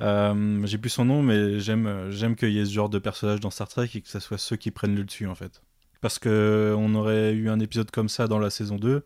Euh, 0.00 0.66
j'ai 0.66 0.78
plus 0.78 0.90
son 0.90 1.04
nom, 1.04 1.22
mais 1.22 1.58
j'aime 1.58 2.10
j'aime 2.10 2.36
qu'il 2.36 2.50
y 2.50 2.58
ait 2.58 2.66
ce 2.66 2.72
genre 2.72 2.88
de 2.88 2.98
personnage 2.98 3.40
dans 3.40 3.50
Star 3.50 3.68
Trek 3.68 3.88
et 3.94 4.00
que 4.00 4.08
ce 4.08 4.20
soit 4.20 4.38
ceux 4.38 4.56
qui 4.56 4.70
prennent 4.70 4.94
le 4.94 5.04
dessus 5.04 5.26
en 5.26 5.34
fait. 5.34 5.62
Parce 6.00 6.18
que 6.18 6.74
on 6.76 6.94
aurait 6.94 7.32
eu 7.32 7.48
un 7.48 7.60
épisode 7.60 7.90
comme 7.90 8.08
ça 8.08 8.26
dans 8.26 8.38
la 8.38 8.50
saison 8.50 8.76
2 8.76 9.04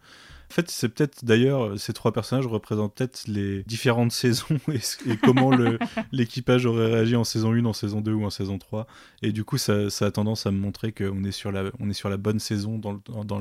en 0.50 0.54
fait, 0.54 0.70
c'est 0.70 0.88
peut-être 0.88 1.24
d'ailleurs, 1.24 1.78
ces 1.78 1.92
trois 1.92 2.12
personnages 2.12 2.46
représentent 2.46 2.94
peut-être 2.94 3.22
les 3.28 3.62
différentes 3.64 4.12
saisons 4.12 4.58
et, 4.68 5.16
comment 5.22 5.50
l'équipage 6.12 6.66
aurait 6.66 6.92
réagi 6.92 7.16
en 7.16 7.24
saison 7.24 7.52
1, 7.52 7.64
en 7.64 7.72
saison 7.72 8.00
2 8.00 8.12
ou 8.12 8.24
en 8.24 8.30
saison 8.30 8.58
3. 8.58 8.86
Et 9.22 9.32
du 9.32 9.44
coup, 9.44 9.58
ça, 9.58 9.86
a 10.00 10.10
tendance 10.10 10.46
à 10.46 10.50
me 10.50 10.58
montrer 10.58 10.92
qu'on 10.92 11.22
est, 11.24 11.32
sur 11.32 11.52
la, 11.52 11.64
on 11.78 11.88
est 11.88 11.94
sur 11.94 12.08
la 12.08 12.16
bonne 12.16 12.40
saison 12.40 12.78
dans, 12.78 13.00
dans, 13.24 13.40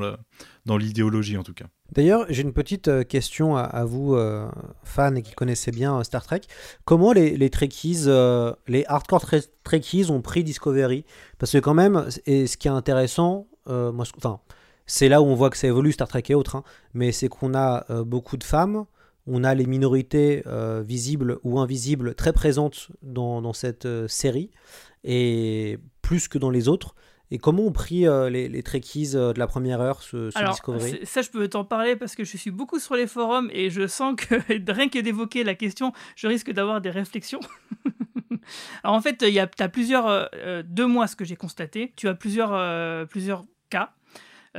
dans 0.65 0.77
l'idéologie 0.77 1.37
en 1.37 1.43
tout 1.43 1.53
cas. 1.53 1.65
D'ailleurs, 1.91 2.25
j'ai 2.29 2.43
une 2.43 2.53
petite 2.53 2.87
euh, 2.87 3.03
question 3.03 3.57
à, 3.57 3.83
vous, 3.83 4.13
euh, 4.13 4.47
fans 4.83 5.15
et 5.15 5.23
qui 5.23 5.33
connaissez 5.33 5.71
bien 5.71 5.97
euh, 5.97 6.03
Star 6.03 6.23
Trek. 6.23 6.41
Comment 6.85 7.13
les, 7.13 7.35
les 7.35 7.49
Trekkies, 7.49 8.05
les 8.67 8.85
hardcore 8.87 9.25
Trekkies 9.63 10.11
ont 10.11 10.21
pris 10.21 10.43
Discovery? 10.43 11.05
Parce 11.39 11.51
que 11.51 11.57
quand 11.57 11.73
même, 11.73 12.07
et 12.27 12.45
ce 12.45 12.57
qui 12.57 12.67
est 12.67 12.71
intéressant, 12.71 13.47
moi, 13.67 14.05
enfin, 14.17 14.39
c'est 14.89 15.07
là 15.07 15.21
où 15.21 15.25
on 15.25 15.35
voit 15.35 15.51
que 15.51 15.57
ça 15.57 15.67
évolue, 15.67 15.91
Star 15.91 16.07
Trek 16.07 16.23
et 16.29 16.35
autres, 16.35 16.55
hein. 16.55 16.63
mais 16.93 17.11
c'est 17.11 17.29
qu'on 17.29 17.53
a 17.53 17.85
euh, 17.91 18.03
beaucoup 18.03 18.37
de 18.37 18.43
femmes, 18.43 18.85
on 19.27 19.43
a 19.43 19.53
les 19.53 19.67
minorités 19.67 20.41
euh, 20.47 20.81
visibles 20.85 21.37
ou 21.43 21.59
invisibles 21.59 22.15
très 22.15 22.33
présentes 22.33 22.89
dans, 23.03 23.53
cette 23.53 23.85
euh, 23.85 24.07
série, 24.07 24.49
et 25.03 25.77
plus 26.01 26.27
que 26.27 26.39
dans 26.39 26.49
les 26.49 26.67
autres. 26.67 26.95
Et 27.29 27.37
comment 27.37 27.61
ont 27.61 27.71
pris 27.71 28.05
les, 28.31 28.49
les 28.49 28.63
Trekkies 28.63 29.11
de 29.11 29.37
la 29.37 29.45
première 29.45 29.81
heure 29.81 30.01
ce, 30.01 30.31
ce 30.31 30.37
Alors, 30.39 30.53
Discovery 30.53 30.99
Ça, 31.03 31.21
je 31.21 31.29
peux 31.29 31.47
t'en 31.47 31.63
parler 31.63 31.95
parce 31.95 32.15
que 32.15 32.23
je 32.23 32.37
suis 32.37 32.49
beaucoup 32.49 32.79
sur 32.79 32.95
les 32.95 33.05
forums 33.05 33.51
et 33.53 33.69
je 33.69 33.85
sens 33.85 34.15
que 34.17 34.33
rien 34.71 34.89
que 34.89 34.97
d'évoquer 34.97 35.43
la 35.43 35.53
question, 35.53 35.93
je 36.15 36.27
risque 36.27 36.51
d'avoir 36.51 36.81
des 36.81 36.89
réflexions. 36.89 37.39
Alors 38.83 38.95
en 38.95 39.01
fait, 39.01 39.17
tu 39.17 39.37
as 39.37 39.69
plusieurs, 39.69 40.31
deux 40.63 40.87
mois 40.87 41.05
ce 41.05 41.15
que 41.15 41.23
j'ai 41.23 41.35
constaté, 41.35 41.93
tu 41.95 42.07
as 42.07 42.15
plusieurs, 42.15 43.07
plusieurs 43.09 43.43
cas 43.69 43.93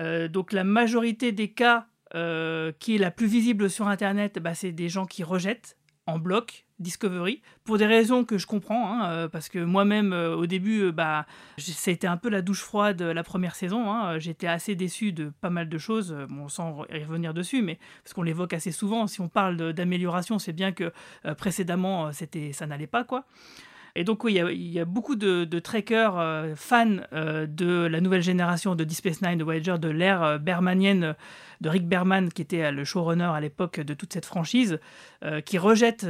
euh, 0.01 0.29
donc 0.29 0.53
la 0.53 0.65
majorité 0.65 1.33
des 1.33 1.49
cas 1.49 1.87
euh, 2.15 2.73
qui 2.79 2.97
est 2.97 2.99
la 2.99 3.11
plus 3.11 3.27
visible 3.27 3.71
sur 3.71 3.87
Internet, 3.87 4.39
bah, 4.41 4.55
c'est 4.55 4.73
des 4.73 4.89
gens 4.89 5.07
qui 5.07 5.23
rejettent 5.23 5.77
en 6.07 6.19
bloc 6.19 6.65
Discovery 6.81 7.43
pour 7.63 7.77
des 7.77 7.87
raisons 7.87 8.25
que 8.25 8.39
je 8.39 8.47
comprends 8.47 8.91
hein, 8.91 9.11
euh, 9.11 9.29
parce 9.29 9.51
que 9.51 9.59
moi-même 9.59 10.15
au 10.15 10.47
début 10.47 10.91
bah 10.93 11.27
été 11.87 12.07
un 12.07 12.17
peu 12.17 12.31
la 12.31 12.41
douche 12.41 12.63
froide 12.63 13.03
la 13.03 13.23
première 13.23 13.55
saison 13.55 13.93
hein. 13.93 14.19
j'étais 14.19 14.47
assez 14.47 14.75
déçu 14.75 15.13
de 15.13 15.31
pas 15.43 15.51
mal 15.51 15.69
de 15.69 15.79
choses 15.79 16.17
bon 16.31 16.49
sans 16.49 16.73
revenir 16.73 17.35
dessus 17.35 17.61
mais 17.61 17.79
parce 18.03 18.15
qu'on 18.15 18.23
l'évoque 18.23 18.55
assez 18.55 18.73
souvent 18.73 19.07
si 19.07 19.21
on 19.21 19.29
parle 19.29 19.75
d'amélioration 19.75 20.39
c'est 20.39 20.55
bien 20.55 20.73
que 20.73 20.91
précédemment 21.37 22.13
c'était 22.13 22.53
ça 22.53 22.67
n'allait 22.67 22.87
pas 22.87 23.05
quoi 23.05 23.27
et 24.01 24.05
donc, 24.05 24.25
oui, 24.25 24.41
il 24.53 24.73
y, 24.73 24.81
a 24.81 24.87
beaucoup 24.87 25.15
de, 25.15 25.59
trekkers 25.59 26.19
euh, 26.19 26.55
fans 26.57 26.97
euh, 27.13 27.47
de 27.47 27.87
la 27.87 28.01
nouvelle 28.01 28.23
génération 28.23 28.75
de 28.75 28.83
Deep 28.83 28.97
Space 28.97 29.21
Nine, 29.21 29.37
de 29.37 29.45
Voyager, 29.45 29.77
de 29.79 29.91
l'ère 29.91 30.23
euh, 30.23 30.39
bermanienne 30.39 31.15
de 31.61 31.69
Rick 31.69 31.87
Berman, 31.87 32.33
qui 32.33 32.41
était 32.41 32.73
le 32.73 32.83
showrunner 32.85 33.31
à 33.35 33.41
l'époque 33.41 33.79
de 33.79 33.93
toute 33.93 34.15
cette 34.15 34.25
franchise, 34.25 34.81
qui 35.45 35.59
rejette 35.59 36.07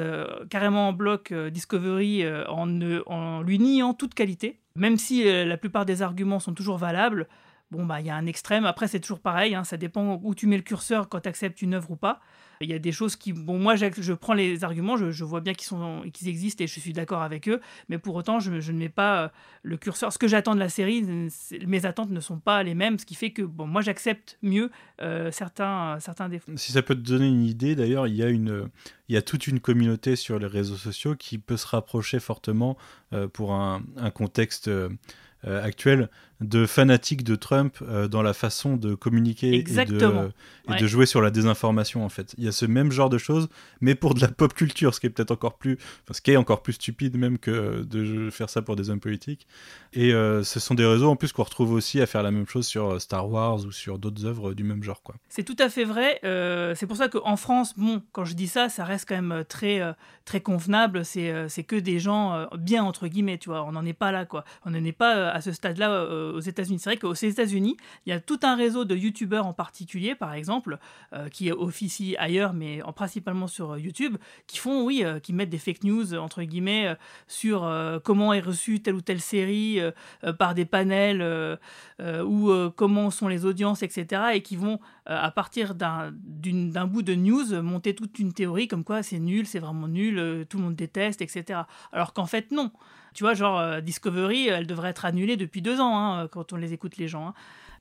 carrément 0.49 0.91
en 0.91 0.93
bloc 0.93 1.35
Discovery 1.35 2.25
en, 2.49 2.81
en, 3.07 3.43
lui 3.43 3.59
niant 3.59 3.93
toute 3.93 4.15
qualité, 4.15 4.61
même 4.77 4.97
si 4.97 5.25
la 5.25 5.57
plupart 5.57 5.87
des 5.87 6.03
arguments 6.03 6.39
sont 6.39 6.55
toujours 6.55 6.79
valables. 6.79 7.27
Bon, 7.73 7.85
bah, 7.85 7.99
il 7.99 8.07
y 8.07 8.11
a 8.11 8.15
un 8.15 8.27
extrême. 8.27 8.65
Après, 8.65 8.87
c'est 8.87 9.01
toujours 9.01 9.19
pareil. 9.19 9.57
Hein, 9.57 9.65
ça 9.65 9.77
dépend 9.77 10.21
où 10.23 10.37
tu 10.37 10.47
mets 10.47 10.57
le 10.57 10.63
curseur 10.63 11.09
quand 11.09 11.19
tu 11.19 11.29
acceptes 11.29 11.63
une 11.63 11.75
œuvre 11.75 11.91
ou 11.91 11.97
pas. 11.97 12.21
Il 12.63 12.69
y 12.69 12.75
a 12.75 12.79
des 12.79 12.93
choses 12.93 13.17
qui, 13.17 13.33
bon, 13.33 13.59
moi, 13.59 13.75
je 13.77 14.13
prends 14.13 14.35
les 14.35 14.65
arguments, 14.65 14.99
je, 14.99 15.25
vois 15.25 15.41
bien 15.41 15.55
qu'ils 15.55 15.67
sont, 15.67 16.03
qu'ils 16.13 16.29
existent 16.29 16.63
et 16.63 16.67
je 16.67 16.79
suis 16.79 16.93
d'accord 16.93 17.23
avec 17.23 17.49
eux, 17.49 17.59
mais 17.89 17.97
pour 17.97 18.15
autant, 18.15 18.39
je, 18.39 18.51
ne 18.51 18.79
mets 18.79 18.91
pas 18.91 19.23
euh, 19.23 19.29
le 19.63 19.79
curseur. 19.79 20.13
Ce 20.13 20.19
que 20.19 20.29
j'attends 20.29 20.55
de 20.55 20.61
la 20.61 20.69
série, 20.69 21.03
mes 21.67 21.87
attentes 21.87 22.11
ne 22.11 22.21
sont 22.21 22.39
pas 22.39 22.63
les 22.63 22.75
mêmes, 22.75 22.99
ce 22.99 23.07
qui 23.07 23.15
fait 23.15 23.31
que, 23.31 23.41
bon, 23.41 23.67
moi, 23.67 23.81
j'accepte 23.81 24.37
mieux 24.43 24.71
euh, 25.01 25.31
certains, 25.31 25.99
certains 26.01 26.29
défauts. 26.29 26.53
Si 26.57 26.73
ça 26.73 26.83
peut 26.83 26.95
te 26.95 27.01
donner 27.01 27.29
une 27.29 27.45
idée, 27.45 27.75
d'ailleurs, 27.75 28.07
il 28.07 28.17
y 28.17 28.23
a 28.23 28.29
une, 28.29 28.69
il 29.09 29.15
y 29.15 29.17
a 29.17 29.23
toute 29.23 29.47
une 29.47 29.61
communauté 29.61 30.15
sur 30.15 30.39
les 30.39 30.47
réseaux 30.47 30.77
sociaux 30.77 31.17
qui 31.17 31.39
peut 31.39 31.57
se 31.57 31.67
rapprocher 31.67 32.21
fortement 32.21 32.77
pour 33.33 33.55
un, 33.55 33.83
contexte 34.13 34.71
actuel 35.43 36.11
de 36.41 36.65
fanatiques 36.65 37.23
de 37.23 37.37
Trump 37.37 37.77
euh, 37.83 38.09
dans 38.09 38.23
la 38.23 38.33
façon 38.33 38.77
de 38.77 38.95
communiquer 38.95 39.57
et, 39.57 39.63
de, 39.63 40.87
jouer 40.87 41.05
sur 41.05 41.21
la 41.21 41.31
désinformation 41.31 42.05
en 42.05 42.09
fait. 42.09 42.35
Il 42.39 42.45
y 42.45 42.49
a 42.49 42.53
ce 42.53 42.65
même 42.65 42.91
genre 42.91 43.11
de 43.11 43.19
choses, 43.19 43.49
mais 43.81 43.95
pour 43.95 44.15
de 44.15 44.21
la 44.21 44.29
pop 44.29 44.55
culture, 44.55 44.95
ce 44.95 45.01
qui 45.01 45.07
est 45.07 45.11
peut-être 45.11 45.33
encore 45.33 45.59
plus, 45.59 45.75
enfin, 46.05 46.13
ce 46.13 46.23
qui 46.23 46.31
est 46.31 46.37
encore 46.37 46.63
plus 46.63 46.75
stupide 46.75 47.17
même 47.19 47.39
que 47.39 47.83
de 47.83 48.31
faire 48.31 48.49
ça 48.49 48.63
pour 48.63 48.77
des 48.77 48.89
hommes 48.89 49.01
politiques. 49.01 49.47
Et 49.93 50.15
euh, 50.15 50.43
ce 50.43 50.61
sont 50.61 50.75
des 50.75 50.87
réseaux 50.87 51.11
en 51.11 51.17
plus 51.17 51.33
qu'on 51.33 51.43
retrouve 51.43 51.73
aussi 51.73 52.01
à 52.01 52.07
faire 52.07 52.23
la 52.23 52.31
même 52.31 52.47
chose 52.47 52.67
sur 52.67 52.93
euh, 52.93 52.99
Star 52.99 53.29
Wars 53.29 53.65
ou 53.67 53.73
sur 53.73 53.99
d'autres 53.99 54.25
œuvres 54.25 54.55
du 54.55 54.65
même 54.65 54.83
genre 54.83 55.03
quoi. 55.03 55.17
C'est 55.29 55.45
tout 55.45 55.57
à 55.59 55.69
fait 55.69 55.85
vrai. 55.85 56.21
c'est 56.75 56.87
pour 56.87 56.97
ça 56.97 57.09
qu'en 57.09 57.37
France, 57.37 57.75
bon, 57.77 58.03
quand 58.13 58.25
je 58.25 58.35
dis 58.35 58.49
ça, 58.49 58.71
ça 58.71 58.85
reste 58.85 59.07
quand 59.09 59.21
même 59.21 59.45
très 59.47 59.83
très 60.25 60.41
convenable. 60.41 61.05
C'est 61.05 61.65
que 61.67 61.77
des 61.77 61.99
gens 61.99 62.49
bien 62.57 62.83
entre 62.83 63.09
guillemets, 63.09 63.37
tu 63.37 63.51
vois. 63.51 63.65
On 63.65 63.73
n'en 63.73 63.85
est 63.85 63.93
pas 63.93 64.11
là 64.11 64.25
quoi. 64.25 64.45
On 64.65 64.71
n'en 64.71 64.85
est 64.85 64.93
pas 64.93 65.29
à 65.29 65.41
ce 65.43 65.53
stade-là 65.53 66.07
aux 66.31 66.41
États-Unis. 66.41 66.79
C'est 66.79 66.91
vrai 66.91 66.97
qu'aux 66.97 67.15
États-Unis, 67.15 67.77
il 68.07 68.11
y 68.11 68.13
a 68.13 68.21
tout 68.21 68.41
un 68.43 68.57
réseau 68.57 68.85
de 68.85 68.97
YouTubeurs 68.97 69.47
en 69.47 69.53
particulier, 69.53 70.15
par 70.15 70.35
exemple, 70.35 70.79
euh, 71.13 71.29
qui 71.29 71.51
officient 71.51 72.17
ailleurs, 72.19 72.53
mais 72.53 72.83
en, 72.83 72.93
principalement 72.93 73.47
sur 73.47 73.73
euh, 73.73 73.79
YouTube, 73.79 74.17
qui 74.47 74.59
font, 74.59 74.85
oui, 74.85 75.03
euh, 75.05 75.19
qui 75.19 75.33
mettent 75.33 75.51
des 75.51 75.59
fake 75.59 75.85
news, 75.85 76.15
entre 76.15 76.43
guillemets, 76.43 76.97
sur 77.27 77.71
comment 78.05 78.33
est 78.33 78.41
reçue 78.41 78.81
telle 78.81 78.95
ou 78.95 79.01
telle 79.01 79.21
série 79.21 79.79
par 80.39 80.55
des 80.55 80.65
panels 80.65 81.59
ou 82.01 82.51
comment 82.77 83.11
sont 83.11 83.29
les 83.29 83.45
audiences, 83.45 83.83
etc. 83.83 84.23
Et 84.35 84.43
qui 84.43 84.57
vont, 84.57 84.81
à 85.07 85.31
partir 85.31 85.75
d'un 85.75 86.13
bout 86.87 87.03
de 87.03 87.15
news, 87.15 87.63
monter 87.63 87.95
toute 87.95 88.19
une 88.19 88.33
théorie 88.33 88.69
comme 88.69 88.85
quoi 88.85 89.03
c'est 89.03 89.19
nul, 89.19 89.47
c'est 89.47 89.59
vraiment 89.59 89.89
nul, 89.89 90.47
tout 90.49 90.59
le 90.59 90.65
monde 90.65 90.77
déteste, 90.77 91.23
etc. 91.23 91.61
Alors 91.93 92.13
qu'en 92.13 92.27
fait, 92.27 92.51
non. 92.51 92.71
Tu 93.15 93.25
vois, 93.25 93.35
genre 93.35 93.59
euh, 93.59 93.81
Discovery, 93.81 94.49
elle 94.49 94.67
devrait 94.67 94.91
être 94.91 95.05
annulée 95.05 95.37
depuis 95.37 95.63
deux 95.63 95.81
ans 95.81 95.99
hein, 95.99 96.29
quand 96.29 96.53
on 96.53 96.57
les 96.57 96.73
écoute 96.73 96.97
les 96.97 97.09
gens. 97.09 97.29
Hein. 97.29 97.35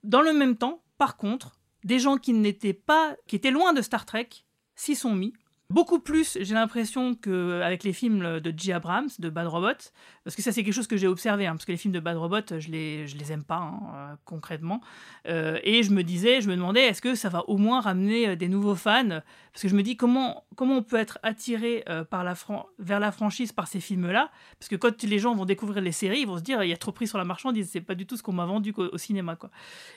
Dans 0.04 0.22
le 0.22 0.34
même 0.34 0.56
temps, 0.56 0.82
par 0.98 1.18
contre, 1.18 1.60
des 1.84 2.00
gens 2.00 2.18
qui 2.18 2.34
n'étaient 2.34 2.74
pas, 2.74 3.16
qui 3.28 3.36
étaient 3.36 3.52
loin 3.52 3.74
de 3.74 3.82
Star 3.82 4.06
Trek, 4.06 4.30
s'y 4.76 4.96
sont 4.96 5.14
mis 5.14 5.34
Beaucoup 5.72 6.00
plus, 6.00 6.36
j'ai 6.42 6.56
l'impression, 6.56 7.14
qu'avec 7.14 7.84
les 7.84 7.94
films 7.94 8.40
de 8.40 8.54
J. 8.58 8.74
Abrams, 8.74 9.10
de 9.20 9.30
Bad 9.30 9.46
Robot, 9.46 9.92
parce 10.24 10.36
que 10.36 10.42
ça 10.42 10.52
c'est 10.52 10.64
quelque 10.64 10.74
chose 10.74 10.88
que 10.88 10.98
j'ai 10.98 11.06
observé, 11.06 11.46
hein, 11.46 11.52
parce 11.52 11.66
que 11.66 11.72
les 11.72 11.78
films 11.78 11.94
de 11.94 12.00
Bad 12.00 12.18
Robot, 12.18 12.58
je 12.58 12.72
les, 12.72 13.08
je 13.08 13.16
les 13.16 13.32
aime 13.32 13.44
pas 13.44 13.58
hein, 13.58 13.80
euh, 13.94 14.16
concrètement. 14.26 14.82
Euh, 15.28 15.60
et 15.64 15.84
je 15.84 15.92
me 15.92 16.04
disais, 16.04 16.42
je 16.42 16.50
me 16.50 16.56
demandais, 16.56 16.82
est-ce 16.88 17.04
que 17.04 17.14
ça 17.14 17.30
va 17.30 17.48
au 17.48 17.58
moins 17.58 17.82
ramener 17.82 18.30
euh, 18.30 18.36
des 18.36 18.48
nouveaux 18.48 18.74
fans? 18.74 19.22
Parce 19.54 19.62
que 19.62 19.68
je 19.68 19.76
me 19.76 19.84
dis, 19.84 19.96
comment, 19.96 20.44
comment 20.56 20.78
on 20.78 20.82
peut 20.82 20.96
être 20.96 21.20
attiré 21.22 21.86
par 22.10 22.24
la 22.24 22.34
vers 22.80 23.00
la 23.00 23.12
franchise 23.12 23.52
par 23.52 23.68
ces 23.68 23.80
films-là? 23.80 24.32
Parce 24.58 24.70
que 24.70 24.76
quand 24.76 25.04
les 25.04 25.20
gens 25.20 25.36
vont 25.36 25.46
découvrir 25.46 25.84
les 25.84 25.92
séries, 25.92 26.22
ils 26.22 26.28
vont 26.28 26.38
se 26.38 26.44
dire, 26.44 26.64
il 26.64 26.70
y 26.70 26.74
a 26.74 26.78
trop 26.78 26.92
pris 26.92 27.08
sur 27.08 27.18
la 27.20 27.26
marchandise, 27.26 27.70
c'est 27.72 27.82
pas 27.82 27.96
du 27.96 28.08
tout 28.08 28.18
ce 28.18 28.24
qu'on 28.24 28.34
m'a 28.34 28.46
vendu 28.46 28.74
au, 28.76 28.86
au, 28.86 28.98
cinéma. 28.98 29.36
Quoi. 29.36 29.52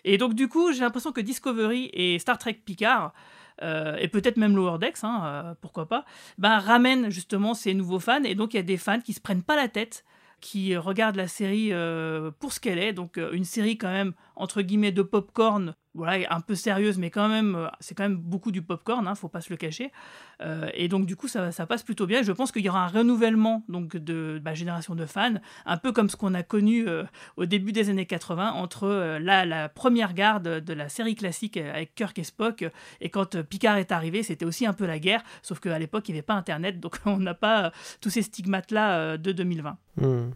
Et 0.05 0.19
donc 0.19 0.35
du 0.35 0.49
coup, 0.49 0.73
j'ai 0.73 0.81
l'impression 0.81 1.13
que 1.13 1.21
Discovery 1.21 1.91
et 1.95 2.19
Star 2.19 2.37
Trek 2.37 2.61
Picard, 2.65 3.15
euh, 3.63 3.97
et 3.99 4.09
peut-être 4.09 4.37
même 4.37 4.57
Lower 4.57 4.79
Decks, 4.79 5.03
hein, 5.03 5.23
euh, 5.25 5.55
pourquoi 5.61 5.87
pas, 5.89 6.05
ben, 6.39 6.59
ramène 6.59 7.11
justement 7.11 7.55
ces 7.55 7.75
nouveaux 7.75 8.01
fans. 8.01 8.23
Et 8.25 8.35
donc 8.35 8.55
il 8.55 8.57
y 8.57 8.61
a 8.61 8.65
des 8.65 8.77
fans 8.77 9.01
qui 9.01 9.13
se 9.13 9.21
prennent 9.21 9.43
pas 9.43 9.57
la 9.57 9.69
tête, 9.69 10.05
qui 10.41 10.77
regardent 10.77 11.17
la 11.17 11.29
série 11.29 11.73
euh, 11.73 12.31
pour 12.39 12.53
ce 12.53 12.61
qu'elle 12.61 12.79
est. 12.79 12.93
Donc 12.93 13.19
une 13.33 13.45
série 13.45 13.79
quand 13.79 13.93
même 13.93 14.13
entre 14.37 14.63
guillemets 14.63 14.93
de 14.93 15.03
popcorn 15.03 15.75
voilà, 15.95 16.27
un 16.35 16.41
peu 16.41 16.55
sérieuse, 16.55 16.99
mais 16.99 17.11
quand 17.11 17.29
même, 17.29 17.55
euh, 17.55 17.69
c'est 17.81 17.95
quand 17.95 18.05
même 18.05 18.17
beaucoup 18.17 18.51
du 18.51 18.63
popcorn, 18.63 19.07
hein, 19.07 19.15
faut 19.15 19.29
pas 19.29 19.41
se 19.41 19.51
le 19.51 19.57
cacher. 19.57 19.93
Euh, 20.41 20.71
et 20.75 20.89
donc, 20.89 21.07
du 21.07 21.17
coup, 21.17 21.29
ça, 21.29 21.51
passe 21.67 21.83
plutôt 21.83 22.07
bien. 22.07 22.23
Je 22.23 22.33
pense 22.33 22.51
qu'il 22.51 22.63
y 22.63 22.69
aura 22.69 22.85
un 22.85 22.89
renouvellement 22.89 23.63
donc, 23.69 23.97
de 23.97 24.41
ma 24.45 24.55
génération 24.55 24.95
de 24.95 25.05
fans, 25.05 25.35
un 25.67 25.77
peu 25.77 25.93
comme 25.93 26.09
ce 26.09 26.17
qu'on 26.17 26.35
a 26.35 26.43
connu 26.43 26.89
euh, 26.89 27.05
au 27.37 27.45
début 27.45 27.73
des 27.73 27.91
années 27.91 28.07
80, 28.07 28.53
entre 28.53 29.19
la, 29.21 29.45
la, 29.45 29.69
première 29.69 30.15
garde 30.15 30.61
de 30.61 30.73
la 30.73 30.89
série 30.89 31.15
classique 31.15 31.57
avec 31.57 31.95
Kirk 31.95 32.19
et 32.19 32.25
Spock, 32.25 32.65
et 33.01 33.11
quand 33.11 33.41
Picard 33.43 33.77
est 33.77 33.93
arrivé, 33.93 34.23
c'était 34.23 34.45
aussi 34.45 34.67
un 34.67 34.73
peu 34.73 34.87
la 34.87 34.99
guerre, 34.99 35.23
sauf 35.43 35.61
qu'à 35.61 35.79
l'époque, 35.79 36.09
il 36.09 36.13
n'y 36.13 36.19
avait 36.19 36.27
pas 36.27 36.35
Internet, 36.35 36.81
donc 36.81 36.99
on 37.07 37.19
n'a 37.19 37.35
pas 37.35 37.73
tous 38.01 38.11
ces 38.11 38.23
stigmates-là 38.23 39.19
de 39.19 39.33
2020. 39.33 39.77
Hmm. 39.97 40.31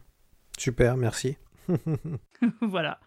Super, 0.58 0.96
merci. 0.96 1.36
voilà. 2.60 3.00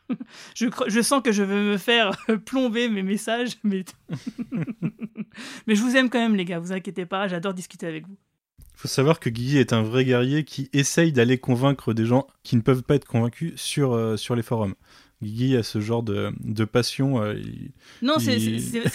Je, 0.55 0.67
je, 0.87 1.01
sens 1.01 1.21
que 1.23 1.31
je 1.31 1.43
vais 1.43 1.61
me 1.61 1.77
faire 1.77 2.11
plomber 2.45 2.89
mes 2.89 3.03
messages, 3.03 3.57
mais... 3.63 3.85
mais 5.67 5.75
je 5.75 5.81
vous 5.81 5.95
aime 5.95 6.09
quand 6.09 6.19
même, 6.19 6.35
les 6.35 6.45
gars, 6.45 6.59
vous 6.59 6.71
inquiétez 6.71 7.05
pas, 7.05 7.27
j'adore 7.27 7.53
discuter 7.53 7.87
avec 7.87 8.07
vous. 8.07 8.17
Il 8.59 8.83
faut 8.83 8.87
savoir 8.87 9.19
que 9.19 9.29
Guy 9.29 9.57
est 9.57 9.73
un 9.73 9.81
vrai 9.81 10.05
guerrier 10.05 10.45
qui 10.45 10.69
essaye 10.71 11.11
d'aller 11.11 11.37
convaincre 11.37 11.93
des 11.93 12.05
gens 12.05 12.27
qui 12.43 12.55
ne 12.55 12.61
peuvent 12.61 12.83
pas 12.83 12.95
être 12.95 13.05
convaincus 13.05 13.53
sur, 13.57 13.93
euh, 13.93 14.15
sur 14.15 14.35
les 14.35 14.43
forums. 14.43 14.75
Guy 15.21 15.57
a 15.57 15.63
ce 15.63 15.81
genre 15.81 16.01
de, 16.01 16.31
de 16.39 16.63
passion. 16.63 17.21
Euh, 17.21 17.35
non, 18.01 18.19
c'est 18.19 18.37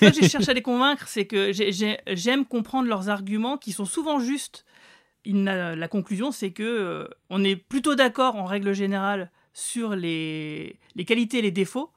pas 0.01 0.11
que 0.11 0.23
je 0.23 0.27
cherche 0.27 0.49
à 0.49 0.55
les 0.55 0.62
convaincre, 0.62 1.07
c'est 1.07 1.27
que 1.27 1.53
j'aime 1.53 2.47
comprendre 2.47 2.89
leurs 2.89 3.11
arguments 3.11 3.59
qui 3.59 3.73
sont 3.73 3.85
souvent 3.85 4.21
justes. 4.21 4.65
Il 5.27 5.45
la 5.45 5.89
conclusion, 5.89 6.33
c'est 6.33 6.51
que 6.51 6.62
euh, 6.62 7.09
on 7.31 7.45
est 7.45 7.57
plutôt 7.57 7.95
d'accord 7.95 8.37
en 8.37 8.45
règle 8.45 8.75
générale 8.75 9.31
sur 9.55 9.95
les, 9.95 10.79
qualités 11.07 11.39
et 11.39 11.43
les 11.43 11.51
défauts, 11.51 11.91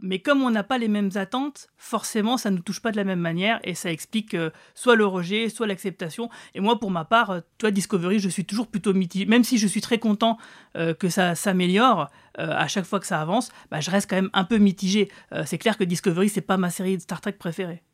mais 0.00 0.18
comme 0.18 0.42
on 0.42 0.50
n'a 0.50 0.64
pas 0.64 0.76
les 0.76 0.88
mêmes 0.88 1.12
attentes, 1.14 1.68
forcément, 1.78 2.36
ça 2.36 2.50
ne 2.50 2.56
nous 2.56 2.62
touche 2.62 2.80
pas 2.80 2.90
de 2.90 2.96
la 2.96 3.04
même 3.04 3.20
manière 3.20 3.60
et 3.62 3.74
ça 3.74 3.90
explique 3.90 4.34
euh, 4.34 4.50
soit 4.74 4.96
le 4.96 5.06
rejet, 5.06 5.48
soit 5.48 5.66
l'acceptation. 5.66 6.28
Et 6.54 6.60
moi, 6.60 6.78
pour 6.78 6.90
ma 6.90 7.04
part, 7.04 7.30
euh, 7.30 7.40
toi, 7.58 7.70
Discovery, 7.70 8.18
je 8.18 8.28
suis 8.28 8.44
toujours 8.44 8.66
plutôt 8.66 8.92
mitigé. 8.92 9.24
Même 9.24 9.44
si 9.44 9.56
je 9.56 9.66
suis 9.66 9.80
très 9.80 9.98
content 9.98 10.36
euh, 10.76 10.92
que 10.92 11.08
ça 11.08 11.34
s'améliore 11.34 12.10
à 12.36 12.66
chaque 12.66 12.84
fois 12.84 12.98
que 12.98 13.06
ça 13.06 13.20
avance, 13.20 13.52
bah, 13.70 13.78
je 13.78 13.92
reste 13.92 14.10
quand 14.10 14.16
même 14.16 14.30
un 14.32 14.42
peu 14.42 14.58
mitigé. 14.58 15.08
c'est 15.46 15.56
clair 15.56 15.78
que 15.78 15.84
Discovery, 15.84 16.28
c'est 16.28 16.40
pas 16.40 16.56
ma 16.56 16.68
série 16.68 16.96
de 16.96 17.02
Star 17.02 17.20
Trek 17.20 17.34
préférée. 17.38 17.84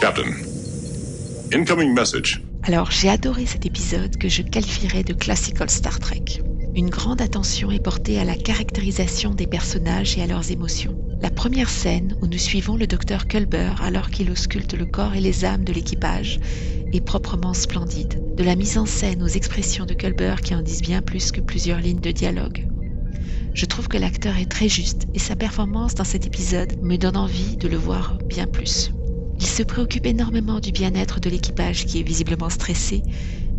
Captain, 0.00 0.32
incoming 1.52 1.92
message. 1.92 2.40
Alors, 2.62 2.90
j'ai 2.90 3.10
adoré 3.10 3.44
cet 3.44 3.66
épisode 3.66 4.16
que 4.16 4.30
je 4.30 4.40
qualifierais 4.40 5.04
de 5.04 5.12
classical 5.12 5.68
Star 5.68 6.00
Trek 6.00 6.40
une 6.76 6.90
grande 6.90 7.22
attention 7.22 7.70
est 7.70 7.82
portée 7.82 8.18
à 8.18 8.24
la 8.24 8.36
caractérisation 8.36 9.30
des 9.34 9.46
personnages 9.46 10.18
et 10.18 10.22
à 10.22 10.26
leurs 10.26 10.50
émotions. 10.50 10.94
La 11.22 11.30
première 11.30 11.70
scène 11.70 12.14
où 12.20 12.26
nous 12.26 12.36
suivons 12.36 12.76
le 12.76 12.86
docteur 12.86 13.26
Culber 13.26 13.72
alors 13.80 14.10
qu'il 14.10 14.30
ausculte 14.30 14.74
le 14.74 14.84
corps 14.84 15.14
et 15.14 15.22
les 15.22 15.46
âmes 15.46 15.64
de 15.64 15.72
l'équipage 15.72 16.38
est 16.92 17.00
proprement 17.00 17.54
splendide. 17.54 18.12
De 18.36 18.44
la 18.44 18.56
mise 18.56 18.76
en 18.76 18.84
scène 18.84 19.22
aux 19.22 19.26
expressions 19.26 19.86
de 19.86 19.94
Culber 19.94 20.34
qui 20.44 20.54
en 20.54 20.60
disent 20.60 20.82
bien 20.82 21.00
plus 21.00 21.32
que 21.32 21.40
plusieurs 21.40 21.80
lignes 21.80 22.00
de 22.00 22.10
dialogue. 22.10 22.66
Je 23.54 23.64
trouve 23.64 23.88
que 23.88 23.96
l'acteur 23.96 24.36
est 24.36 24.50
très 24.50 24.68
juste 24.68 25.06
et 25.14 25.18
sa 25.18 25.34
performance 25.34 25.94
dans 25.94 26.04
cet 26.04 26.26
épisode 26.26 26.74
me 26.82 26.98
donne 26.98 27.16
envie 27.16 27.56
de 27.56 27.68
le 27.68 27.78
voir 27.78 28.18
bien 28.26 28.46
plus. 28.46 28.90
Il 29.40 29.46
se 29.46 29.62
préoccupe 29.62 30.04
énormément 30.04 30.60
du 30.60 30.72
bien-être 30.72 31.20
de 31.20 31.30
l'équipage 31.30 31.86
qui 31.86 32.00
est 32.00 32.06
visiblement 32.06 32.50
stressé 32.50 33.02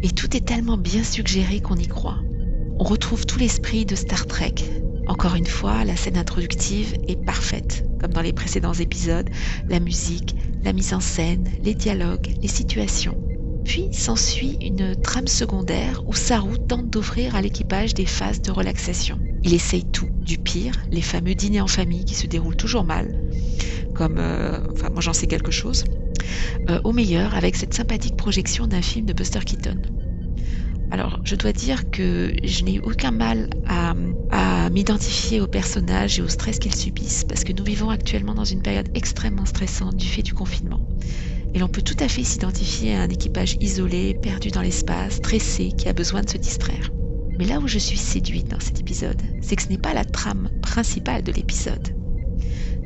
et 0.04 0.12
tout 0.12 0.38
est 0.38 0.46
tellement 0.46 0.78
bien 0.78 1.04
suggéré 1.04 1.60
qu'on 1.60 1.78
y 1.78 1.88
croit. 1.88 2.20
On 2.80 2.84
retrouve 2.84 3.26
tout 3.26 3.40
l'esprit 3.40 3.86
de 3.86 3.96
Star 3.96 4.28
Trek. 4.28 4.54
Encore 5.08 5.34
une 5.34 5.48
fois, 5.48 5.84
la 5.84 5.96
scène 5.96 6.18
introductive 6.18 6.94
est 7.08 7.16
parfaite, 7.26 7.84
comme 8.00 8.14
dans 8.14 8.22
les 8.22 8.34
précédents 8.34 8.74
épisodes, 8.74 9.30
la 9.68 9.80
musique, 9.80 10.36
la 10.64 10.74
mise 10.74 10.94
en 10.94 11.00
scène, 11.00 11.50
les 11.64 11.74
dialogues, 11.74 12.36
les 12.42 12.48
situations. 12.48 13.18
Puis 13.66 13.86
s'ensuit 13.92 14.58
une 14.62 14.96
trame 14.96 15.28
secondaire 15.28 16.04
où 16.06 16.14
Saru 16.14 16.60
tente 16.68 16.90
d'offrir 16.92 17.36
à 17.36 17.42
l'équipage 17.42 17.96
des 17.96 18.06
phases 18.06 18.42
de 18.42 18.52
relaxation. 18.52 19.18
Il 19.44 19.56
essaye 19.56 19.84
tout, 19.84 20.10
du 20.22 20.38
pire, 20.38 20.76
les 20.92 21.02
fameux 21.02 21.34
dîners 21.34 21.62
en 21.62 21.68
famille 21.68 22.06
qui 22.06 22.14
se 22.16 22.28
déroulent 22.28 22.56
toujours 22.56 22.84
mal, 22.84 23.12
comme, 23.96 24.18
euh, 24.20 24.60
enfin 24.72 24.90
moi 24.92 25.02
j'en 25.02 25.14
sais 25.14 25.28
quelque 25.28 25.52
chose, 25.52 25.84
euh, 26.70 26.80
au 26.84 26.94
meilleur 26.94 27.34
avec 27.34 27.56
cette 27.56 27.74
sympathique 27.74 28.16
projection 28.18 28.68
d'un 28.68 28.82
film 28.82 29.06
de 29.06 29.14
Buster 29.14 29.40
Keaton. 29.40 29.82
Alors, 30.90 31.20
je 31.26 31.36
dois 31.36 31.52
dire 31.52 31.90
que 31.92 32.34
je 32.44 32.64
n'ai 32.64 32.80
aucun 32.80 33.12
mal 33.12 33.50
à, 33.66 33.94
m'identifier 34.70 35.42
aux 35.42 35.48
personnages 35.48 36.20
et 36.20 36.22
au 36.22 36.28
stress 36.28 36.60
qu'ils 36.60 36.76
subissent, 36.76 37.24
parce 37.24 37.44
que 37.44 37.54
nous 37.54 37.64
vivons 37.64 37.90
actuellement 37.90 38.36
dans 38.36 38.46
une 38.46 38.62
période 38.62 38.88
extrêmement 38.94 39.46
stressante 39.46 39.96
du 39.96 40.08
fait 40.08 40.24
du 40.24 40.34
confinement. 40.34 40.80
Et 41.54 41.60
l'on 41.60 41.68
peut 41.68 41.82
tout 41.82 41.96
à 42.00 42.08
fait 42.08 42.24
s'identifier 42.24 42.96
à 42.96 43.02
un 43.02 43.10
équipage 43.10 43.58
isolé, 43.60 44.14
perdu 44.14 44.50
dans 44.50 44.62
l'espace, 44.62 45.16
stressé, 45.16 45.72
qui 45.72 45.90
a 45.90 45.94
besoin 45.94 46.22
de 46.22 46.30
se 46.30 46.38
distraire. 46.38 46.92
Mais 47.38 47.46
là 47.46 47.60
où 47.60 47.68
je 47.68 47.80
suis 47.80 47.98
séduite 47.98 48.50
dans 48.50 48.60
cet 48.60 48.80
épisode, 48.80 49.22
c'est 49.42 49.56
que 49.56 49.64
ce 49.64 49.70
n'est 49.70 49.78
pas 49.78 49.94
la 49.94 50.06
trame 50.06 50.50
principale 50.62 51.24
de 51.24 51.32
l'épisode. 51.32 51.88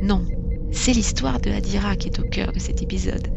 Non, 0.02 0.26
c'est 0.72 0.94
l'histoire 0.94 1.40
de 1.40 1.52
Adira 1.52 1.96
qui 1.96 2.10
est 2.10 2.20
au 2.20 2.24
cœur 2.24 2.52
de 2.52 2.60
cet 2.60 2.82
épisode. 2.82 3.28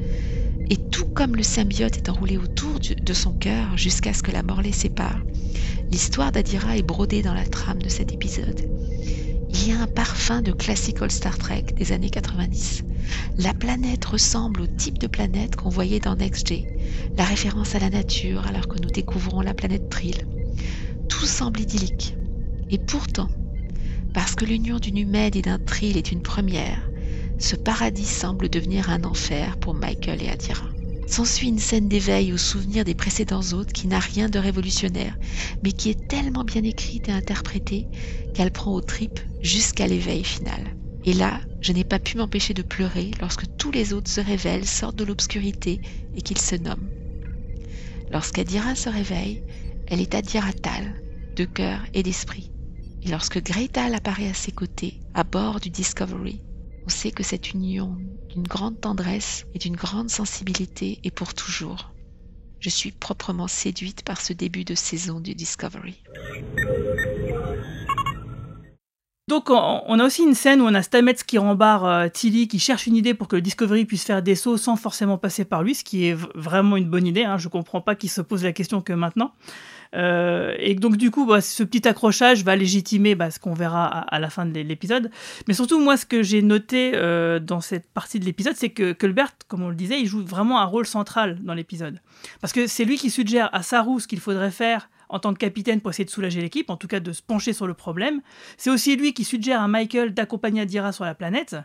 Et 0.71 0.77
tout 0.77 1.05
comme 1.15 1.37
le 1.37 1.43
symbiote 1.43 1.97
est 1.99 2.09
enroulé 2.09 2.39
autour 2.39 2.79
de 2.81 3.13
son 3.13 3.33
cœur 3.35 3.77
jusqu'à 3.77 4.15
ce 4.15 4.23
que 4.23 4.31
la 4.31 4.43
mort 4.43 4.63
les 4.63 4.73
sépare, 4.73 5.23
l'histoire 5.91 6.33
d'Adira 6.33 6.77
est 6.79 6.83
brodée 6.83 7.23
dans 7.23 7.35
la 7.35 7.45
trame 7.45 7.83
de 7.83 7.89
cet 7.89 8.13
épisode. 8.15 8.61
Il 9.51 9.69
y 9.69 9.73
a 9.73 9.81
un 9.81 9.87
parfum 9.87 10.43
de 10.43 10.53
classical 10.53 11.11
Star 11.11 11.37
Trek 11.37 11.65
des 11.77 11.93
années 11.93 12.11
90. 12.11 12.83
La 13.37 13.53
planète 13.53 14.05
ressemble 14.07 14.63
au 14.63 14.67
type 14.67 14.99
de 14.99 15.07
planète 15.07 15.55
qu'on 15.55 15.69
voyait 15.69 16.01
dans 16.01 16.17
NextG, 16.17 16.65
la 17.19 17.25
référence 17.25 17.75
à 17.75 17.79
la 17.79 17.91
nature 17.91 18.47
alors 18.47 18.67
que 18.67 18.79
nous 18.81 18.91
découvrons 18.91 19.43
la 19.43 19.55
planète 19.55 19.89
Trill. 19.91 20.17
Tout 21.09 21.27
semble 21.27 21.61
idyllique. 21.61 22.17
Et 22.71 22.79
pourtant, 22.79 23.29
parce 24.15 24.35
que 24.35 24.47
l'union 24.47 24.79
d'une 24.79 24.99
humaine 24.99 25.33
et 25.35 25.43
d'un 25.43 25.59
Trill 25.59 25.99
est 25.99 26.11
une 26.11 26.23
première, 26.23 26.91
ce 27.39 27.57
paradis 27.57 28.07
semble 28.07 28.49
devenir 28.49 28.91
un 28.91 29.05
enfer 29.05 29.57
pour 29.59 29.75
Michael 29.75 30.23
et 30.23 30.29
Adira. 30.29 30.69
S'ensuit 31.07 31.49
une 31.49 31.59
scène 31.59 31.89
d'éveil 31.89 32.33
au 32.33 32.39
souvenir 32.39 32.85
des 32.85 32.95
précédents 32.95 33.43
hôtes 33.53 33.73
qui 33.73 33.87
n'a 33.87 33.99
rien 34.01 34.29
de 34.29 34.39
révolutionnaire, 34.39 35.17
mais 35.63 35.73
qui 35.73 35.91
est 35.91 36.09
tellement 36.09 36.45
bien 36.45 36.63
écrite 36.63 37.09
et 37.09 37.13
interprétée 37.13 37.89
qu'elle 38.33 38.51
prend 38.51 38.73
aux 38.73 38.81
tripes 38.81 39.21
jusqu'à 39.43 39.87
l'éveil 39.87 40.25
final. 40.25 40.75
Et 41.05 41.13
là, 41.13 41.41
je 41.61 41.73
n'ai 41.73 41.85
pas 41.85 41.99
pu 41.99 42.17
m'empêcher 42.17 42.55
de 42.55 42.63
pleurer 42.63 43.11
lorsque 43.21 43.45
tous 43.59 43.71
les 43.71 43.93
autres 43.93 44.11
se 44.11 44.21
révèlent, 44.21 44.67
sortent 44.67 44.97
de 44.97 45.05
l'obscurité 45.05 45.81
et 46.15 46.23
qu'ils 46.23 46.41
se 46.41 46.57
nomment. 46.57 46.91
Lorsqu'Adira 48.11 48.75
se 48.75 48.89
réveille, 48.89 49.43
elle 49.87 50.01
est 50.01 50.15
Adira 50.15 50.53
Tal, 50.53 50.95
de 51.37 51.45
cœur 51.45 51.81
et 51.93 52.03
d'esprit. 52.03 52.51
Et 53.03 53.11
lorsque 53.11 53.43
Greytal 53.43 53.95
apparaît 53.95 54.31
à 54.31 54.35
ses 54.35 54.53
côtés, 54.53 55.03
à 55.13 55.25
bord 55.25 55.61
du 55.61 55.69
Discovery, 55.69 56.44
on 56.87 56.89
sait 56.89 57.11
que 57.11 57.23
cette 57.23 57.53
union 57.53 57.97
d'une 58.29 58.43
grande 58.43 58.81
tendresse 58.81 59.47
et 59.55 59.59
d'une 59.59 59.77
grande 59.77 60.11
sensibilité 60.11 61.01
est 61.05 61.11
pour 61.11 61.35
toujours. 61.35 61.93
Je 62.61 62.69
suis 62.69 62.93
proprement 62.93 63.49
séduite 63.49 64.05
par 64.05 64.21
ce 64.21 64.33
début 64.33 64.65
de 64.65 64.75
saison 64.75 65.21
du 65.21 65.35
Discovery. 65.35 66.03
Donc 69.29 69.49
on 69.49 69.99
a 69.99 70.05
aussi 70.05 70.23
une 70.23 70.35
scène 70.35 70.61
où 70.61 70.67
on 70.67 70.75
a 70.75 70.83
Stamets 70.83 71.15
qui 71.27 71.39
rembarre 71.39 71.87
euh, 71.87 72.09
Tilly, 72.09 72.47
qui 72.47 72.59
cherche 72.59 72.87
une 72.87 72.95
idée 72.95 73.15
pour 73.15 73.27
que 73.27 73.37
le 73.37 73.43
Discovery 73.43 73.87
puisse 73.87 74.05
faire 74.05 74.23
des 74.23 74.35
sauts 74.35 74.59
sans 74.59 74.77
forcément 74.77 75.17
passer 75.17 75.47
par 75.47 75.63
lui, 75.63 75.75
ce 75.75 75.83
qui 75.83 76.07
est 76.07 76.15
vraiment 76.35 76.77
une 76.77 76.91
bonne 76.91 77.07
idée. 77.07 77.25
Hein. 77.25 77.39
Je 77.39 77.49
comprends 77.49 77.81
pas 77.81 77.95
qu'il 77.95 78.11
se 78.11 78.21
pose 78.21 78.45
la 78.45 78.53
question 78.53 78.83
que 78.83 78.93
maintenant. 78.93 79.33
Euh, 79.95 80.55
et 80.59 80.75
donc 80.75 80.97
du 80.97 81.11
coup, 81.11 81.27
bah, 81.27 81.41
ce 81.41 81.63
petit 81.63 81.87
accrochage 81.87 82.45
va 82.45 82.57
légitimer 82.57 83.15
bah, 83.15 83.31
ce 83.31 83.39
qu'on 83.39 83.55
verra 83.55 83.87
à, 83.87 84.19
la 84.19 84.31
fin 84.31 84.47
de 84.47 84.61
l'épisode. 84.61 85.11
Mais 85.47 85.55
surtout, 85.55 85.81
moi, 85.81 85.97
ce 85.97 86.07
que 86.07 86.23
j'ai 86.23 86.43
noté 86.43 86.93
euh, 86.95 87.39
dans 87.39 87.61
cette 87.61 87.89
partie 87.93 88.19
de 88.19 88.25
l'épisode, 88.25 88.55
c'est 88.57 88.71
que 88.71 88.93
Culbert, 88.93 89.33
comme 89.49 89.63
on 89.63 89.69
le 89.69 89.75
disait, 89.75 90.01
il 90.01 90.07
joue 90.07 90.25
vraiment 90.25 90.61
un 90.61 90.65
rôle 90.65 90.87
central 90.87 91.39
dans 91.43 91.55
l'épisode. 91.55 92.01
Parce 92.41 92.53
que 92.53 92.67
c'est 92.67 92.85
lui 92.85 92.97
qui 92.97 93.11
suggère 93.11 93.49
à 93.53 93.63
Saru 93.63 94.01
ce 94.01 94.09
qu'il 94.09 94.21
faudrait 94.21 94.51
faire 94.51 94.91
en 95.09 95.19
tant 95.19 95.33
que 95.33 95.39
capitaine 95.39 95.81
pour 95.81 95.91
essayer 95.91 96.05
de 96.05 96.11
soulager 96.11 96.41
l'équipe, 96.41 96.71
en 96.71 96.77
tout 96.77 96.89
cas 96.89 96.99
de 96.99 97.13
se 97.13 97.23
pencher 97.23 97.53
sur 97.53 97.67
le 97.67 97.75
problème. 97.75 98.21
C'est 98.57 98.71
aussi 98.71 98.97
lui 98.97 99.13
qui 99.13 99.23
suggère 99.25 99.61
à 99.61 99.69
Michael 99.69 100.13
d'accompagner 100.15 100.63
Adira 100.63 100.93
sur 100.93 101.05
la 101.05 101.15
planète. 101.15 101.57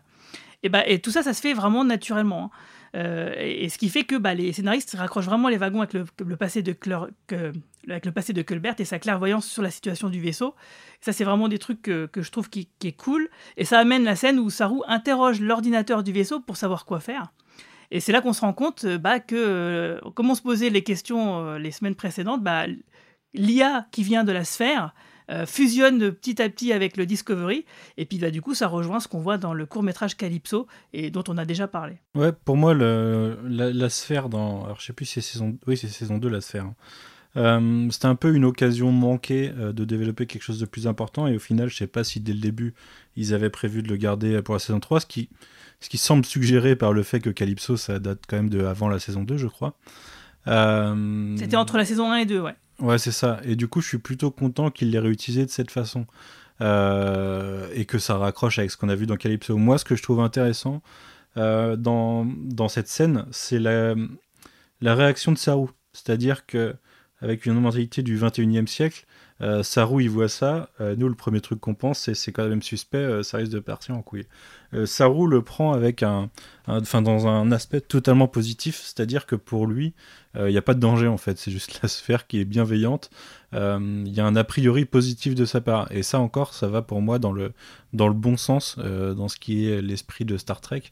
Et, 0.62 0.70
bah, 0.70 0.86
et 0.86 1.00
tout 1.00 1.12
ça, 1.12 1.24
ça 1.24 1.34
se 1.34 1.42
fait 1.42 1.54
vraiment 1.54 1.84
naturellement. 1.86 2.46
Hein. 2.46 2.58
Euh, 2.96 3.34
et, 3.38 3.70
ce 3.70 3.78
qui 3.78 3.90
fait 3.90 4.04
que 4.04 4.16
bah, 4.16 4.34
les 4.34 4.52
scénaristes 4.52 4.96
raccrochent 4.98 5.26
vraiment 5.26 5.50
les 5.50 5.58
wagons 5.58 5.82
avec 5.82 5.94
le, 5.94 6.36
passé 6.36 6.62
de 6.62 6.76
avec 7.88 8.06
le 8.06 8.12
passé 8.12 8.34
de 8.34 8.42
Culbert 8.42 8.76
et 8.80 8.86
sa 8.86 9.00
clairvoyance 9.00 9.48
sur 9.48 9.62
la 9.62 9.72
situation 9.72 10.10
du 10.10 10.20
vaisseau. 10.20 10.56
ça, 11.02 11.14
c'est 11.14 11.24
vraiment 11.24 11.48
des 11.48 11.60
trucs 11.60 11.82
que, 11.82 12.10
je 12.16 12.32
trouve 12.32 12.50
qui, 12.50 12.70
est 12.84 12.92
cool. 12.98 13.30
Et 13.58 13.66
ça 13.66 13.80
amène 13.80 14.04
la 14.04 14.16
scène 14.16 14.40
où 14.40 14.50
Saru 14.50 14.80
interroge 14.88 15.40
l'ordinateur 15.40 16.04
du 16.04 16.12
vaisseau 16.12 16.40
pour 16.40 16.58
savoir 16.58 16.86
quoi 16.86 17.00
faire. 17.00 17.32
Et 17.92 18.00
c'est 18.00 18.12
là 18.12 18.22
qu'on 18.22 18.34
se 18.34 18.42
rend 18.42 18.54
compte 18.54 18.86
bah, 18.86 19.20
que, 19.20 19.36
euh, 19.36 20.00
comme 20.14 20.30
on 20.30 20.36
se 20.36 20.42
posait 20.42 20.70
les 20.70 20.84
questions 20.84 21.40
euh, 21.40 21.58
les 21.58 21.72
semaines 21.72 21.96
précédentes, 21.96 22.44
bah, 22.44 22.66
l'IA 23.34 23.88
qui 23.92 24.04
vient 24.04 24.24
de 24.24 24.32
la 24.32 24.44
sphère 24.44 24.94
euh, 25.30 25.46
fusionne 25.46 26.12
petit 26.12 26.42
à 26.42 26.50
petit 26.50 26.74
avec 26.74 26.98
le 26.98 27.06
Discovery. 27.06 27.66
Et 27.98 28.06
puis 28.06 28.18
bah, 28.18 28.32
du 28.32 28.42
coup, 28.42 28.56
ça 28.56 28.68
rejoint 28.68 29.00
ce 29.00 29.08
qu'on 29.08 29.20
voit 29.20 29.38
dans 29.38 29.54
le 29.54 29.66
court 29.66 29.84
métrage 29.84 30.18
Calypso 30.18 30.68
et 30.92 31.12
dont 31.12 31.24
on 31.28 31.38
a 31.38 31.46
déjà 31.46 31.68
parlé. 31.68 31.98
Ouais, 32.16 32.32
pour 32.32 32.58
moi, 32.58 32.74
la, 32.74 33.90
sphère 33.90 34.30
dans. 34.30 34.66
Alors 34.66 34.80
je 34.80 34.88
sais 34.88 34.94
plus 34.94 35.06
si 35.06 35.22
c'est 35.22 35.34
saison. 35.34 35.58
Oui, 35.68 35.78
c'est 35.78 35.88
saison 35.88 36.18
2 36.18 36.30
la 36.30 36.42
sphère. 36.42 36.66
Hein. 36.66 36.76
Euh, 37.38 37.88
c'était 37.92 38.08
un 38.08 38.16
peu 38.16 38.34
une 38.34 38.44
occasion 38.44 38.92
manquée 38.92 39.52
euh, 39.56 39.72
de 39.72 39.86
développer 39.86 40.26
quelque 40.26 40.42
chose 40.42 40.60
de 40.60 40.66
plus 40.66 40.88
important 40.88 41.28
et 41.28 41.36
au 41.36 41.40
final 41.40 41.70
je 41.70 41.76
sais 41.76 41.86
pas 41.86 42.04
si 42.04 42.20
dès 42.20 42.34
le 42.34 42.40
début 42.40 42.74
ils 43.16 43.36
avaient 43.36 43.52
prévu 43.52 43.84
de 43.84 43.88
le 43.88 43.98
garder 43.98 44.42
pour 44.42 44.56
la 44.56 44.60
saison 44.60 44.80
3 44.80 45.02
ce 45.02 45.06
qui, 45.06 45.30
ce 45.80 45.90
qui 45.90 46.00
semble 46.00 46.26
suggérer 46.26 46.76
par 46.76 46.92
le 46.92 47.04
fait 47.04 47.20
que 47.20 47.30
Calypso 47.30 47.78
ça 47.78 48.00
date 48.00 48.22
quand 48.28 48.38
même 48.38 48.50
de 48.50 48.66
avant 48.66 48.90
la 48.90 48.98
saison 48.98 49.22
2 49.22 49.38
je 49.38 49.46
crois 49.46 49.76
c'était 50.44 51.56
entre 51.56 51.78
la 51.78 51.86
saison 51.86 52.12
1 52.12 52.18
et 52.18 52.26
2 52.26 52.40
ouais 52.40 52.56
Ouais, 52.82 52.98
c'est 52.98 53.12
ça. 53.12 53.40
Et 53.44 53.56
du 53.56 53.68
coup, 53.68 53.82
je 53.82 53.88
suis 53.88 53.98
plutôt 53.98 54.32
content 54.32 54.72
qu'il 54.72 54.92
l'ait 54.92 55.00
réutilisé 55.00 55.46
de 55.46 55.52
cette 55.52 55.72
façon. 55.72 56.06
Euh, 56.62 57.70
et 57.74 57.86
que 57.86 58.00
ça 58.00 58.18
raccroche 58.18 58.60
avec 58.60 58.70
ce 58.70 58.76
qu'on 58.76 58.90
a 58.90 58.96
vu 58.96 59.06
dans 59.06 59.16
Calypso. 59.16 59.56
Moi, 59.56 59.78
ce 59.78 59.86
que 59.86 59.96
je 59.96 60.04
trouve 60.04 60.20
intéressant 60.20 60.82
euh, 61.38 61.78
dans, 61.78 62.68
cette 62.68 62.90
scène, 62.90 63.26
c'est 63.32 63.60
la, 63.60 63.96
la 64.82 64.96
réaction 64.96 65.32
de 65.32 65.38
Saru. 65.38 65.68
C'est-à-dire 65.94 66.46
que 66.46 66.76
avec 67.22 67.46
une 67.46 67.54
mentalité 67.54 68.04
du 68.04 68.18
21e 68.18 68.68
siècle, 68.68 69.06
euh, 69.42 69.64
Saru, 69.64 70.04
il 70.04 70.10
voit 70.10 70.28
ça. 70.28 70.70
Euh, 70.82 70.96
nous, 70.98 71.08
le 71.08 71.16
premier 71.16 71.42
truc 71.42 71.60
qu'on 71.60 71.74
pense, 71.74 72.00
c'est 72.00 72.14
c'est 72.14 72.32
quand 72.32 72.48
même 72.48 72.62
suspect, 72.62 72.98
euh, 72.98 73.24
ça 73.24 73.38
risque 73.38 73.52
de 73.52 73.60
partir 73.60 73.96
en 73.96 74.02
couille. 74.02 74.26
Saru 74.86 75.28
le 75.28 75.42
prend 75.42 75.74
avec 75.74 76.04
un, 76.04 76.30
dans 76.68 77.28
un 77.28 77.52
aspect 77.52 77.82
totalement 77.82 78.28
positif, 78.28 78.80
c'est-à-dire 78.84 79.26
que 79.26 79.36
pour 79.36 79.66
lui, 79.66 79.96
il 80.36 80.46
n'y 80.46 80.58
a 80.58 80.62
pas 80.62 80.76
de 80.76 80.80
danger 80.80 81.08
en 81.08 81.18
fait. 81.18 81.40
C'est 81.40 81.50
juste 81.50 81.80
la 81.82 81.90
sphère 81.90 82.28
qui 82.28 82.40
est 82.40 82.46
bienveillante. 82.46 83.10
Il 83.54 84.08
y 84.08 84.20
a 84.20 84.26
un 84.26 84.36
a 84.36 84.44
priori 84.44 84.86
positif 84.86 85.34
de 85.34 85.46
sa 85.46 85.60
part, 85.60 85.92
et 85.92 86.04
ça 86.04 86.20
encore, 86.20 86.54
ça 86.54 86.68
va 86.68 86.84
pour 86.84 87.02
moi 87.02 87.18
dans 87.18 87.32
le 87.32 87.52
dans 87.94 88.08
le 88.08 88.14
bon 88.14 88.38
sens, 88.38 88.78
dans 88.78 89.28
ce 89.28 89.38
qui 89.38 89.68
est 89.68 89.82
l'esprit 89.82 90.24
de 90.24 90.38
Star 90.38 90.62
Trek. 90.62 90.84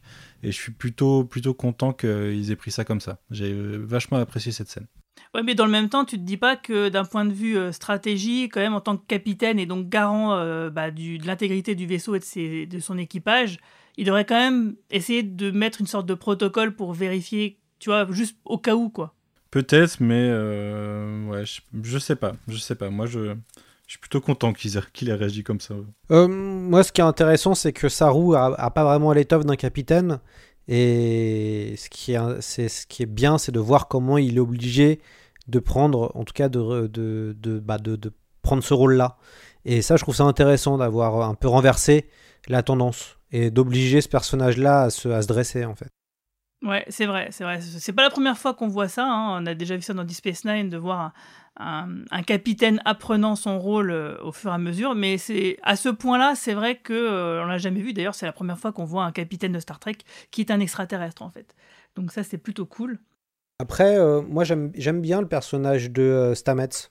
Et 0.42 0.50
je 0.50 0.56
suis 0.56 0.72
plutôt 0.72 1.22
plutôt 1.22 1.54
content 1.54 1.92
qu'ils 1.92 2.50
aient 2.50 2.56
pris 2.56 2.72
ça 2.72 2.84
comme 2.84 3.00
ça. 3.00 3.18
J'ai 3.30 3.54
vachement 3.54 4.18
apprécié 4.18 4.50
cette 4.50 4.70
scène. 4.70 4.88
Ouais, 5.34 5.42
mais 5.42 5.54
dans 5.54 5.66
le 5.66 5.70
même 5.72 5.88
temps, 5.88 6.04
tu 6.04 6.16
te 6.16 6.22
dis 6.22 6.36
pas 6.36 6.56
que 6.56 6.88
d'un 6.88 7.04
point 7.04 7.24
de 7.24 7.32
vue 7.32 7.56
euh, 7.56 7.72
stratégie, 7.72 8.48
quand 8.48 8.60
même, 8.60 8.74
en 8.74 8.80
tant 8.80 8.96
que 8.96 9.06
capitaine 9.06 9.58
et 9.58 9.66
donc 9.66 9.88
garant 9.88 10.34
euh, 10.34 10.70
bah, 10.70 10.90
du, 10.90 11.18
de 11.18 11.26
l'intégrité 11.26 11.74
du 11.74 11.86
vaisseau 11.86 12.14
et 12.14 12.18
de, 12.18 12.24
ses, 12.24 12.66
de, 12.66 12.78
son 12.80 12.98
équipage, 12.98 13.58
il 13.96 14.06
devrait 14.06 14.24
quand 14.24 14.38
même 14.38 14.76
essayer 14.90 15.22
de 15.22 15.50
mettre 15.50 15.80
une 15.80 15.86
sorte 15.86 16.06
de 16.06 16.14
protocole 16.14 16.74
pour 16.74 16.92
vérifier, 16.92 17.58
tu 17.78 17.90
vois, 17.90 18.06
juste 18.10 18.36
au 18.44 18.58
cas 18.58 18.74
où, 18.74 18.88
quoi. 18.88 19.14
Peut-être, 19.50 20.00
mais 20.00 20.28
euh, 20.30 21.26
ouais, 21.26 21.44
je, 21.82 21.98
sais 21.98 22.16
pas, 22.16 22.34
je 22.48 22.56
sais 22.56 22.74
pas. 22.74 22.90
Moi, 22.90 23.06
je, 23.06 23.34
je 23.86 23.92
suis 23.92 23.98
plutôt 23.98 24.20
content 24.20 24.52
qu'il 24.52 24.76
ait, 24.76 24.80
ait, 25.06 25.14
réagi 25.14 25.42
comme 25.42 25.60
ça. 25.60 25.74
moi, 26.10 26.82
ce 26.82 26.92
qui 26.92 27.00
est 27.00 27.04
intéressant, 27.04 27.54
c'est 27.54 27.72
que 27.72 27.88
Saru 27.88 28.36
a, 28.36 28.46
a 28.46 28.70
pas 28.70 28.84
vraiment 28.84 29.12
l'étoffe 29.12 29.46
d'un 29.46 29.56
capitaine. 29.56 30.20
Et 30.68 31.74
ce 31.78 31.88
qui 31.88 32.12
est, 32.12 33.06
bien, 33.06 33.38
c'est 33.38 33.52
de 33.52 33.58
voir 33.58 33.88
comment 33.88 34.18
il 34.18 34.36
est 34.36 34.40
obligé 34.40 35.00
de 35.46 35.58
prendre, 35.58 36.12
en 36.14 36.24
tout 36.24 36.34
cas, 36.34 36.48
bah 36.48 37.78
de, 37.78 38.12
prendre 38.42 38.62
ce 38.62 38.74
rôle-là. 38.74 39.16
Et 39.64 39.82
ça, 39.82 39.96
je 39.96 40.02
trouve 40.02 40.14
ça 40.14 40.24
intéressant 40.24 40.78
d'avoir 40.78 41.28
un 41.28 41.34
peu 41.34 41.48
renversé 41.48 42.08
la 42.48 42.62
tendance 42.62 43.18
et 43.32 43.50
d'obliger 43.50 44.00
ce 44.00 44.08
personnage-là 44.08 44.82
à 44.82 44.90
se, 44.90 45.08
à 45.08 45.22
se 45.22 45.26
dresser, 45.26 45.64
en 45.64 45.74
fait. 45.74 45.88
Ouais, 46.62 46.84
c'est 46.88 47.06
vrai, 47.06 47.28
c'est 47.30 47.44
vrai. 47.44 47.60
C'est 47.60 47.92
pas 47.92 48.02
la 48.02 48.10
première 48.10 48.36
fois 48.36 48.52
qu'on 48.52 48.68
voit 48.68 48.88
ça. 48.88 49.06
Hein. 49.06 49.42
On 49.42 49.46
a 49.46 49.54
déjà 49.54 49.76
vu 49.76 49.82
ça 49.82 49.94
dans 49.94 50.04
Deep 50.04 50.16
Space 50.16 50.44
Nine, 50.44 50.68
de 50.68 50.76
voir 50.76 51.12
un, 51.58 52.22
capitaine 52.22 52.80
apprenant 52.84 53.36
son 53.36 53.58
rôle 53.58 53.90
euh, 53.90 54.16
au 54.22 54.32
fur 54.32 54.50
et 54.50 54.54
à 54.54 54.58
mesure. 54.58 54.94
Mais 54.94 55.18
c'est 55.18 55.58
à 55.62 55.76
ce 55.76 55.88
point-là, 55.88 56.34
c'est 56.34 56.54
vrai 56.54 56.76
que 56.76 56.92
euh, 56.92 57.42
on 57.42 57.46
l'a 57.46 57.58
jamais 57.58 57.80
vu. 57.80 57.92
D'ailleurs, 57.92 58.14
c'est 58.14 58.26
la 58.26 58.32
première 58.32 58.58
fois 58.58 58.72
qu'on 58.72 58.84
voit 58.84 59.04
un 59.04 59.12
capitaine 59.12 59.52
de 59.52 59.60
Star 59.60 59.78
Trek 59.78 59.98
qui 60.30 60.40
est 60.40 60.50
un 60.50 60.60
extraterrestre 60.60 61.22
en 61.22 61.30
fait. 61.30 61.54
Donc 61.96 62.12
ça, 62.12 62.22
c'est 62.22 62.38
plutôt 62.38 62.66
cool. 62.66 62.98
Après, 63.60 63.98
euh, 63.98 64.22
moi, 64.22 64.44
j'aime 64.44 65.00
bien 65.00 65.20
le 65.20 65.26
personnage 65.26 65.90
de 65.90 66.32
Stamets. 66.34 66.90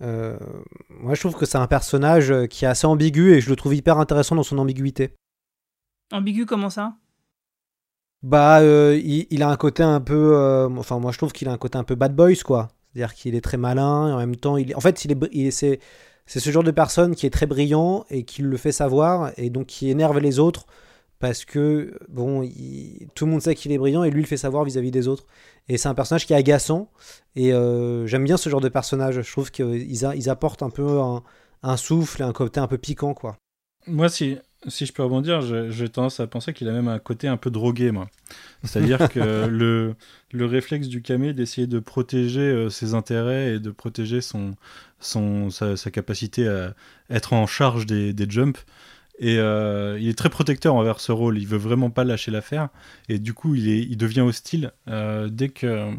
moi, 0.00 1.14
je 1.14 1.20
trouve 1.20 1.34
que 1.34 1.46
c'est 1.46 1.58
un 1.58 1.66
personnage 1.66 2.32
qui 2.48 2.64
est 2.64 2.68
assez 2.68 2.86
ambigu 2.86 3.32
et 3.32 3.40
je 3.40 3.50
le 3.50 3.56
trouve 3.56 3.74
hyper 3.74 3.98
intéressant 3.98 4.36
dans 4.36 4.44
son 4.44 4.58
ambiguïté. 4.58 5.14
Ambigu, 6.12 6.46
comment 6.46 6.70
ça? 6.70 6.94
Bah, 8.22 8.62
il, 8.62 9.26
il, 9.30 9.42
a 9.42 9.48
un 9.48 9.56
côté 9.56 9.82
un 9.82 10.00
peu. 10.00 10.68
enfin, 10.78 11.00
moi, 11.00 11.10
je 11.10 11.18
trouve 11.18 11.32
qu'il 11.32 11.48
a 11.48 11.52
un 11.52 11.58
côté 11.58 11.78
un 11.78 11.84
peu 11.84 11.96
bad 11.96 12.14
boys, 12.14 12.44
quoi. 12.44 12.68
C'est-à-dire 12.96 13.14
qu'il 13.14 13.34
est 13.34 13.42
très 13.42 13.58
malin 13.58 14.08
et 14.08 14.12
en 14.12 14.16
même 14.16 14.36
temps, 14.36 14.56
il, 14.56 14.74
en 14.74 14.80
fait, 14.80 15.04
il 15.04 15.12
est, 15.12 15.50
c'est, 15.50 15.80
c'est 16.24 16.40
ce 16.40 16.50
genre 16.50 16.62
de 16.62 16.70
personne 16.70 17.14
qui 17.14 17.26
est 17.26 17.30
très 17.30 17.44
brillant 17.44 18.06
et 18.08 18.22
qui 18.22 18.40
le 18.40 18.56
fait 18.56 18.72
savoir 18.72 19.32
et 19.36 19.50
donc 19.50 19.66
qui 19.66 19.90
énerve 19.90 20.18
les 20.18 20.38
autres 20.38 20.64
parce 21.18 21.44
que 21.44 21.98
bon, 22.08 22.48
tout 23.14 23.26
le 23.26 23.30
monde 23.30 23.42
sait 23.42 23.54
qu'il 23.54 23.70
est 23.72 23.76
brillant 23.76 24.02
et 24.02 24.10
lui 24.10 24.22
le 24.22 24.26
fait 24.26 24.38
savoir 24.38 24.64
vis-à-vis 24.64 24.90
des 24.90 25.08
autres. 25.08 25.26
Et 25.68 25.76
c'est 25.76 25.88
un 25.88 25.94
personnage 25.94 26.26
qui 26.26 26.32
est 26.32 26.36
agaçant 26.36 26.88
et 27.34 27.52
euh, 27.52 28.06
j'aime 28.06 28.24
bien 28.24 28.38
ce 28.38 28.48
genre 28.48 28.62
de 28.62 28.70
personnage. 28.70 29.20
Je 29.20 29.30
trouve 29.30 29.50
qu'ils 29.50 29.92
ils 29.92 30.30
apportent 30.30 30.62
un 30.62 30.70
peu 30.70 30.98
un, 31.62 31.76
souffle 31.76 32.22
et 32.22 32.24
un 32.24 32.32
côté 32.32 32.60
un 32.60 32.66
peu 32.66 32.78
piquant, 32.78 33.12
quoi. 33.12 33.36
Moi, 33.86 34.08
si, 34.08 34.38
Si 34.68 34.86
je 34.86 34.92
peux 34.92 35.02
rebondir, 35.02 35.42
j'ai 35.70 35.88
tendance 35.88 36.20
à 36.20 36.26
penser 36.26 36.52
qu'il 36.52 36.68
a 36.68 36.72
même 36.72 36.88
un 36.88 36.98
côté 36.98 37.28
un 37.28 37.36
peu 37.36 37.50
drogué, 37.50 37.90
moi. 37.92 38.08
C'est-à-dire 38.64 39.08
que 39.08 39.46
le, 39.46 39.94
le 40.32 40.46
réflexe 40.46 40.88
du 40.88 41.02
camé 41.02 41.32
d'essayer 41.32 41.66
de 41.66 41.78
protéger 41.78 42.40
euh, 42.40 42.68
ses 42.68 42.94
intérêts 42.94 43.54
et 43.54 43.58
de 43.60 43.70
protéger 43.70 44.20
son, 44.20 44.56
son, 44.98 45.50
sa, 45.50 45.76
capacité 45.90 46.48
à 46.48 46.74
être 47.10 47.32
en 47.32 47.46
charge 47.46 47.86
des, 47.86 48.12
des 48.12 48.28
jumps, 48.28 48.64
et 49.18 49.38
euh, 49.38 49.98
il 49.98 50.08
est 50.08 50.18
très 50.18 50.28
protecteur 50.28 50.74
envers 50.74 51.00
ce 51.00 51.12
rôle. 51.12 51.38
Il 51.38 51.46
veut 51.46 51.58
vraiment 51.58 51.90
pas 51.90 52.04
lâcher 52.04 52.30
l'affaire. 52.30 52.68
Et 53.08 53.18
du 53.18 53.32
coup, 53.34 53.54
il, 53.54 53.68
est, 53.68 53.80
il 53.80 53.96
devient 53.96 54.20
hostile 54.20 54.72
euh, 54.88 55.28
dès 55.28 55.48
que, 55.48 55.90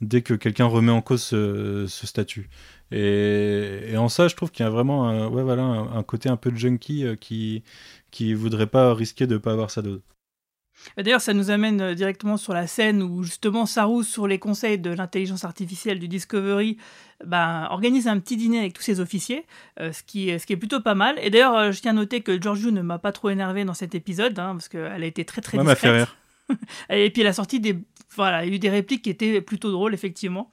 dès 0.00 0.22
que 0.22 0.34
quelqu'un 0.34 0.66
remet 0.66 0.92
en 0.92 1.00
cause 1.00 1.22
ce, 1.22 1.86
statut. 1.88 2.50
Et, 2.92 3.94
en 3.96 4.08
ça, 4.08 4.28
je 4.28 4.34
trouve 4.34 4.50
qu'il 4.50 4.64
y 4.64 4.66
a 4.66 4.70
vraiment 4.70 5.08
un, 5.08 5.28
ouais, 5.28 5.42
voilà, 5.42 5.62
un, 5.62 6.02
côté 6.02 6.28
un 6.28 6.36
peu 6.36 6.54
junkie 6.54 7.04
euh, 7.06 7.16
qui, 7.16 7.62
qui 8.10 8.34
voudrait 8.34 8.66
pas 8.66 8.94
risquer 8.94 9.26
de 9.26 9.38
pas 9.38 9.52
avoir 9.52 9.70
sa 9.70 9.82
dose. 9.82 10.02
D'ailleurs, 10.96 11.20
ça 11.20 11.34
nous 11.34 11.50
amène 11.50 11.80
euh, 11.80 11.94
directement 11.94 12.36
sur 12.36 12.52
la 12.52 12.66
scène 12.66 13.02
où 13.02 13.22
justement 13.22 13.66
Saru, 13.66 14.04
sur 14.04 14.26
les 14.26 14.38
conseils 14.38 14.78
de 14.78 14.90
l'intelligence 14.90 15.44
artificielle 15.44 15.98
du 15.98 16.08
Discovery, 16.08 16.78
ben, 17.24 17.66
organise 17.70 18.08
un 18.08 18.18
petit 18.18 18.36
dîner 18.36 18.60
avec 18.60 18.72
tous 18.72 18.82
ses 18.82 19.00
officiers, 19.00 19.44
euh, 19.78 19.92
ce, 19.92 20.02
qui, 20.02 20.38
ce 20.38 20.46
qui 20.46 20.54
est 20.54 20.56
plutôt 20.56 20.80
pas 20.80 20.94
mal. 20.94 21.18
Et 21.20 21.30
d'ailleurs, 21.30 21.56
euh, 21.56 21.72
je 21.72 21.80
tiens 21.80 21.90
à 21.92 21.94
noter 21.94 22.22
que 22.22 22.40
Giorgio 22.40 22.70
ne 22.70 22.82
m'a 22.82 22.98
pas 22.98 23.12
trop 23.12 23.30
énervé 23.30 23.64
dans 23.64 23.74
cet 23.74 23.94
épisode, 23.94 24.38
hein, 24.38 24.52
parce 24.52 24.68
qu'elle 24.68 25.02
a 25.02 25.06
été 25.06 25.24
très 25.24 25.42
très 25.42 25.58
discrète. 25.58 25.78
Fait 25.78 25.90
rire. 25.90 26.16
et 26.90 27.10
puis 27.10 27.22
elle 27.22 27.28
a 27.28 27.32
sorti 27.32 27.60
des, 27.60 27.78
voilà, 28.16 28.44
il 28.44 28.48
y 28.48 28.52
a 28.52 28.56
eu 28.56 28.58
des 28.58 28.70
répliques 28.70 29.02
qui 29.02 29.10
étaient 29.10 29.40
plutôt 29.40 29.70
drôles, 29.70 29.94
effectivement. 29.94 30.50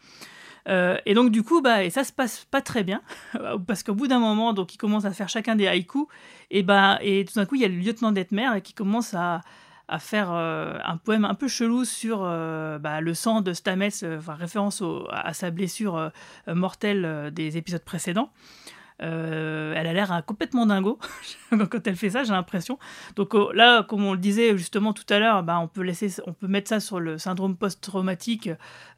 Et 0.68 1.14
donc 1.14 1.32
du 1.32 1.44
coup, 1.44 1.62
bah, 1.62 1.84
et 1.84 1.90
ça 1.90 2.04
se 2.04 2.12
passe 2.12 2.46
pas 2.52 2.62
très 2.62 2.84
bien, 2.84 3.02
parce 3.68 3.84
qu'au 3.84 3.94
bout 3.94 4.08
d'un 4.08 4.20
moment, 4.20 4.54
donc 4.54 4.74
ils 4.74 4.78
commencent 4.78 5.06
à 5.06 5.12
faire 5.12 5.30
chacun 5.30 5.56
des 5.56 5.68
haïkus, 5.68 6.06
et 6.52 6.64
ben, 6.64 6.98
et 7.02 7.26
tout 7.26 7.36
d'un 7.36 7.46
coup, 7.46 7.56
il 7.56 7.62
y 7.62 7.66
a 7.66 7.68
le 7.68 7.76
lieutenant 7.76 8.12
Detmer 8.12 8.62
qui 8.64 8.74
commence 8.74 9.14
à, 9.14 9.42
faire 10.00 10.32
euh, 10.34 10.78
un 10.84 10.98
poème 10.98 11.24
un 11.24 11.34
peu 11.34 11.48
chelou 11.48 11.86
sur 11.86 12.20
euh, 12.24 12.78
bah, 12.78 13.00
le 13.00 13.14
sang 13.14 13.42
de 13.42 13.54
Stamets, 13.54 14.04
euh, 14.04 14.18
enfin, 14.18 14.34
référence 14.34 14.84
à, 15.10 15.34
sa 15.34 15.50
blessure 15.50 16.12
mortelle 16.48 17.32
des 17.34 17.58
épisodes 17.58 17.84
précédents. 17.84 18.32
Elle 19.00 19.88
a 19.88 19.94
l'air 19.94 20.24
complètement 20.26 20.66
dingo 20.66 21.00
quand 21.52 21.86
elle 21.86 21.96
fait 21.96 22.10
ça, 22.10 22.24
j'ai 22.24 22.32
l'impression. 22.32 22.80
Donc 23.16 23.36
là, 23.54 23.84
comme 23.84 24.04
on 24.04 24.14
le 24.14 24.20
disait 24.20 24.58
justement 24.58 24.94
tout 24.94 25.06
à 25.10 25.20
l'heure, 25.20 25.44
bah, 25.44 25.60
on 25.60 25.68
peut 25.68 25.86
on 26.26 26.34
peut 26.34 26.48
mettre 26.48 26.70
ça 26.70 26.80
sur 26.80 27.00
le 27.00 27.18
syndrome 27.18 27.56
post-traumatique, 27.56 28.50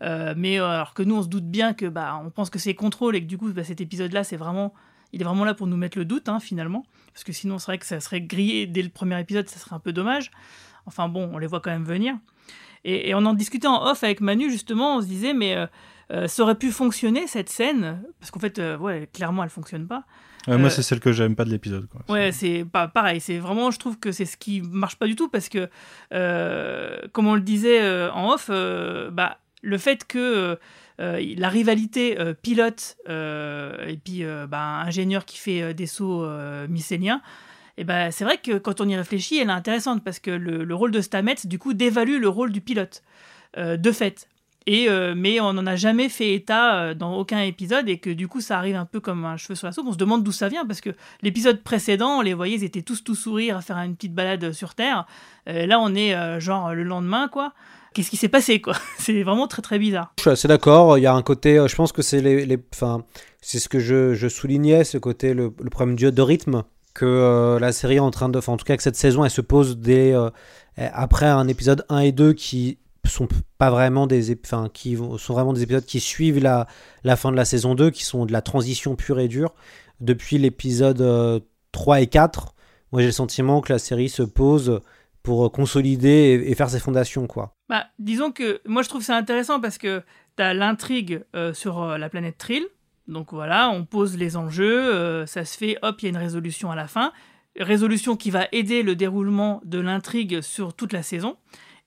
mais 0.01 0.57
alors 0.57 0.93
que 0.93 1.03
nous, 1.03 1.17
on 1.17 1.23
se 1.23 1.27
doute 1.27 1.45
bien 1.45 1.73
que 1.73 1.85
bah, 1.85 2.21
on 2.23 2.29
pense 2.29 2.49
que 2.49 2.59
c'est 2.59 2.75
contrôle 2.75 3.15
et 3.15 3.21
que 3.21 3.27
du 3.27 3.37
coup, 3.37 3.51
bah, 3.51 3.63
cet 3.63 3.81
épisode-là, 3.81 4.23
c'est 4.23 4.37
vraiment, 4.37 4.73
il 5.13 5.21
est 5.21 5.25
vraiment 5.25 5.45
là 5.45 5.53
pour 5.53 5.67
nous 5.67 5.77
mettre 5.77 5.97
le 5.97 6.05
doute 6.05 6.29
hein, 6.29 6.39
finalement, 6.39 6.85
parce 7.13 7.23
que 7.23 7.33
sinon, 7.33 7.59
c'est 7.59 7.65
vrai 7.65 7.77
que 7.77 7.85
ça 7.85 7.99
serait 7.99 8.21
grillé 8.21 8.67
dès 8.67 8.81
le 8.81 8.89
premier 8.89 9.19
épisode, 9.19 9.49
ça 9.49 9.59
serait 9.59 9.75
un 9.75 9.79
peu 9.79 9.93
dommage. 9.93 10.31
Enfin 10.85 11.07
bon, 11.07 11.29
on 11.33 11.37
les 11.37 11.47
voit 11.47 11.59
quand 11.59 11.71
même 11.71 11.83
venir. 11.83 12.15
Et, 12.85 13.13
on 13.13 13.25
en 13.25 13.33
discutait 13.33 13.67
en 13.67 13.85
off 13.85 14.03
avec 14.03 14.21
Manu, 14.21 14.49
justement, 14.49 14.97
on 14.97 15.01
se 15.01 15.07
disait, 15.07 15.33
mais 15.33 15.55
euh, 15.55 15.65
euh, 16.11 16.27
ça 16.27 16.43
aurait 16.43 16.55
pu 16.55 16.71
fonctionner 16.71 17.27
cette 17.27 17.49
scène? 17.49 18.03
Parce 18.19 18.31
qu'en 18.31 18.39
fait, 18.39 18.59
euh, 18.59 18.77
ouais, 18.77 19.09
clairement, 19.13 19.43
elle 19.43 19.49
fonctionne 19.49 19.87
pas. 19.87 20.05
moi, 20.47 20.69
c'est 20.69 20.81
celle 20.81 20.99
que 20.99 21.11
j'aime 21.11 21.35
pas 21.35 21.45
de 21.45 21.49
l'épisode. 21.49 21.87
Ouais, 22.07 22.31
c'est 22.31 22.65
pas 22.65 22.87
pareil. 22.87 23.19
C'est 23.19 23.37
vraiment, 23.37 23.71
je 23.71 23.79
trouve 23.79 23.99
que 23.99 24.11
c'est 24.11 24.25
ce 24.25 24.37
qui 24.37 24.61
marche 24.61 24.95
pas 24.95 25.07
du 25.07 25.15
tout 25.15 25.29
parce 25.29 25.49
que, 25.49 25.69
comme 27.11 27.27
on 27.27 27.35
le 27.35 27.41
disait 27.41 28.09
en 28.11 28.31
off, 28.33 28.49
bah, 28.49 29.39
le 29.61 29.77
fait 29.77 30.05
que 30.05 30.57
la 30.97 31.49
rivalité 31.49 32.17
pilote 32.41 32.97
et 33.07 33.99
puis 34.03 34.23
bah, 34.47 34.81
ingénieur 34.85 35.25
qui 35.25 35.37
fait 35.37 35.73
des 35.73 35.87
sauts 35.87 36.25
mycéniens, 36.67 37.21
et 37.79 37.85
ben, 37.85 38.11
c'est 38.11 38.25
vrai 38.25 38.37
que 38.37 38.57
quand 38.57 38.81
on 38.81 38.89
y 38.89 38.95
réfléchit, 38.97 39.37
elle 39.37 39.47
est 39.47 39.53
intéressante 39.53 40.03
parce 40.03 40.19
que 40.19 40.31
le, 40.31 40.75
rôle 40.75 40.91
de 40.91 40.99
Stamets, 40.99 41.35
du 41.45 41.59
coup, 41.59 41.73
dévalue 41.73 42.19
le 42.19 42.27
rôle 42.27 42.51
du 42.51 42.59
pilote, 42.59 43.03
euh, 43.57 43.77
de 43.77 43.91
fait. 43.93 44.27
Et, 44.67 44.89
euh, 44.89 45.13
mais 45.15 45.39
on 45.39 45.53
n'en 45.53 45.65
a 45.65 45.77
jamais 45.77 46.09
fait 46.09 46.33
état 46.33 46.75
euh, 46.75 46.93
dans 46.93 47.15
aucun 47.15 47.39
épisode 47.39 47.87
et 47.87 47.97
que 47.97 48.09
du 48.09 48.27
coup 48.27 48.41
ça 48.41 48.57
arrive 48.57 48.75
un 48.75 48.85
peu 48.85 48.99
comme 48.99 49.23
un 49.23 49.37
cheveu 49.37 49.55
sur 49.55 49.65
la 49.65 49.71
soupe. 49.71 49.87
On 49.87 49.93
se 49.93 49.97
demande 49.97 50.25
d'où 50.25 50.33
ça 50.33 50.49
vient 50.49 50.65
parce 50.65 50.81
que 50.81 50.89
l'épisode 51.21 51.63
précédent, 51.63 52.17
on 52.17 52.21
les 52.21 52.33
voyait, 52.33 52.57
ils 52.57 52.65
étaient 52.65 52.81
tous 52.81 53.01
tout 53.01 53.15
sourire 53.15 53.55
à 53.55 53.61
faire 53.61 53.77
une 53.77 53.95
petite 53.95 54.13
balade 54.13 54.51
sur 54.51 54.75
Terre. 54.75 55.07
là, 55.47 55.79
on 55.79 55.95
est 55.95 56.39
genre 56.41 56.75
le 56.75 56.83
lendemain, 56.83 57.29
quoi. 57.29 57.53
Qu'est-ce 57.93 58.09
qui 58.09 58.17
s'est 58.17 58.27
passé, 58.27 58.59
quoi? 58.59 58.73
C'est 58.97 59.23
vraiment 59.23 59.47
très 59.47 59.61
très 59.61 59.79
bizarre. 59.79 60.13
Je 60.17 60.23
suis 60.23 60.29
assez 60.31 60.47
d'accord. 60.49 60.97
Il 60.97 61.01
y 61.01 61.07
a 61.07 61.13
un 61.13 61.23
côté, 61.23 61.65
je 61.65 61.75
pense 61.75 61.93
que 61.93 62.01
c'est 62.01 62.21
les, 62.21 62.45
les 62.45 62.59
c'est 63.41 63.59
ce 63.59 63.69
que 63.69 63.79
je, 63.79 64.13
je, 64.13 64.27
soulignais, 64.27 64.83
ce 64.83 64.97
côté 64.97 65.33
le, 65.33 65.53
le 65.63 65.69
problème 65.69 65.95
de 65.95 66.21
rythme 66.21 66.63
que 66.93 67.05
euh, 67.05 67.59
la 67.59 67.71
série 67.71 67.95
est 67.95 67.99
en 67.99 68.11
train 68.11 68.29
de. 68.29 68.39
En 68.47 68.57
tout 68.57 68.65
cas, 68.65 68.77
que 68.77 68.83
cette 68.83 68.95
saison, 68.95 69.23
elle 69.23 69.31
se 69.31 69.41
pose 69.41 69.77
euh, 69.87 70.29
après 70.75 71.25
un 71.25 71.47
épisode 71.47 71.85
1 71.89 71.99
et 71.99 72.11
2 72.11 72.33
qui 72.33 72.79
sont 73.05 73.27
pas 73.57 73.71
vraiment 73.71 74.05
des 74.05 74.37
enfin, 74.45 74.69
qui 74.71 74.95
sont 74.95 75.33
vraiment 75.33 75.53
des 75.53 75.63
épisodes 75.63 75.85
qui 75.85 75.99
suivent 75.99 76.39
la, 76.39 76.67
la 77.03 77.15
fin 77.15 77.31
de 77.31 77.35
la 77.35 77.45
saison 77.45 77.73
2 77.73 77.89
qui 77.89 78.03
sont 78.03 78.27
de 78.27 78.31
la 78.31 78.43
transition 78.43 78.95
pure 78.95 79.19
et 79.19 79.27
dure 79.27 79.55
depuis 79.99 80.37
l'épisode 80.37 81.43
3 81.71 81.95
euh, 81.95 81.99
et 82.01 82.07
4 82.07 82.53
moi 82.91 83.01
j'ai 83.01 83.07
le 83.07 83.11
sentiment 83.11 83.61
que 83.61 83.73
la 83.73 83.79
série 83.79 84.09
se 84.09 84.21
pose 84.21 84.79
pour 85.23 85.51
consolider 85.51 86.45
et, 86.45 86.53
faire 86.53 86.69
ses 86.69 86.79
fondations 86.79 87.25
quoi 87.25 87.55
bah 87.67 87.87
disons 87.97 88.31
que 88.31 88.61
moi 88.67 88.83
je 88.83 88.89
trouve 88.89 89.01
ça 89.01 89.17
intéressant 89.17 89.59
parce 89.59 89.79
que 89.79 90.03
tu 90.37 90.43
as 90.43 90.53
l'intrigue 90.53 91.23
sur 91.53 91.83
la 91.83 92.09
planète 92.09 92.37
Trill 92.37 92.67
donc 93.09 93.33
voilà, 93.33 93.69
on 93.69 93.85
pose 93.85 94.17
les 94.17 94.37
enjeux, 94.37 94.93
euh, 94.93 95.25
ça 95.25 95.43
se 95.43 95.57
fait, 95.57 95.77
hop, 95.81 96.01
il 96.01 96.05
y 96.05 96.07
a 96.07 96.09
une 96.09 96.17
résolution 96.17 96.71
à 96.71 96.75
la 96.75 96.87
fin. 96.87 97.11
Résolution 97.59 98.15
qui 98.15 98.29
va 98.29 98.47
aider 98.51 98.83
le 98.83 98.95
déroulement 98.95 99.61
de 99.65 99.79
l'intrigue 99.79 100.41
sur 100.41 100.73
toute 100.73 100.93
la 100.93 101.01
saison. 101.01 101.35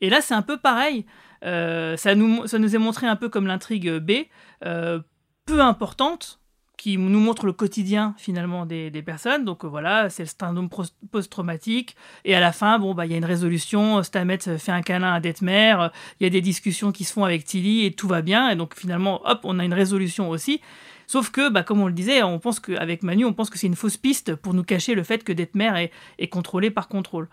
Et 0.01 0.11
là, 0.11 0.21
c'est 0.21 0.35
un 0.35 0.43
peu 0.43 0.59
pareil. 0.59 1.07
Euh, 1.45 1.97
ça, 1.97 2.17
nous, 2.17 2.47
ça 2.49 2.59
nous 2.59 2.75
est 2.75 2.79
montré 2.79 3.07
un 3.07 3.17
peu 3.17 3.29
comme 3.29 3.47
l'intrigue 3.47 3.89
B, 3.99 4.27
euh, 4.65 5.01
peu 5.47 5.61
importante, 5.61 6.41
qui 6.77 6.99
nous 6.99 7.21
montre 7.21 7.47
le 7.47 7.53
quotidien 7.53 8.17
finalement 8.19 8.67
des, 8.67 8.91
personnes. 9.07 9.45
Donc 9.45 9.65
voilà, 9.65 10.11
c'est 10.11 10.25
le 10.25 10.29
syndrome 10.29 10.69
post-traumatique. 11.13 11.95
Et 12.25 12.35
à 12.35 12.41
la 12.41 12.51
fin, 12.51 12.81
bon, 12.81 12.93
bah, 12.93 13.07
il 13.07 13.13
y 13.13 13.15
a 13.15 13.19
une 13.19 13.25
résolution. 13.25 14.03
Stamets 14.03 14.39
fait 14.59 14.73
un 14.73 14.83
câlin 14.83 15.13
à 15.13 15.21
Detmer. 15.21 15.77
Il 16.19 16.25
y 16.25 16.27
a 16.27 16.31
des 16.31 16.41
discussions 16.41 16.91
qui 16.91 17.05
se 17.05 17.13
font 17.13 17.23
avec 17.25 17.45
Tilly 17.45 17.87
et 17.87 17.93
tout 17.93 18.09
va 18.09 18.23
bien. 18.23 18.51
Et 18.51 18.57
donc 18.57 18.75
finalement, 18.77 19.23
hop, 19.25 19.43
on 19.45 19.61
a 19.61 19.65
une 19.65 19.75
résolution 19.75 20.29
aussi. 20.29 20.61
Sauf 21.07 21.31
que, 21.31 21.51
bah, 21.51 21.63
comme 21.63 21.81
on 21.81 21.87
le 21.87 21.93
disait, 21.93 22.23
on 22.23 22.39
pense 22.39 22.61
qu'avec 22.61 23.03
Manu, 23.03 23.25
on 23.25 23.33
pense 23.33 23.51
que 23.51 23.59
c'est 23.59 23.67
une 23.67 23.77
fausse 23.77 23.97
piste 23.97 24.35
pour 24.35 24.55
nous 24.55 24.65
cacher 24.65 24.95
le 24.95 25.03
fait 25.03 25.25
que 25.25 25.33
Detmer 25.33 25.73
est, 25.77 25.91
est 26.19 26.29
contrôlé 26.29 26.71
par 26.71 26.89
contrôle. 26.89 27.29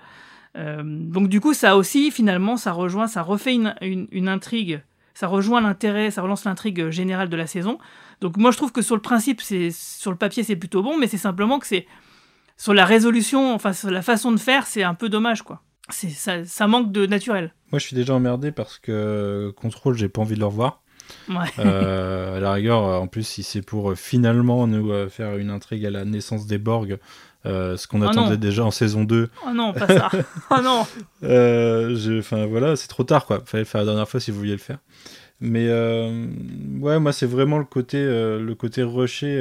Euh, 0.57 0.81
donc 0.83 1.29
du 1.29 1.39
coup, 1.41 1.53
ça 1.53 1.77
aussi, 1.77 2.11
finalement, 2.11 2.57
ça 2.57 2.71
rejoint, 2.71 3.07
ça 3.07 3.21
refait 3.21 3.55
une, 3.55 4.27
intrigue, 4.27 4.81
ça 5.13 5.27
rejoint 5.27 5.61
l'intérêt, 5.61 6.11
ça 6.11 6.21
relance 6.21 6.45
l'intrigue 6.45 6.89
générale 6.89 7.29
de 7.29 7.35
la 7.35 7.47
saison. 7.47 7.77
Donc 8.21 8.37
moi, 8.37 8.51
je 8.51 8.57
trouve 8.57 8.71
que 8.71 8.81
sur 8.81 8.95
le 8.95 9.01
principe, 9.01 9.41
c'est 9.41 9.71
sur 9.71 10.11
le 10.11 10.17
papier, 10.17 10.43
c'est 10.43 10.55
plutôt 10.55 10.83
bon, 10.83 10.97
mais 10.97 11.07
c'est 11.07 11.17
simplement 11.17 11.59
que 11.59 11.67
c'est 11.67 11.85
sur 12.57 12.73
la 12.73 12.85
résolution, 12.85 13.53
enfin 13.53 13.73
sur 13.73 13.89
la 13.89 14.01
façon 14.01 14.31
de 14.31 14.39
faire, 14.39 14.67
c'est 14.67 14.83
un 14.83 14.95
peu 14.95 15.09
dommage, 15.09 15.43
quoi. 15.43 15.61
Ça, 15.91 16.45
ça 16.45 16.67
manque 16.67 16.91
de 16.91 17.07
naturel. 17.07 17.55
Moi, 17.71 17.79
je 17.79 17.85
suis 17.87 17.95
déjà 17.95 18.13
emmerdé 18.13 18.51
parce 18.51 18.77
que 18.77 19.51
Contrôle, 19.55 19.95
j'ai 19.95 20.07
pas 20.07 20.21
envie 20.21 20.35
de 20.35 20.39
le 20.39 20.45
revoir. 20.45 20.83
Euh, 21.59 22.37
à 22.37 22.39
la 22.39 22.53
rigueur, 22.53 22.83
en 22.83 23.07
plus, 23.07 23.23
si 23.23 23.43
c'est 23.43 23.61
pour 23.61 23.91
euh, 23.91 23.95
finalement 23.95 24.67
nous 24.67 24.91
euh, 24.91 25.09
faire 25.09 25.37
une 25.37 25.49
intrigue 25.49 25.85
à 25.85 25.89
la 25.89 26.05
naissance 26.05 26.47
des 26.47 26.57
Borg, 26.57 26.97
ce 27.45 27.87
qu'on 27.87 28.01
oh 28.01 28.07
attendait 28.07 28.37
déjà 28.37 28.65
en 28.65 28.71
saison 28.71 29.03
2. 29.03 29.29
Oh 29.45 29.53
non, 29.53 29.73
pas 29.73 29.87
ça. 29.87 30.09
oh 30.51 30.61
non. 30.61 30.85
Enfin 32.19 32.45
voilà, 32.45 32.75
c'est 32.75 32.87
trop 32.87 33.03
tard 33.03 33.25
quoi. 33.25 33.41
Fallait 33.45 33.63
le 33.63 33.67
faire 33.67 33.81
la 33.81 33.85
dernière 33.85 34.09
fois 34.09 34.19
si 34.19 34.31
vous 34.31 34.37
vouliez 34.37 34.51
le 34.51 34.57
faire. 34.57 34.79
Mais 35.39 35.69
ouais, 35.69 36.99
moi 36.99 37.13
c'est 37.13 37.25
vraiment 37.25 37.57
le 37.57 37.65
côté, 37.65 38.03
le 38.03 38.53
côté 38.55 38.83
rushé 38.83 39.39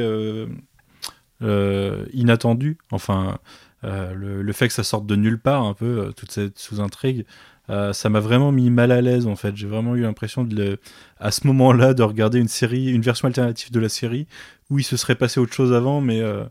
inattendu. 1.40 2.78
Enfin, 2.92 3.38
le, 3.82 4.42
le, 4.42 4.52
fait 4.52 4.68
que 4.68 4.74
ça 4.74 4.84
sorte 4.84 5.06
de 5.06 5.16
nulle 5.16 5.40
part 5.40 5.64
un 5.64 5.74
peu, 5.74 6.12
toute 6.16 6.30
cette 6.30 6.58
sous-intrigue. 6.58 7.26
Euh, 7.70 7.92
ça 7.92 8.08
m'a 8.08 8.20
vraiment 8.20 8.52
mis 8.52 8.70
mal 8.70 8.92
à 8.92 9.00
l'aise 9.00 9.26
en 9.26 9.36
fait. 9.36 9.56
J'ai 9.56 9.66
vraiment 9.66 9.94
eu 9.94 10.02
l'impression 10.02 10.44
de 10.44 10.78
à 11.18 11.30
ce 11.30 11.46
moment-là 11.46 11.94
de 11.94 12.02
regarder 12.02 12.38
une 12.38 12.48
série, 12.48 12.90
une 12.90 13.02
version 13.02 13.26
alternative 13.26 13.70
de 13.70 13.80
la 13.80 13.88
série 13.88 14.26
où 14.70 14.78
il 14.78 14.84
se 14.84 14.96
serait 14.96 15.14
passé 15.14 15.40
autre 15.40 15.52
chose 15.52 15.72
avant, 15.72 16.00
mais 16.00 16.20
euh, 16.20 16.44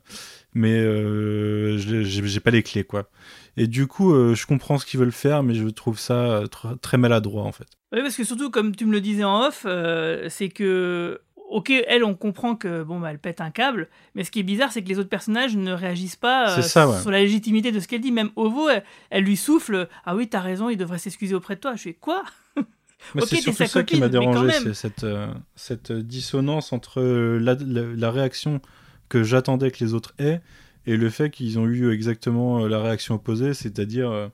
mais 0.54 0.78
euh, 0.78 1.78
j'ai 1.78 2.40
pas 2.40 2.52
les 2.52 2.64
clés 2.64 2.84
quoi. 2.84 3.10
Et 3.58 3.68
du 3.68 3.88
coup, 3.88 4.14
euh, 4.14 4.36
je 4.36 4.46
comprends 4.46 4.78
ce 4.78 4.86
qu'ils 4.86 5.00
veulent 5.00 5.12
faire, 5.12 5.42
mais 5.42 5.56
je 5.56 5.68
trouve 5.68 5.98
ça 5.98 6.44
très 6.82 6.98
maladroit 6.98 7.44
en 7.44 7.52
fait. 7.52 7.68
Oui, 7.92 8.02
parce 8.02 8.16
que 8.16 8.24
surtout 8.24 8.52
comme 8.52 8.76
tu 8.76 8.86
me 8.86 8.92
le 8.92 9.02
disais 9.02 9.24
en 9.24 9.48
off, 9.48 9.66
c'est 10.30 10.50
que 10.50 11.20
ok, 11.50 11.72
elle, 11.88 12.04
on 12.04 12.16
comprend 12.16 12.56
que 12.56 12.84
bon, 12.84 13.00
bah, 13.00 13.12
elle 13.12 13.20
pète 13.20 13.42
un 13.42 13.52
câble, 13.52 13.88
mais 14.16 14.24
ce 14.24 14.32
qui 14.32 14.40
est 14.40 14.44
bizarre, 14.44 14.72
c'est 14.72 14.84
que 14.84 14.90
les 14.90 15.00
autres 15.00 15.10
personnages 15.10 15.56
ne 15.56 15.72
réagissent 15.72 16.16
pas 16.16 16.58
euh, 16.58 16.62
sur 16.62 17.12
la 17.12 17.20
légitimité 17.20 17.72
de 17.72 17.80
ce 17.80 17.88
qu'elle 17.88 18.02
dit. 18.02 18.12
Même 18.12 18.32
Ovo, 18.36 18.70
elle, 19.10 19.24
lui 19.24 19.38
souffle 19.38 19.88
Ah 20.06 20.16
oui, 20.16 20.28
t'as 20.28 20.42
raison, 20.42 20.70
il 20.70 20.78
devrait 20.78 20.98
s'excuser 20.98 21.36
auprès 21.36 21.56
de 21.56 21.62
toi. 21.62 21.76
Je 21.76 21.84
fais 21.84 21.94
Quoi? 21.94 22.24
C'est 23.20 23.38
surtout 23.38 23.66
ça 23.66 23.84
qui 23.84 24.00
m'a 24.00 24.10
dérangé, 24.10 24.52
c'est 24.52 24.74
cette, 24.74 25.04
euh, 25.04 25.28
cette 25.56 25.92
dissonance 25.92 26.74
entre 26.74 27.00
la, 27.02 27.56
la, 27.62 28.12
réaction 28.12 28.60
que 29.08 29.22
j'attendais 29.22 29.70
que 29.70 29.84
les 29.84 29.94
autres 29.94 30.16
aient 30.18 30.42
et 30.88 30.98
le 30.98 31.12
fait 31.12 31.30
qu'ils 31.30 31.60
ont 31.60 31.68
eu 31.68 31.92
exactement 31.94 32.66
la 32.68 32.82
réaction 32.82 33.14
opposée, 33.14 33.54
c'est-à-dire 33.54 34.32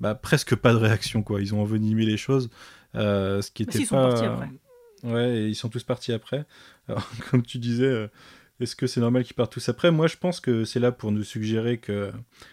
bah, 0.00 0.14
presque 0.14 0.56
pas 0.56 0.72
de 0.72 0.78
réaction, 0.78 1.22
quoi. 1.22 1.42
Ils 1.42 1.54
ont 1.54 1.60
envenimé 1.60 2.06
les 2.06 2.16
choses, 2.16 2.48
ce 2.94 3.50
qui 3.50 3.64
était 3.64 3.84
pas. 3.84 4.48
Ouais, 5.04 5.38
et 5.38 5.46
ils 5.46 5.54
sont 5.54 5.68
tous 5.68 5.84
partis 5.84 6.12
après. 6.12 6.46
Alors, 6.88 7.08
comme 7.30 7.42
tu 7.42 7.58
disais, 7.58 8.08
est-ce 8.60 8.74
que 8.74 8.88
c'est 8.88 9.00
normal 9.00 9.24
qu'ils 9.24 9.36
partent 9.36 9.52
tous 9.52 9.68
après? 9.68 9.92
Moi, 9.92 10.08
je 10.08 10.16
pense 10.16 10.40
que 10.40 10.64
c'est 10.64 10.80
là 10.80 10.90
pour 10.90 11.12
nous 11.12 11.22
suggérer 11.22 11.78
que 11.78 12.10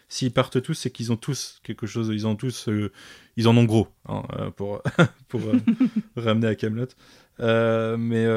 s'ils 0.07 0.31
partent 0.31 0.61
tous, 0.61 0.75
c'est 0.75 0.91
qu'ils 0.91 1.11
ont 1.11 1.17
tous 1.17 1.59
quelque 1.63 1.87
chose. 1.87 2.09
Ils 2.13 2.27
ont 2.27 2.35
tous, 2.35 2.69
euh, 2.69 2.91
ils 3.37 3.47
en 3.47 3.57
ont 3.57 3.63
gros 3.63 3.87
hein, 4.07 4.23
euh, 4.37 4.51
pour 4.51 4.83
pour 5.29 5.41
euh, 5.41 5.57
ramener 6.15 6.47
à 6.47 6.55
Camelot. 6.55 6.87
mais 7.39 8.27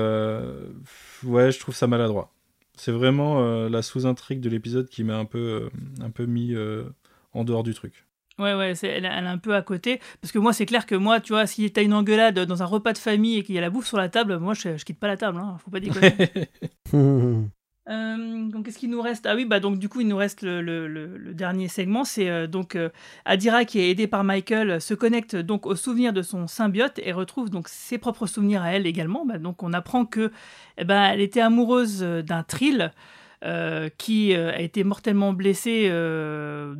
ouais, 1.25 1.53
je 1.53 1.59
trouve 1.59 1.75
ça 1.75 1.87
maladroit. 1.87 2.33
C'est 2.75 2.93
vraiment 2.93 3.69
la 3.69 3.83
sous-intrigue 3.83 4.41
de 4.41 4.49
l'épisode 4.49 4.89
qui 4.89 5.05
m'a 5.05 5.17
un 5.19 5.25
peu 5.25 5.69
un 6.01 6.11
peu 6.11 6.27
mis 6.27 6.55
en 7.35 7.45
dehors 7.45 7.65
du 7.65 7.75
truc. 7.75 8.08
Ouais, 8.39 8.55
ouais, 8.55 8.75
elle, 8.83 9.05
elle, 9.05 9.05
est 9.05 9.09
un 9.09 9.39
peu 9.39 9.55
à 9.55 9.63
côté. 9.63 10.01
Parce 10.21 10.33
que 10.33 10.39
moi, 10.39 10.53
c'est 10.53 10.67
clair 10.67 10.87
que 10.87 10.95
moi, 10.95 11.21
tu 11.21 11.33
vois, 11.33 11.47
si 11.47 11.71
t'as 11.73 11.83
une 11.83 11.95
engueulade 11.95 12.39
dans 12.39 12.63
un 12.63 12.67
repas 12.67 12.93
de 12.93 12.99
famille 12.99 13.39
et 13.39 13.43
qu'il 13.43 13.55
y 13.55 13.59
a 13.59 13.61
la 13.61 13.71
bouffe 13.71 13.87
sur 13.87 13.99
la 13.99 14.09
table, 14.09 14.39
moi, 14.39 14.55
je, 14.55 14.77
je 14.77 14.85
quitte 14.85 15.01
pas 15.01 15.09
la 15.09 15.17
table. 15.17 15.39
Hein, 15.39 15.57
faut 15.65 15.71
pas 15.71 15.81
déconner. 15.81 16.15
Euh, 17.89 18.49
donc 18.51 18.67
qu'est-ce 18.67 18.79
qu'il 18.79 18.91
nous 18.91 19.01
reste? 19.01 19.25
Ah 19.27 19.35
oui, 19.35 19.47
bah 19.47 19.61
donc 19.61 19.79
du 19.79 19.89
coup 19.89 20.03
il 20.03 20.09
nous 20.09 20.17
reste 20.17 20.43
le, 20.43 21.33
dernier 21.33 21.69
segment, 21.69 22.05
c'est 22.05 22.29
euh, 22.29 22.47
donc 22.47 22.77
euh, 22.77 22.91
Adira 23.25 23.65
qui 23.65 23.81
est 23.81 23.91
aidée 23.91 24.07
par 24.07 24.25
Michael 24.25 24.81
se 24.81 24.93
connecte 24.93 25.37
donc 25.37 25.65
aux 25.65 25.77
souvenirs 25.77 26.13
de 26.13 26.21
son 26.21 26.47
symbiote 26.47 27.01
et 27.03 27.13
retrouve 27.13 27.49
donc 27.49 27.69
ses 27.69 27.97
propres 27.97 28.27
souvenirs 28.27 28.63
à 28.63 28.73
elle 28.73 28.87
également. 28.87 29.25
Bah, 29.25 29.39
donc 29.39 29.63
on 29.63 29.73
apprend 29.73 30.05
que 30.05 30.33
eh 30.77 30.85
ben, 30.85 31.03
elle 31.05 31.21
était 31.21 31.41
amoureuse 31.41 32.01
d'un 32.01 32.43
Trill. 32.43 32.93
Qui 33.99 34.35
a 34.35 34.61
été 34.61 34.85
mortellement 34.85 35.33
blessé 35.33 35.89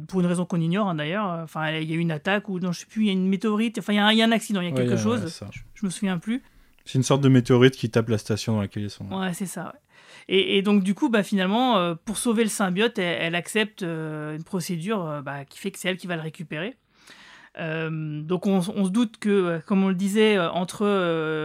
pour 0.09 0.21
une 0.21 0.27
raison 0.27 0.45
qu'on 0.45 0.61
ignore 0.61 0.89
hein, 0.89 0.95
d'ailleurs. 0.95 1.27
Enfin, 1.43 1.71
il 1.71 1.89
y 1.89 1.93
a 1.93 1.97
eu 1.97 2.01
une 2.01 2.11
attaque 2.11 2.49
ou 2.49 2.59
non, 2.59 2.73
je 2.73 2.81
sais 2.81 2.87
plus, 2.87 3.03
il 3.03 3.07
y 3.07 3.11
a 3.11 3.13
une 3.13 3.29
météorite. 3.29 3.79
Enfin, 3.79 3.93
il 3.93 4.17
y, 4.17 4.23
a 4.23 4.25
un 4.25 4.33
accident, 4.33 4.61
il 4.61 4.69
y 4.69 4.73
a 4.73 4.75
quelque 4.75 4.97
chose. 4.97 5.41
je, 5.53 5.59
je, 5.75 5.87
me 5.87 5.91
souviens 5.91 6.19
plus. 6.19 6.43
C'est 6.85 6.99
une 6.99 7.05
sorte 7.05 7.21
de 7.21 7.29
météorite 7.29 7.77
qui 7.77 7.91
tape 7.91 8.09
la 8.09 8.19
station 8.19 8.55
dans 8.55 8.61
laquelle 8.61 8.85
ils 8.85 8.91
sont. 8.91 9.05
Ouais, 9.13 9.35
c'est 9.35 9.47
ça. 9.47 9.75
Et, 10.31 10.61
donc, 10.61 10.83
du 10.83 10.95
coup, 10.95 11.09
bah, 11.09 11.23
finalement, 11.23 11.79
euh, 11.79 11.95
pour 11.95 12.19
sauver 12.19 12.43
le 12.43 12.51
symbiote, 12.51 12.99
elle, 12.99 13.35
accepte 13.35 13.83
euh, 13.83 14.37
une 14.37 14.45
procédure 14.45 15.07
euh, 15.07 15.23
bah, 15.23 15.47
qui 15.47 15.59
fait 15.59 15.71
que 15.71 15.79
c'est 15.79 15.89
elle 15.89 15.97
qui 15.97 16.07
va 16.07 16.17
le 16.17 16.23
récupérer. 16.23 16.77
Euh, 17.59 18.23
donc 18.23 18.47
on, 18.47 18.63
se 18.63 18.91
doute 18.91 19.19
que, 19.19 19.29
euh, 19.29 19.59
comme 19.67 19.83
on 19.83 19.89
le 19.89 19.95
disait, 19.95 20.37
euh, 20.37 20.51
entre 20.51 20.87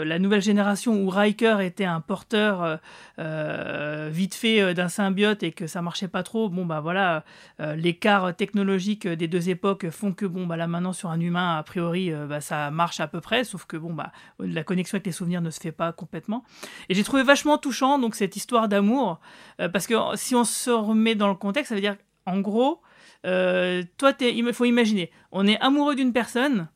la 0.05 0.19
nouvelle 0.19 0.41
génération 0.41 1.01
où 1.01 1.09
Riker 1.09 1.57
était 1.61 1.85
un 1.85 2.01
porteur 2.01 2.79
vite 3.17 4.35
fait 4.35 4.73
d'un 4.73 4.89
symbiote 4.89 5.43
et 5.43 5.51
que 5.51 5.67
ça 5.67 5.81
marchait 5.81 6.07
pas 6.07 6.23
trop, 6.23 6.49
bon 6.49 6.65
bah 6.65 6.81
voilà, 6.81 7.23
l'écart 7.59 8.35
technologique 8.35 9.07
des 9.07 9.27
deux 9.27 9.49
époques 9.49 9.89
font 9.89 10.13
que 10.13 10.25
bon 10.25 10.45
bah 10.45 10.57
là 10.57 10.67
maintenant 10.67 10.93
sur 10.93 11.09
un 11.09 11.19
humain 11.19 11.57
a 11.57 11.63
priori 11.63 12.11
bah, 12.27 12.41
ça 12.41 12.71
marche 12.71 12.99
à 12.99 13.07
peu 13.07 13.21
près, 13.21 13.43
sauf 13.43 13.65
que 13.65 13.77
bon 13.77 13.93
bah 13.93 14.11
la 14.39 14.63
connexion 14.63 14.95
avec 14.95 15.05
les 15.05 15.11
souvenirs 15.11 15.41
ne 15.41 15.49
se 15.49 15.59
fait 15.59 15.71
pas 15.71 15.91
complètement. 15.91 16.43
Et 16.89 16.95
j'ai 16.95 17.03
trouvé 17.03 17.23
vachement 17.23 17.57
touchant 17.57 17.99
donc 17.99 18.15
cette 18.15 18.35
histoire 18.35 18.67
d'amour 18.67 19.19
parce 19.57 19.87
que 19.87 19.95
si 20.15 20.35
on 20.35 20.43
se 20.43 20.71
remet 20.71 21.15
dans 21.15 21.29
le 21.29 21.35
contexte, 21.35 21.69
ça 21.69 21.75
veut 21.75 21.81
dire 21.81 21.97
en 22.25 22.39
gros 22.39 22.81
euh, 23.25 23.83
toi, 23.97 24.13
il 24.19 24.53
faut 24.53 24.65
imaginer, 24.65 25.11
on 25.31 25.47
est 25.47 25.59
amoureux 25.59 25.95
d'une 25.95 26.13
personne, 26.13 26.67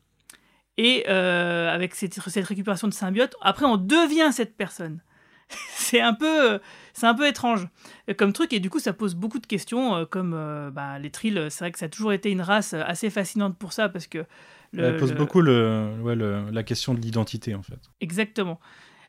et 0.76 1.04
euh, 1.08 1.72
avec 1.72 1.94
cette, 1.94 2.14
récupération 2.16 2.88
de 2.88 2.94
symbiote, 2.94 3.34
après 3.40 3.66
on 3.66 3.76
devient 3.76 4.30
cette 4.32 4.56
personne. 4.56 5.02
c'est 5.70 6.00
un 6.00 6.14
peu, 6.14 6.60
c'est 6.92 7.06
un 7.06 7.14
peu 7.14 7.26
étrange 7.26 7.68
comme 8.16 8.32
truc, 8.32 8.52
et 8.52 8.60
du 8.60 8.70
coup 8.70 8.78
ça 8.78 8.92
pose 8.92 9.14
beaucoup 9.14 9.38
de 9.38 9.46
questions, 9.46 9.96
euh, 9.96 10.04
comme 10.04 10.30
bah, 10.72 10.98
les 10.98 11.10
trills. 11.10 11.46
C'est 11.50 11.64
vrai 11.64 11.72
que 11.72 11.78
ça 11.78 11.86
a 11.86 11.88
toujours 11.88 12.12
été 12.12 12.30
une 12.30 12.42
race 12.42 12.74
assez 12.74 13.10
fascinante 13.10 13.58
pour 13.58 13.72
ça, 13.72 13.88
parce 13.88 14.06
que 14.06 14.24
le, 14.72 14.96
pose 14.98 15.14
beaucoup 15.14 15.40
le, 15.40 16.50
la 16.52 16.62
question 16.62 16.94
de 16.94 17.00
l'identité 17.00 17.54
en 17.54 17.62
fait. 17.62 17.80
Exactement. 18.00 18.60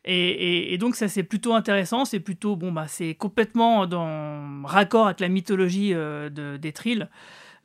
Et, 0.04 0.78
donc 0.78 0.96
ça 0.96 1.08
c'est 1.08 1.22
plutôt 1.22 1.54
intéressant, 1.54 2.04
c'est 2.04 2.20
plutôt 2.20 2.56
bon 2.56 2.72
bah 2.72 2.86
c'est 2.88 3.14
complètement 3.14 3.86
dans 3.86 4.62
raccord 4.64 5.06
avec 5.06 5.20
la 5.20 5.28
mythologie 5.28 5.92
euh, 5.94 6.30
de, 6.30 6.56
des 6.56 6.72
Trills. 6.72 7.08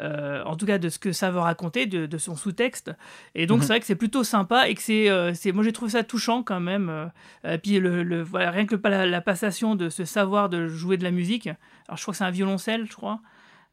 Euh, 0.01 0.43
en 0.43 0.57
tout 0.57 0.65
cas 0.65 0.77
de 0.77 0.89
ce 0.89 0.99
que 0.99 1.13
ça 1.13 1.31
veut 1.31 1.39
raconter, 1.39 1.85
de, 1.85 2.17
son 2.17 2.35
sous-texte. 2.35 2.91
Et 3.33 3.45
donc, 3.45 3.59
mhm. 3.59 3.61
c'est 3.61 3.67
vrai 3.69 3.79
que 3.79 3.85
c'est 3.85 3.95
plutôt 3.95 4.25
sympa 4.25 4.67
et 4.67 4.75
que 4.75 4.81
c'est, 4.81 5.09
euh, 5.09 5.31
moi 5.53 5.63
j'ai 5.63 5.71
trouvé 5.71 5.91
ça 5.91 6.03
touchant 6.03 6.43
quand 6.43 6.59
même. 6.59 7.09
et 7.45 7.57
puis, 7.57 7.79
le, 7.79 8.21
voilà, 8.21 8.51
rien 8.51 8.65
que 8.65 8.75
la, 8.83 9.05
la, 9.05 9.21
passation 9.21 9.75
de 9.75 9.87
ce 9.87 10.03
savoir 10.03 10.49
de 10.49 10.67
jouer 10.67 10.97
de 10.97 11.05
la 11.05 11.11
musique. 11.11 11.47
Alors, 11.87 11.95
je 11.95 12.01
crois 12.01 12.11
que 12.11 12.17
c'est 12.17 12.25
un 12.25 12.31
violoncelle, 12.31 12.85
je 12.85 12.93
crois. 12.93 13.21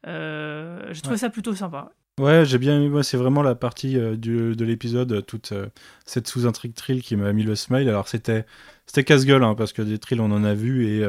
j'ai 0.05 1.01
trouvé 1.01 1.17
ça 1.17 1.29
plutôt 1.29 1.53
sympa. 1.53 1.91
Ouais, 2.19 2.45
j'ai 2.45 2.59
bien 2.59 2.79
aimé. 2.79 3.01
C'est 3.01 3.17
vraiment 3.17 3.41
la 3.41 3.55
partie 3.55 3.97
euh, 3.97 4.15
du, 4.15 4.55
de 4.55 4.65
l'épisode, 4.65 5.11
euh, 5.11 5.21
toute 5.21 5.51
euh, 5.51 5.65
cette 6.05 6.27
sous-intrigue 6.27 6.75
trill 6.75 7.01
qui 7.01 7.15
m'a 7.15 7.33
mis 7.33 7.41
le 7.41 7.55
smile. 7.55 7.89
Alors, 7.89 8.07
c'était 8.07 8.45
c'était 8.85 9.03
casse-gueule, 9.03 9.43
hein, 9.43 9.55
parce 9.55 9.73
que 9.73 9.81
des 9.81 9.97
trills, 9.97 10.21
on 10.21 10.31
en 10.31 10.43
a 10.43 10.53
vu, 10.53 10.85
et 10.85 11.01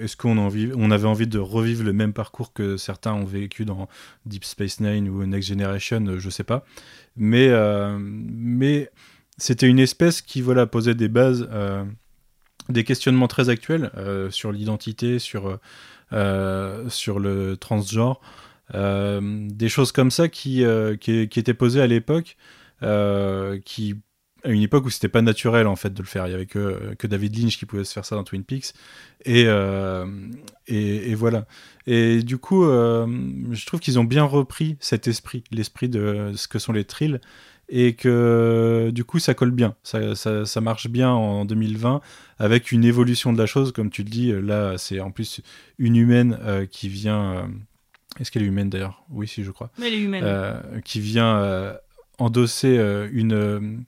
est-ce 0.00 0.16
qu'on 0.16 0.38
on 0.38 0.90
avait 0.90 1.06
envie 1.06 1.26
de 1.26 1.38
revivre 1.38 1.84
le 1.84 1.92
même 1.92 2.12
parcours 2.12 2.52
que 2.52 2.76
certains 2.76 3.12
ont 3.12 3.24
vécu 3.24 3.64
dans 3.64 3.86
Deep 4.26 4.44
Space 4.44 4.80
Nine 4.80 5.08
ou 5.08 5.24
Next 5.26 5.48
Generation 5.50 6.18
Je 6.18 6.30
sais 6.30 6.42
pas. 6.42 6.64
Mais, 7.16 7.50
mais 7.98 8.90
c'était 9.36 9.68
une 9.68 9.78
espèce 9.78 10.22
qui 10.22 10.40
voilà, 10.40 10.66
posait 10.66 10.94
des 10.94 11.08
bases, 11.08 11.46
des 12.70 12.82
questionnements 12.82 13.28
très 13.28 13.50
actuels 13.50 13.90
sur 14.30 14.50
l'identité, 14.50 15.18
sur, 15.18 15.60
sur 16.88 17.20
le 17.20 17.56
transgenre. 17.58 18.22
Euh, 18.72 19.20
des 19.50 19.68
choses 19.68 19.92
comme 19.92 20.10
ça 20.10 20.28
qui, 20.28 20.64
euh, 20.64 20.96
qui, 20.96 21.20
étaient 21.20 21.54
posées 21.54 21.82
à 21.82 21.86
l'époque, 21.86 22.36
euh, 22.82 23.58
qui 23.64 23.96
à 24.42 24.50
une 24.50 24.60
époque 24.60 24.84
où 24.84 24.90
c'était 24.90 25.08
pas 25.08 25.22
naturel 25.22 25.66
en 25.66 25.76
fait 25.76 25.92
de 25.94 26.02
le 26.02 26.06
faire. 26.06 26.26
Il 26.26 26.30
y 26.30 26.34
avait 26.34 26.44
que, 26.44 27.06
David 27.06 27.38
Lynch 27.38 27.58
qui 27.58 27.64
pouvait 27.64 27.84
se 27.84 27.94
faire 27.94 28.04
ça 28.04 28.14
dans 28.14 28.24
Twin 28.24 28.44
Peaks. 28.44 28.74
Et, 29.24 29.46
et, 30.66 31.14
voilà. 31.14 31.46
Et 31.86 32.22
du 32.22 32.36
coup, 32.36 32.64
je 32.64 33.66
trouve 33.66 33.80
qu'ils 33.80 33.98
ont 33.98 34.04
bien 34.04 34.24
repris 34.24 34.76
cet 34.80 35.08
esprit, 35.08 35.44
l'esprit 35.50 35.88
de 35.88 36.32
ce 36.36 36.46
que 36.46 36.58
sont 36.58 36.74
les 36.74 36.84
thrills. 36.84 37.22
Et 37.70 37.94
que 37.94 38.90
du 38.92 39.04
coup, 39.04 39.18
ça 39.18 39.32
colle 39.32 39.50
bien. 39.50 39.76
Ça, 39.82 40.14
ça, 40.14 40.60
marche 40.60 40.88
bien 40.90 41.10
en 41.10 41.46
2020 41.46 42.02
avec 42.38 42.70
une 42.70 42.84
évolution 42.84 43.32
de 43.32 43.38
la 43.38 43.46
chose. 43.46 43.72
Comme 43.72 43.88
tu 43.88 44.02
le 44.02 44.10
dis, 44.10 44.30
là, 44.30 44.76
c'est 44.76 45.00
en 45.00 45.10
plus 45.10 45.40
une 45.78 45.96
humaine 45.96 46.66
qui 46.70 46.90
vient 46.90 47.48
est-ce 48.20 48.30
qu'elle 48.30 48.42
est 48.42 48.46
humaine 48.46 48.70
d'ailleurs? 48.70 49.04
Oui, 49.10 49.26
si, 49.26 49.44
je 49.44 49.50
crois. 49.50 49.70
Mais 49.78 49.88
elle 49.88 49.94
est 49.94 50.00
humaine. 50.00 50.24
Euh, 50.24 50.80
qui 50.84 51.00
vient 51.00 51.36
euh, 51.38 51.74
endosser 52.18 52.78
euh, 52.78 53.08
une. 53.12 53.84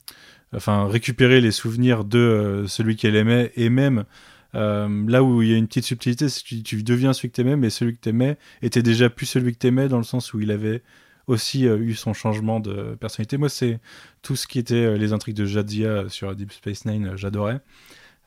enfin, 0.53 0.87
récupérer 0.87 1.41
les 1.41 1.51
souvenirs 1.51 2.03
de 2.03 2.65
celui 2.67 2.95
qu'elle 2.95 3.15
aimait 3.15 3.51
et 3.55 3.69
même. 3.69 4.05
là 4.53 5.23
où 5.23 5.41
il 5.41 5.49
y 5.49 5.53
a 5.53 5.57
une 5.57 5.67
petite 5.67 5.85
subtilité, 5.85 6.29
c'est 6.29 6.43
que 6.43 6.55
tu, 6.61 6.83
deviens 6.83 7.13
celui 7.13 7.29
que 7.29 7.35
tu 7.35 7.41
aimais, 7.41 7.55
mais 7.55 7.69
celui 7.69 7.95
que 7.95 8.01
tu 8.01 8.09
aimais 8.09 8.37
était 8.61 8.83
déjà 8.83 9.09
plus 9.09 9.25
celui 9.25 9.53
que 9.53 9.59
tu 9.59 9.67
aimais 9.67 9.87
dans 9.87 9.97
le 9.97 10.03
sens 10.03 10.33
où 10.33 10.39
il 10.39 10.51
avait 10.51 10.81
aussi 11.27 11.65
eu 11.65 11.93
son 11.93 12.13
changement 12.13 12.61
de 12.61 12.95
personnalité. 12.95 13.37
Moi, 13.37 13.49
c'est 13.49 13.79
tout 14.21 14.37
ce 14.37 14.47
qui 14.47 14.59
était 14.59 14.97
les 14.97 15.11
intrigues 15.11 15.35
de 15.35 15.45
Jadzia 15.45 16.07
sur 16.07 16.33
Deep 16.35 16.53
Space 16.53 16.85
Nine, 16.85 17.13
j'adorais. 17.15 17.59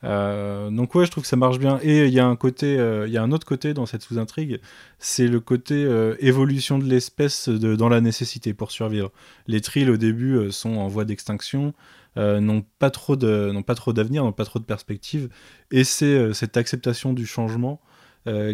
Euh, 0.03 0.69
donc 0.71 0.95
ouais, 0.95 1.05
je 1.05 1.11
trouve 1.11 1.23
que 1.23 1.27
ça 1.27 1.35
marche 1.35 1.59
bien. 1.59 1.79
Et 1.83 2.07
il 2.07 2.13
y 2.13 2.19
a 2.19 2.25
un 2.25 2.35
côté, 2.35 2.77
euh, 2.79 3.07
il 3.07 3.13
y 3.13 3.17
a 3.17 3.23
un 3.23 3.31
autre 3.31 3.45
côté 3.45 3.73
dans 3.73 3.85
cette 3.85 4.01
sous-intrigue, 4.01 4.59
c'est 4.99 5.27
le 5.27 5.39
côté 5.39 5.75
euh, 5.75 6.15
évolution 6.19 6.79
de 6.79 6.85
l'espèce 6.85 7.49
dans 7.49 7.89
la 7.89 8.01
nécessité 8.01 8.53
pour 8.53 8.71
survivre. 8.71 9.11
Les 9.47 9.61
trills 9.61 9.89
au 9.89 9.97
début 9.97 10.51
sont 10.51 10.77
en 10.77 10.87
voie 10.87 11.05
d'extinction, 11.05 11.73
n'ont 12.15 12.65
pas 12.79 12.89
trop 12.89 13.15
de, 13.15 13.51
n'ont 13.51 13.63
pas 13.63 13.75
trop 13.75 13.93
d'avenir, 13.93 14.23
n'ont 14.23 14.31
pas 14.33 14.45
trop 14.45 14.59
de 14.59 14.65
perspectives, 14.65 15.29
et 15.71 15.83
c'est 15.83 16.33
cette 16.33 16.57
acceptation 16.57 17.13
du 17.13 17.25
changement 17.25 17.81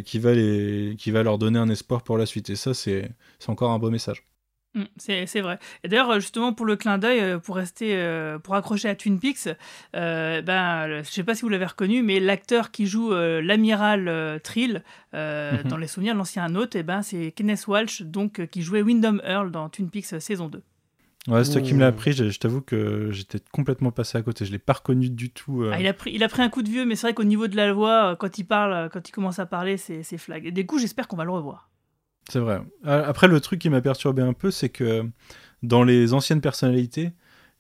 qui 0.06 0.20
va 0.20 0.34
les, 0.34 0.96
qui 0.98 1.12
va 1.12 1.24
leur 1.24 1.38
donner 1.38 1.60
un 1.60 1.70
espoir 1.70 2.04
pour 2.04 2.18
la 2.18 2.26
suite. 2.26 2.50
Et 2.50 2.56
ça, 2.56 2.74
c'est, 2.74 3.12
c'est 3.40 3.50
encore 3.50 3.72
un 3.72 3.80
beau 3.80 3.90
message. 3.90 4.24
Mm, 4.78 4.86
c'est 4.98 5.42
vrai. 5.42 5.58
Et 5.84 5.88
d'ailleurs, 5.88 6.20
justement, 6.20 6.54
pour 6.54 6.66
le 6.66 6.76
clin 6.76 6.98
d'œil, 6.98 7.20
euh, 7.20 7.40
pour 7.40 7.56
rester, 7.56 7.96
euh, 7.96 8.38
pour 8.38 8.56
accrocher 8.56 8.88
à 8.88 8.96
Twin 8.96 9.20
Peaks, 9.20 9.50
euh, 9.96 10.42
ben, 10.42 11.02
je 11.04 11.10
sais 11.10 11.24
pas 11.24 11.34
si 11.34 11.42
vous 11.42 11.50
l'avez 11.50 11.66
reconnu, 11.66 12.04
mais 12.04 12.20
l'acteur 12.20 12.72
qui 12.72 12.86
joue 12.86 13.12
l'amiral 13.12 14.40
Trill 14.44 14.84
mhm. 15.14 15.64
dans 15.66 15.78
les 15.78 15.88
souvenirs 15.88 16.14
de 16.14 16.20
l'ancien 16.20 16.54
hôte, 16.56 16.76
et 16.76 16.80
eh 16.80 16.84
ben, 16.84 17.02
c'est 17.02 17.32
Kenneth 17.32 17.66
Walsh, 17.68 18.04
donc 18.04 18.46
qui 18.48 18.62
jouait 18.62 18.82
Wyndham 18.82 19.22
Earl 19.26 19.52
dans 19.52 19.70
Twin 19.70 19.90
Peaks 19.90 20.22
saison 20.22 20.48
2. 20.48 20.62
Ouais, 21.28 21.44
c'est 21.44 21.52
toi 21.52 21.62
qui 21.62 21.74
me 21.74 21.82
l'as 21.82 21.88
appris. 21.88 22.14
Je, 22.14 22.40
t'avoue 22.40 22.62
que 22.62 23.10
j'étais 23.12 23.40
complètement 23.52 23.92
passé 23.92 24.18
à 24.18 24.22
côté. 24.22 24.46
Je 24.46 24.52
l'ai 24.52 24.60
pas 24.60 24.74
reconnu 24.74 25.10
du 25.10 25.30
tout. 25.30 25.66
Ah, 25.74 25.80
il, 25.80 25.86
a 25.86 25.94
pris, 25.94 26.12
il 26.14 26.24
a 26.24 26.30
pris 26.30 26.42
un 26.42 26.50
coup 26.50 26.62
de 26.62 26.70
vieux, 26.70 26.86
mais 26.86 26.96
c'est 26.96 27.08
vrai 27.08 27.14
qu'au 27.14 27.26
niveau 27.26 27.48
de 27.48 27.58
la 27.58 27.74
voix, 27.74 28.16
quand 28.16 28.38
il 28.38 28.46
parle, 28.46 28.90
quand 28.94 29.10
il 29.10 29.12
commence 29.12 29.40
à 29.40 29.46
parler, 29.46 29.76
c'est 29.78 30.18
flag. 30.18 30.46
Et 30.46 30.52
du 30.52 30.66
coup, 30.66 30.80
j'espère 30.80 31.08
qu'on 31.08 31.18
va 31.18 31.26
le 31.26 31.32
revoir. 31.32 31.70
C'est 32.30 32.40
vrai. 32.40 32.62
Après, 32.84 33.28
le 33.28 33.40
truc 33.40 33.60
qui 33.60 33.70
m'a 33.70 33.82
perturbé 33.82 34.22
un 34.22 34.34
peu, 34.34 34.52
c'est 34.52 34.70
que 34.70 35.10
dans 35.64 35.84
les 35.84 36.14
anciennes 36.14 36.42
personnalités, 36.42 37.12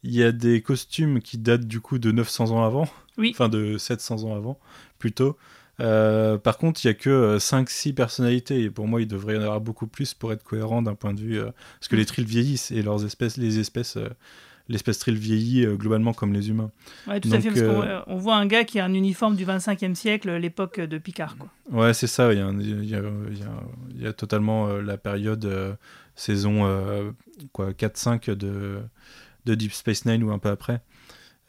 il 0.04 0.14
y 0.14 0.24
a 0.24 0.32
des 0.32 0.62
costumes 0.62 1.22
qui 1.22 1.38
datent 1.38 1.66
du 1.66 1.80
coup 1.80 2.00
de 2.00 2.12
900 2.12 2.52
ans 2.52 2.64
avant, 2.64 2.88
oui. 3.18 3.32
enfin 3.34 3.50
de 3.50 3.78
700 3.78 4.24
ans 4.24 4.36
avant, 4.36 4.60
plutôt. 5.00 5.38
Euh, 5.80 6.38
par 6.38 6.58
contre, 6.58 6.84
il 6.84 6.88
y 6.88 6.90
a 6.90 6.94
que 6.94 7.38
5-6 7.38 7.94
personnalités 7.94 8.64
et 8.64 8.70
pour 8.70 8.88
moi, 8.88 9.02
il 9.02 9.08
devrait 9.08 9.36
y 9.36 9.38
en 9.38 9.42
avoir 9.42 9.62
beaucoup 9.62 9.88
plus 9.88 10.14
pour 10.14 10.34
être 10.34 10.44
cohérent 10.44 10.82
d'un 10.82 10.96
point 10.96 11.14
de 11.14 11.22
vue 11.22 11.40
parce 11.40 11.88
que 11.88 11.96
les 11.96 12.06
trills 12.06 12.26
vieillissent 12.26 12.72
et 12.72 12.82
leurs 12.82 13.06
espèces, 13.06 13.38
les 13.38 13.60
espèces 13.60 13.98
l'espèce 14.70 15.00
trill 15.00 15.18
vieillit 15.18 15.66
globalement 15.66 16.14
comme 16.14 16.34
les 16.34 16.50
humains. 16.50 16.72
Ouais, 17.08 17.20
tout 17.20 17.30
à 17.32 17.40
fait, 17.40 17.50
parce 17.50 18.04
qu'on 18.06 18.18
voit 18.18 18.36
un 18.36 18.46
gars 18.46 18.64
qui 18.64 18.80
a 18.80 18.86
un 18.86 18.94
uniforme 18.94 19.36
du 19.36 19.46
25e 19.46 19.96
siècle, 19.96 20.36
l'époque 20.38 20.80
de 20.80 20.98
Picard. 20.98 21.38
Quoi. 21.38 21.50
Ouais, 21.72 21.94
c'est 21.94 22.08
ça, 22.08 22.34
il 22.34 22.40
y, 22.40 22.42
a, 22.42 22.50
il, 22.50 22.86
y 22.86 22.96
a, 22.96 23.02
il 23.96 24.02
y 24.02 24.08
a 24.08 24.14
totalement 24.14 24.68
la 24.68 24.98
période 24.98 25.78
saison 26.16 27.14
quoi 27.52 27.72
4-5 27.72 28.32
de, 28.32 28.80
de 29.46 29.56
Deep 29.56 29.74
Space 29.74 30.06
Nine 30.06 30.24
ou 30.24 30.32
un 30.32 30.40
peu 30.40 30.50
après. 30.50 30.82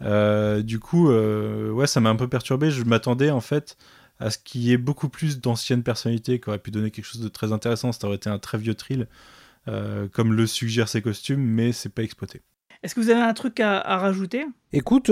Euh, 0.03 0.63
du 0.63 0.79
coup, 0.79 1.11
euh, 1.11 1.71
ouais, 1.71 1.87
ça 1.87 2.01
m'a 2.01 2.11
un 2.11 2.17
peu 2.17 2.29
perturbé. 2.29 2.71
Je 2.71 2.85
m'attendais 2.85 3.31
en 3.31 3.41
fait 3.41 3.77
à 4.21 4.31
ce 4.31 4.39
qu'il 4.39 4.63
y 4.63 4.73
ait 4.73 4.79
beaucoup 4.79 5.09
plus 5.09 5.41
d'anciennes 5.41 5.83
personnalités 5.83 6.41
qui 6.41 6.49
auraient 6.49 6.59
pu 6.59 6.71
donner 6.71 6.91
quelque 6.91 7.05
chose 7.05 7.21
de 7.21 7.29
très 7.29 7.53
intéressant. 7.53 7.93
Ça 7.93 8.07
aurait 8.07 8.17
été 8.17 8.31
un 8.31 8.39
très 8.39 8.59
vieux 8.59 8.75
thrill, 8.75 9.07
euh, 9.69 10.09
comme 10.09 10.33
le 10.33 10.47
suggèrent 10.47 10.89
ces 10.89 11.03
costumes, 11.03 11.43
mais 11.43 11.73
c'est 11.73 11.89
pas 11.89 12.03
exploité. 12.03 12.43
Est-ce 12.83 12.95
que 12.95 13.01
vous 13.01 13.11
avez 13.11 13.21
un 13.21 13.35
truc 13.35 13.61
à, 13.61 13.97
rajouter? 13.99 14.47
Écoute, 14.73 15.11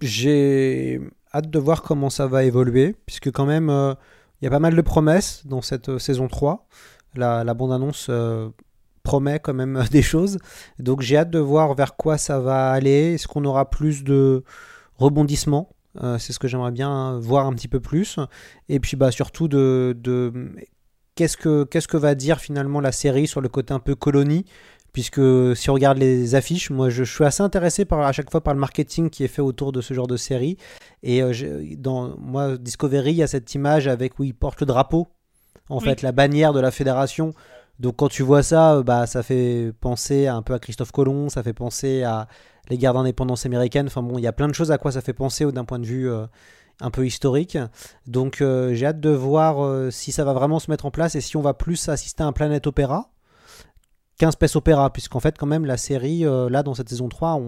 j'ai 0.00 1.00
hâte 1.34 1.50
de 1.50 1.58
voir 1.58 1.82
comment 1.82 2.10
ça 2.10 2.26
va 2.26 2.44
évoluer, 2.44 2.94
puisque 3.06 3.30
quand 3.30 3.46
même, 3.46 3.68
il 4.40 4.44
y 4.44 4.48
a 4.48 4.50
pas 4.50 4.58
mal 4.58 4.74
de 4.74 4.80
promesses 4.80 5.46
dans 5.46 5.62
cette 5.62 5.98
saison 5.98 6.28
3. 6.28 6.66
La, 7.14 7.54
bande-annonce 7.54 8.10
promet 9.06 9.38
quand 9.38 9.54
même 9.54 9.84
des 9.90 10.02
choses. 10.02 10.38
Donc 10.78 11.00
j'ai 11.00 11.16
hâte 11.16 11.30
de 11.30 11.38
voir 11.38 11.74
vers 11.74 11.96
quoi 11.96 12.18
ça 12.18 12.40
va 12.40 12.72
aller. 12.72 13.14
Est-ce 13.14 13.26
qu'on 13.26 13.44
aura 13.44 13.70
plus 13.70 14.04
de 14.04 14.44
rebondissements? 14.96 15.70
Euh, 16.02 16.18
C'est 16.18 16.34
ce 16.34 16.38
que 16.38 16.48
j'aimerais 16.48 16.72
bien 16.72 17.18
voir 17.18 17.46
un 17.46 17.54
petit 17.54 17.68
peu 17.68 17.80
plus. 17.80 18.18
Et 18.68 18.80
puis 18.80 18.96
bah, 18.96 19.10
surtout 19.10 19.48
de, 19.48 19.96
de... 19.98 20.50
qu'est-ce 21.14 21.36
que, 21.36 21.64
qu'est-ce 21.64 21.88
que 21.88 21.96
va 21.96 22.14
dire 22.14 22.40
finalement 22.40 22.80
la 22.80 22.92
série 22.92 23.26
sur 23.26 23.40
le 23.40 23.48
côté 23.48 23.72
un 23.72 23.78
peu 23.78 23.94
colonie? 23.94 24.44
Puisque 24.96 25.20
si 25.54 25.68
on 25.68 25.74
regarde 25.74 25.98
les 25.98 26.36
affiches, 26.36 26.70
moi 26.70 26.88
je, 26.88 27.04
suis 27.04 27.22
assez 27.22 27.42
intéressé 27.42 27.84
par, 27.84 28.00
à 28.00 28.12
chaque 28.12 28.30
fois 28.30 28.40
par 28.40 28.54
le 28.54 28.60
marketing 28.60 29.10
qui 29.10 29.24
est 29.24 29.28
fait 29.28 29.42
autour 29.42 29.70
de 29.70 29.82
ce 29.82 29.92
genre 29.92 30.06
de 30.06 30.16
série. 30.16 30.56
Et 31.02 31.22
euh, 31.22 31.34
dans 31.76 32.16
moi, 32.16 32.56
Discovery, 32.56 33.10
il 33.10 33.16
y 33.16 33.22
a 33.22 33.26
cette 33.26 33.54
image 33.54 33.88
avec 33.88 34.18
où 34.18 34.24
il 34.24 34.32
porte 34.32 34.58
le 34.60 34.66
drapeau, 34.66 35.08
en 35.68 35.80
fait, 35.80 36.00
la 36.00 36.12
bannière 36.12 36.54
de 36.54 36.60
la 36.60 36.70
fédération. 36.70 37.34
Donc 37.78 37.96
quand 37.96 38.08
tu 38.08 38.22
vois 38.22 38.42
ça, 38.42 38.76
euh, 38.76 38.82
bah, 38.82 39.06
ça 39.06 39.22
fait 39.22 39.74
penser 39.82 40.28
un 40.28 40.40
peu 40.40 40.54
à 40.54 40.58
Christophe 40.58 40.92
Colomb, 40.92 41.28
ça 41.28 41.42
fait 41.42 41.52
penser 41.52 42.02
à 42.02 42.26
les 42.70 42.78
guerres 42.78 42.94
d'indépendance 42.94 43.44
américaine. 43.44 43.88
Enfin 43.88 44.02
bon, 44.02 44.16
il 44.16 44.22
y 44.22 44.26
a 44.26 44.32
plein 44.32 44.48
de 44.48 44.54
choses 44.54 44.72
à 44.72 44.78
quoi 44.78 44.92
ça 44.92 45.02
fait 45.02 45.12
penser 45.12 45.44
d'un 45.52 45.66
point 45.66 45.78
de 45.78 45.84
vue 45.84 46.08
euh, 46.08 46.24
un 46.80 46.90
peu 46.90 47.04
historique. 47.04 47.58
Donc 48.06 48.40
euh, 48.40 48.72
j'ai 48.72 48.86
hâte 48.86 49.00
de 49.00 49.10
voir 49.10 49.92
si 49.92 50.10
ça 50.10 50.24
va 50.24 50.32
vraiment 50.32 50.58
se 50.58 50.70
mettre 50.70 50.86
en 50.86 50.90
place 50.90 51.16
et 51.16 51.20
si 51.20 51.36
on 51.36 51.42
va 51.42 51.52
plus 51.52 51.90
assister 51.90 52.22
à 52.22 52.26
un 52.26 52.32
planète 52.32 52.66
opéra 52.66 53.10
qu'un 54.18 54.30
space 54.30 54.56
opéra, 54.56 54.92
puisqu'en 54.92 55.20
fait 55.20 55.36
quand 55.38 55.46
même 55.46 55.64
la 55.66 55.76
série, 55.76 56.24
là 56.24 56.62
dans 56.62 56.74
cette 56.74 56.88
saison 56.88 57.08
3, 57.08 57.40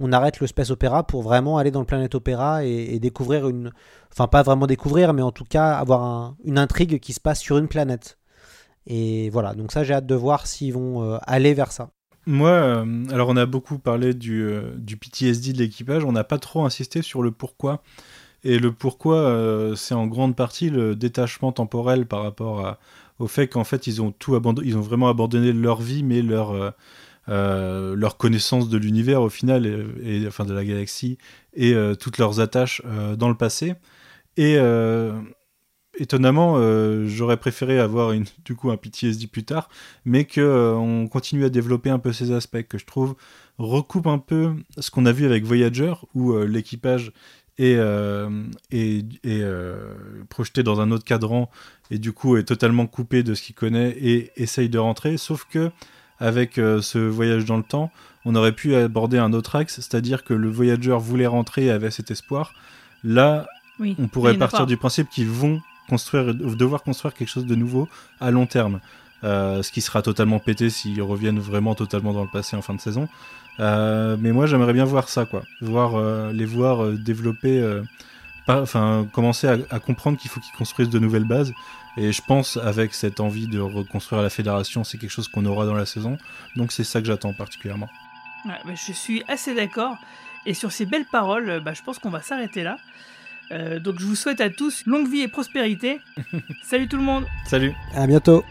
on, 0.00 0.12
arrête 0.12 0.40
le 0.40 0.46
space 0.46 0.70
opéra 0.70 1.06
pour 1.06 1.22
vraiment 1.22 1.58
aller 1.58 1.70
dans 1.70 1.80
le 1.80 1.86
planète 1.86 2.14
opéra 2.14 2.64
et, 2.64 2.98
découvrir 2.98 3.48
une... 3.48 3.72
Enfin 4.12 4.28
pas 4.28 4.42
vraiment 4.42 4.66
découvrir, 4.66 5.12
mais 5.14 5.22
en 5.22 5.32
tout 5.32 5.44
cas 5.44 5.72
avoir 5.72 6.34
une 6.44 6.58
intrigue 6.58 7.00
qui 7.00 7.12
se 7.12 7.20
passe 7.20 7.40
sur 7.40 7.58
une 7.58 7.68
planète. 7.68 8.18
Et 8.86 9.30
voilà, 9.30 9.54
donc 9.54 9.72
ça 9.72 9.84
j'ai 9.84 9.94
hâte 9.94 10.06
de 10.06 10.14
voir 10.14 10.46
s'ils 10.46 10.72
vont 10.72 11.02
euh, 11.02 11.18
aller 11.22 11.54
vers 11.54 11.72
ça. 11.72 11.90
Moi, 12.26 12.50
euh, 12.50 13.04
alors 13.10 13.28
on 13.28 13.36
a 13.36 13.46
beaucoup 13.46 13.78
parlé 13.78 14.14
du, 14.14 14.42
euh, 14.42 14.74
du 14.76 14.96
PTSD 14.96 15.52
de 15.52 15.58
l'équipage, 15.58 16.04
on 16.04 16.12
n'a 16.12 16.24
pas 16.24 16.38
trop 16.38 16.64
insisté 16.64 17.02
sur 17.02 17.22
le 17.22 17.30
pourquoi. 17.30 17.82
Et 18.44 18.60
le 18.60 18.70
pourquoi, 18.70 19.74
c'est 19.74 19.94
en 19.94 20.06
grande 20.06 20.36
partie 20.36 20.70
le 20.70 20.94
détachement 20.94 21.50
temporel 21.50 22.06
par 22.06 22.22
rapport 22.22 22.76
au 23.18 23.26
fait 23.26 23.48
qu'en 23.48 23.64
fait 23.64 23.86
ils 23.86 24.02
ont 24.02 24.12
tout 24.12 24.34
abandonné, 24.34 24.68
ils 24.68 24.76
ont 24.76 24.82
vraiment 24.82 25.08
abandonné 25.08 25.52
leur 25.52 25.80
vie, 25.80 26.02
mais 26.02 26.22
leur 26.22 26.74
leur 27.28 28.16
connaissance 28.16 28.68
de 28.68 28.78
l'univers 28.78 29.22
au 29.22 29.28
final, 29.28 29.66
et, 30.02 30.24
enfin 30.26 30.44
de 30.44 30.54
la 30.54 30.64
galaxie, 30.64 31.18
et 31.54 31.74
toutes 31.98 32.18
leurs 32.18 32.40
attaches 32.40 32.82
dans 33.16 33.28
le 33.28 33.36
passé. 33.36 33.74
Et 34.36 34.58
étonnamment, 35.98 36.54
euh, 36.56 37.06
j'aurais 37.06 37.36
préféré 37.36 37.78
avoir 37.78 38.12
une, 38.12 38.24
du 38.44 38.54
coup 38.54 38.70
un 38.70 38.76
PTSD 38.76 39.26
plus 39.26 39.44
tard, 39.44 39.68
mais 40.04 40.24
que 40.24 40.40
euh, 40.40 40.74
on 40.74 41.08
continue 41.08 41.44
à 41.44 41.48
développer 41.48 41.90
un 41.90 41.98
peu 41.98 42.12
ces 42.12 42.32
aspects 42.32 42.62
que 42.62 42.78
je 42.78 42.86
trouve 42.86 43.16
recoupe 43.58 44.06
un 44.06 44.18
peu 44.18 44.54
ce 44.78 44.90
qu'on 44.90 45.06
a 45.06 45.12
vu 45.12 45.24
avec 45.24 45.44
Voyager, 45.44 45.94
où 46.14 46.34
euh, 47.60 48.28
l'équipage 48.70 49.20
est, 49.24 50.26
projeté 50.28 50.62
dans 50.62 50.80
un 50.80 50.90
autre 50.90 51.04
cadran 51.04 51.50
et 51.90 51.98
du 51.98 52.12
coup 52.12 52.36
est 52.36 52.44
totalement 52.44 52.86
coupé 52.86 53.22
de 53.22 53.34
ce 53.34 53.42
qu'il 53.42 53.54
connaît 53.54 53.90
et 53.90 54.32
essaye 54.36 54.68
de 54.68 54.78
rentrer, 54.78 55.16
sauf 55.16 55.46
que 55.50 55.70
avec 56.18 56.54
ce 56.54 56.98
voyage 56.98 57.44
dans 57.44 57.58
le 57.58 57.62
temps, 57.62 57.90
on 58.24 58.34
aurait 58.34 58.52
pu 58.52 58.74
aborder 58.74 59.18
un 59.18 59.32
autre 59.32 59.54
axe, 59.54 59.76
c'est-à-dire 59.76 60.24
que 60.24 60.34
le 60.34 60.48
voyageur 60.48 60.98
voulait 60.98 61.26
rentrer 61.26 61.66
et 61.66 61.70
avait 61.70 61.90
cet 61.90 62.10
espoir. 62.10 62.54
Là, 63.04 63.46
on 63.80 64.08
pourrait 64.08 64.36
partir 64.36 64.66
du 64.66 64.76
principe 64.76 65.08
qu'ils 65.08 65.28
vont 65.28 65.60
construire, 65.88 66.34
devoir 66.34 66.82
construire 66.82 67.14
quelque 67.14 67.28
chose 67.28 67.46
de 67.46 67.54
nouveau 67.54 67.88
à 68.20 68.30
long 68.30 68.46
terme. 68.46 68.80
Euh, 69.24 69.62
ce 69.62 69.72
qui 69.72 69.80
sera 69.80 70.02
totalement 70.02 70.38
pété 70.38 70.68
s'ils 70.70 71.00
reviennent 71.00 71.38
vraiment 71.38 71.74
totalement 71.74 72.12
dans 72.12 72.22
le 72.22 72.30
passé 72.30 72.56
en 72.56 72.62
fin 72.62 72.74
de 72.74 72.80
saison. 72.80 73.08
Euh, 73.60 74.16
mais 74.18 74.32
moi, 74.32 74.46
j'aimerais 74.46 74.72
bien 74.72 74.84
voir 74.84 75.08
ça, 75.08 75.24
quoi. 75.24 75.42
Voir, 75.60 75.94
euh, 75.94 76.32
les 76.32 76.44
voir 76.44 76.92
développer, 76.92 77.62
enfin, 78.46 79.06
commencer 79.12 79.48
à, 79.48 79.78
comprendre 79.78 80.18
qu'il 80.18 80.30
faut 80.30 80.40
qu'ils 80.40 80.54
construisent 80.56 80.90
de 80.90 80.98
nouvelles 80.98 81.24
bases. 81.24 81.52
Et 81.98 82.12
je 82.12 82.20
pense, 82.20 82.58
avec 82.58 82.92
cette 82.92 83.20
envie 83.20 83.46
de 83.46 83.58
reconstruire 83.58 84.22
la 84.22 84.28
fédération, 84.28 84.84
c'est 84.84 84.98
quelque 84.98 85.10
chose 85.10 85.28
qu'on 85.28 85.46
aura 85.46 85.64
dans 85.64 85.74
la 85.74 85.86
saison. 85.86 86.18
Donc, 86.54 86.72
c'est 86.72 86.84
ça 86.84 87.00
que 87.00 87.06
j'attends 87.06 87.32
particulièrement. 87.32 87.88
Ouais, 88.44 88.58
bah, 88.64 88.72
je 88.74 88.92
suis 88.92 89.24
assez 89.28 89.54
d'accord. 89.54 89.96
Et 90.44 90.54
sur 90.54 90.70
ces 90.70 90.86
belles 90.86 91.06
paroles, 91.06 91.60
bah, 91.64 91.72
je 91.72 91.82
pense 91.82 91.98
qu'on 91.98 92.10
va 92.10 92.20
s'arrêter 92.20 92.62
là. 92.62 92.76
Euh, 93.52 93.78
donc 93.78 94.00
je 94.00 94.06
vous 94.06 94.16
souhaite 94.16 94.40
à 94.40 94.50
tous 94.50 94.84
longue 94.86 95.08
vie 95.08 95.22
et 95.22 95.28
prospérité. 95.28 96.00
Salut 96.62 96.88
tout 96.88 96.96
le 96.96 97.02
monde. 97.02 97.24
Salut. 97.46 97.72
À 97.94 98.06
bientôt. 98.06 98.44